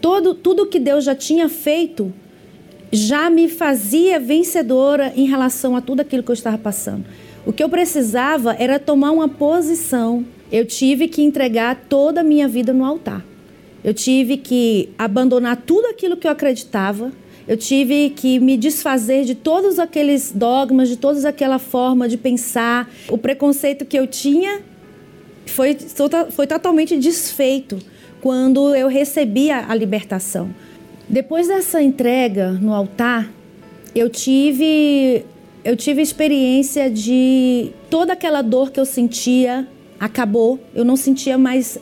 Todo, 0.00 0.34
tudo 0.34 0.66
que 0.66 0.80
Deus 0.80 1.04
já 1.04 1.14
tinha 1.14 1.48
feito 1.48 2.12
já 2.90 3.30
me 3.30 3.48
fazia 3.48 4.20
vencedora 4.20 5.12
em 5.16 5.26
relação 5.26 5.74
a 5.74 5.80
tudo 5.80 6.00
aquilo 6.00 6.22
que 6.22 6.30
eu 6.30 6.34
estava 6.34 6.58
passando. 6.58 7.04
O 7.46 7.52
que 7.52 7.62
eu 7.62 7.68
precisava 7.68 8.54
era 8.58 8.78
tomar 8.78 9.12
uma 9.12 9.28
posição. 9.28 10.24
Eu 10.52 10.66
tive 10.66 11.08
que 11.08 11.22
entregar 11.22 11.86
toda 11.88 12.20
a 12.20 12.24
minha 12.24 12.46
vida 12.46 12.74
no 12.74 12.84
altar. 12.84 13.24
Eu 13.82 13.94
tive 13.94 14.36
que 14.36 14.90
abandonar 14.98 15.56
tudo 15.56 15.86
aquilo 15.86 16.14
que 16.14 16.26
eu 16.26 16.30
acreditava. 16.30 17.10
Eu 17.48 17.56
tive 17.56 18.10
que 18.10 18.38
me 18.38 18.58
desfazer 18.58 19.24
de 19.24 19.34
todos 19.34 19.78
aqueles 19.78 20.30
dogmas, 20.30 20.90
de 20.90 20.96
toda 20.96 21.26
aquela 21.26 21.58
forma 21.58 22.06
de 22.06 22.18
pensar. 22.18 22.88
O 23.08 23.16
preconceito 23.16 23.86
que 23.86 23.98
eu 23.98 24.06
tinha 24.06 24.60
foi, 25.46 25.74
foi 26.30 26.46
totalmente 26.46 26.98
desfeito 26.98 27.78
quando 28.20 28.74
eu 28.74 28.88
recebi 28.88 29.50
a, 29.50 29.70
a 29.70 29.74
libertação. 29.74 30.54
Depois 31.08 31.48
dessa 31.48 31.82
entrega 31.82 32.52
no 32.52 32.74
altar, 32.74 33.32
eu 33.94 34.10
tive 34.10 35.24
eu 35.64 35.76
tive 35.76 36.02
experiência 36.02 36.90
de 36.90 37.70
toda 37.88 38.12
aquela 38.12 38.42
dor 38.42 38.70
que 38.70 38.80
eu 38.80 38.84
sentia 38.84 39.66
acabou. 40.02 40.58
Eu 40.74 40.84
não 40.84 40.96
sentia 40.96 41.38
mais 41.38 41.78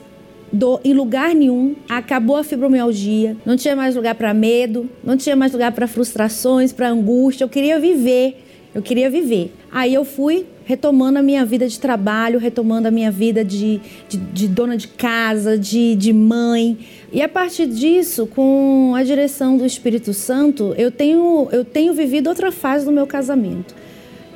dor 0.53 0.79
em 0.85 0.93
lugar 0.93 1.35
nenhum. 1.35 1.75
Acabou 1.89 2.37
a 2.37 2.45
fibromialgia. 2.45 3.35
Não 3.47 3.57
tinha 3.57 3.75
mais 3.75 3.97
lugar 3.97 4.15
para 4.15 4.35
medo, 4.35 4.91
não 5.03 5.17
tinha 5.17 5.35
mais 5.35 5.53
lugar 5.53 5.73
para 5.73 5.87
frustrações, 5.87 6.71
para 6.71 6.91
angústia. 6.91 7.45
Eu 7.45 7.49
queria 7.49 7.81
viver. 7.81 8.45
Eu 8.75 8.83
queria 8.83 9.09
viver. 9.09 9.53
Aí 9.73 9.95
eu 9.95 10.05
fui 10.05 10.47
retomando 10.65 11.19
a 11.19 11.23
minha 11.23 11.45
vida 11.45 11.67
de 11.67 11.81
trabalho, 11.81 12.39
retomando 12.39 12.87
a 12.87 12.91
minha 12.91 13.11
vida 13.11 13.45
de, 13.45 13.81
de, 14.09 14.17
de 14.19 14.47
dona 14.47 14.77
de 14.77 14.87
casa, 14.87 15.59
de, 15.59 15.97
de 15.97 16.13
mãe. 16.13 16.79
E 17.13 17.23
a 17.23 17.29
partir 17.29 17.67
disso, 17.67 18.27
com 18.27 18.93
a 18.95 19.03
direção 19.03 19.57
do 19.57 19.65
Espírito 19.65 20.13
Santo, 20.13 20.75
eu 20.77 20.93
tenho, 20.93 21.49
eu 21.51 21.65
tenho 21.65 21.95
vivido 21.95 22.29
outra 22.29 22.53
fase 22.53 22.85
do 22.85 22.93
meu 22.93 23.07
casamento. 23.07 23.75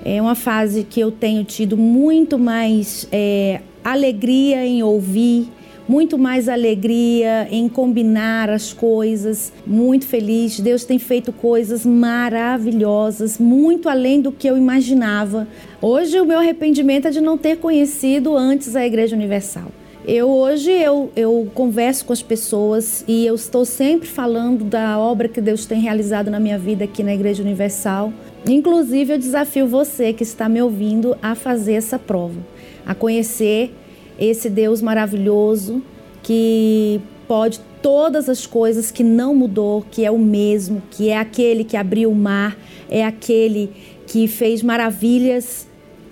É 0.05 0.21
uma 0.21 0.35
fase 0.35 0.85
que 0.85 1.01
eu 1.01 1.11
tenho 1.11 1.43
tido 1.45 1.79
muito 1.79 2.39
mais 2.39 3.09
é, 3.11 3.63
alegria 3.83 4.67
em 4.67 4.83
ouvir, 4.83 5.49
muito 5.89 6.19
mais 6.19 6.47
alegria 6.47 7.49
em 7.51 7.69
combinar 7.71 8.51
as 8.51 8.71
coisas, 8.71 9.51
muito 9.67 10.07
feliz. 10.07 10.61
Deus 10.61 10.85
tem 10.85 10.99
feito 10.99 11.33
coisas 11.33 11.87
maravilhosas, 11.87 13.39
muito 13.39 13.89
além 13.89 14.21
do 14.21 14.31
que 14.31 14.47
eu 14.47 14.59
imaginava. 14.59 15.49
Hoje 15.81 16.21
o 16.21 16.27
meu 16.27 16.39
arrependimento 16.39 17.09
é 17.09 17.11
de 17.11 17.23
não 17.23 17.39
ter 17.39 17.57
conhecido 17.57 18.37
antes 18.37 18.77
a 18.77 18.87
Igreja 18.87 19.17
Universal. 19.17 19.73
Eu 20.07 20.29
hoje 20.29 20.71
eu, 20.71 21.11
eu 21.17 21.51
converso 21.55 22.05
com 22.05 22.13
as 22.13 22.21
pessoas 22.21 23.03
e 23.09 23.25
eu 23.25 23.35
estou 23.35 23.65
sempre 23.65 24.07
falando 24.07 24.63
da 24.63 24.99
obra 24.99 25.29
que 25.29 25.41
Deus 25.41 25.65
tem 25.65 25.81
realizado 25.81 26.31
na 26.31 26.39
minha 26.39 26.59
vida 26.59 26.85
aqui 26.85 27.03
na 27.03 27.15
Igreja 27.15 27.43
Universal. 27.43 28.13
Inclusive 28.47 29.15
eu 29.15 29.19
desafio 29.19 29.67
você 29.67 30.13
que 30.13 30.23
está 30.23 30.47
me 30.47 30.61
ouvindo 30.61 31.17
a 31.23 31.35
fazer 31.35 31.73
essa 31.73 31.99
prova, 31.99 32.39
a 32.85 32.95
conhecer 32.95 33.75
esse 34.19 34.51
Deus 34.51 34.83
maravilhoso 34.83 35.83
que 36.23 37.01
pode 37.27 37.59
todas 37.81 38.29
as 38.29 38.47
coisas, 38.47 38.91
que 38.91 39.03
não 39.03 39.35
mudou, 39.35 39.87
que 39.91 40.05
é 40.05 40.11
o 40.11 40.19
mesmo, 40.19 40.83
que 40.91 41.09
é 41.09 41.17
aquele 41.17 41.65
que 41.65 41.79
abriu 41.79 42.11
o 42.11 42.15
mar, 42.15 42.59
é 42.91 43.03
aquele 43.03 43.71
que 44.07 44.29
fez 44.29 44.63
maravilhas 44.63 45.67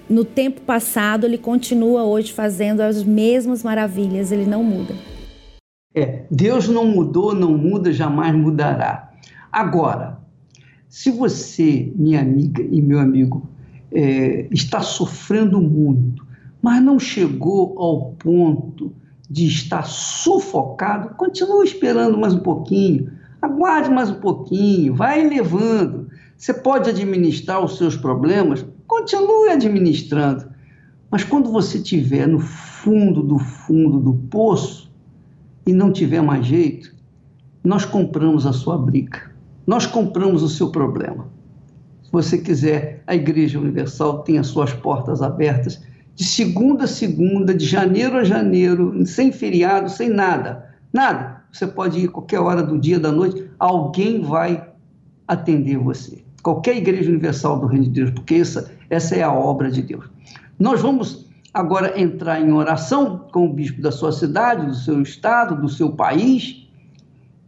no 0.08 0.24
tempo 0.24 0.60
passado, 0.60 1.24
ele 1.24 1.38
continua 1.38 2.04
hoje 2.04 2.32
fazendo 2.32 2.80
as 2.80 3.02
mesmas 3.02 3.62
maravilhas, 3.62 4.32
ele 4.32 4.46
não 4.46 4.62
muda. 4.62 4.94
É, 5.94 6.24
Deus 6.30 6.68
não 6.68 6.86
mudou, 6.86 7.34
não 7.34 7.56
muda, 7.56 7.92
jamais 7.92 8.34
mudará. 8.34 9.10
Agora, 9.50 10.18
se 10.88 11.10
você, 11.10 11.92
minha 11.96 12.20
amiga 12.20 12.62
e 12.62 12.80
meu 12.80 12.98
amigo, 12.98 13.48
é, 13.90 14.46
está 14.50 14.80
sofrendo 14.80 15.60
muito, 15.60 16.26
mas 16.60 16.82
não 16.82 16.98
chegou 16.98 17.74
ao 17.78 18.12
ponto 18.12 18.92
de 19.28 19.46
estar 19.46 19.82
sufocado, 19.84 21.14
continue 21.16 21.66
esperando 21.66 22.18
mais 22.18 22.34
um 22.34 22.40
pouquinho, 22.40 23.10
aguarde 23.40 23.90
mais 23.90 24.10
um 24.10 24.20
pouquinho, 24.20 24.94
vai 24.94 25.26
levando. 25.26 26.08
Você 26.36 26.52
pode 26.52 26.90
administrar 26.90 27.64
os 27.64 27.76
seus 27.76 27.96
problemas, 27.96 28.64
continue 28.92 29.48
administrando. 29.48 30.44
Mas 31.10 31.24
quando 31.24 31.50
você 31.50 31.78
estiver 31.78 32.26
no 32.28 32.38
fundo 32.38 33.22
do 33.22 33.38
fundo 33.38 33.98
do 33.98 34.14
poço 34.28 34.92
e 35.66 35.72
não 35.72 35.90
tiver 35.90 36.20
mais 36.20 36.44
jeito, 36.44 36.94
nós 37.64 37.86
compramos 37.86 38.44
a 38.44 38.52
sua 38.52 38.76
briga, 38.76 39.32
nós 39.66 39.86
compramos 39.86 40.42
o 40.42 40.48
seu 40.48 40.70
problema. 40.70 41.26
Se 42.02 42.12
você 42.12 42.36
quiser, 42.36 43.02
a 43.06 43.14
Igreja 43.14 43.58
Universal 43.58 44.24
tem 44.24 44.38
as 44.38 44.48
suas 44.48 44.74
portas 44.74 45.22
abertas 45.22 45.82
de 46.14 46.24
segunda 46.24 46.84
a 46.84 46.88
segunda, 46.88 47.54
de 47.54 47.64
janeiro 47.64 48.18
a 48.18 48.24
janeiro, 48.24 49.06
sem 49.06 49.32
feriado, 49.32 49.88
sem 49.88 50.10
nada. 50.10 50.74
Nada. 50.92 51.42
Você 51.50 51.66
pode 51.66 51.98
ir 51.98 52.08
qualquer 52.08 52.40
hora 52.40 52.62
do 52.62 52.78
dia, 52.78 53.00
da 53.00 53.10
noite, 53.10 53.48
alguém 53.58 54.20
vai 54.20 54.68
atender 55.26 55.78
você. 55.78 56.22
Qualquer 56.42 56.76
igreja 56.76 57.08
universal 57.08 57.60
do 57.60 57.66
Reino 57.66 57.84
de 57.84 57.90
Deus, 57.90 58.10
porque 58.10 58.34
essa, 58.34 58.70
essa 58.90 59.14
é 59.14 59.22
a 59.22 59.32
obra 59.32 59.70
de 59.70 59.82
Deus. 59.82 60.04
Nós 60.58 60.80
vamos 60.80 61.30
agora 61.54 62.00
entrar 62.00 62.40
em 62.40 62.52
oração 62.52 63.26
com 63.32 63.46
o 63.46 63.52
bispo 63.52 63.80
da 63.80 63.92
sua 63.92 64.10
cidade, 64.10 64.66
do 64.66 64.74
seu 64.74 65.00
estado, 65.02 65.60
do 65.60 65.68
seu 65.68 65.92
país, 65.92 66.66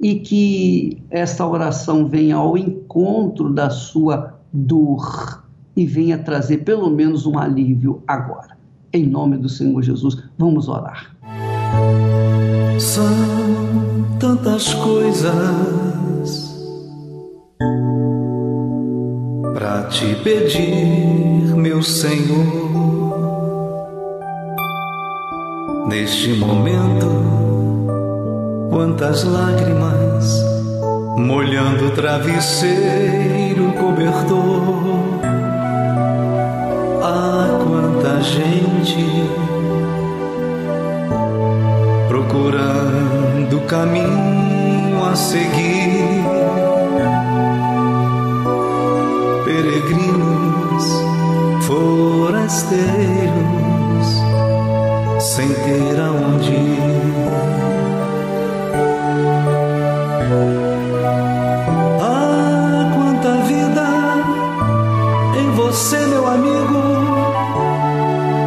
e 0.01 0.17
que 0.17 1.03
essa 1.11 1.47
oração 1.47 2.07
venha 2.09 2.37
ao 2.37 2.57
encontro 2.59 3.53
da 3.53 3.71
sua 3.71 4.39
dor 4.53 5.43
e 5.77 5.87
venha 5.87 6.19
trazer 6.19 6.59
pelo 6.59 6.91
menos 6.91 7.27
um 7.27 7.39
alívio 7.39 8.03
agora. 8.07 8.57
Em 8.93 9.07
nome 9.07 9.39
do 9.39 9.49
Senhor 9.49 9.83
Jesus, 9.83 10.23
vamos 10.39 10.69
orar. 10.69 11.17
São 12.79 13.05
tantas 14.21 14.73
coisas 14.75 16.54
te 19.89 20.15
pedir, 20.17 21.55
meu 21.55 21.83
Senhor. 21.83 22.75
Neste 25.89 26.35
momento, 26.35 27.07
quantas 28.71 29.25
lágrimas 29.25 30.45
molhando 31.17 31.87
o 31.87 31.91
travesseiro 31.91 33.73
cobertor 33.73 34.99
ah, 37.03 37.61
quanta 37.65 38.21
gente 38.23 39.05
procurando 42.09 43.61
caminho 43.67 45.05
a 45.05 45.15
seguir. 45.15 46.44
rasteiros 52.55 54.09
sem 55.19 55.49
ter 55.49 56.01
aonde 56.01 56.53
ir. 56.53 57.15
Ah, 62.01 62.93
quanta 62.95 63.43
vida 63.43 63.87
em 65.37 65.51
você, 65.51 65.99
meu 66.07 66.29
amigo, 66.29 66.81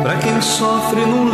para 0.03 0.15
quem 0.19 0.41
sofre 0.41 1.05
num 1.05 1.29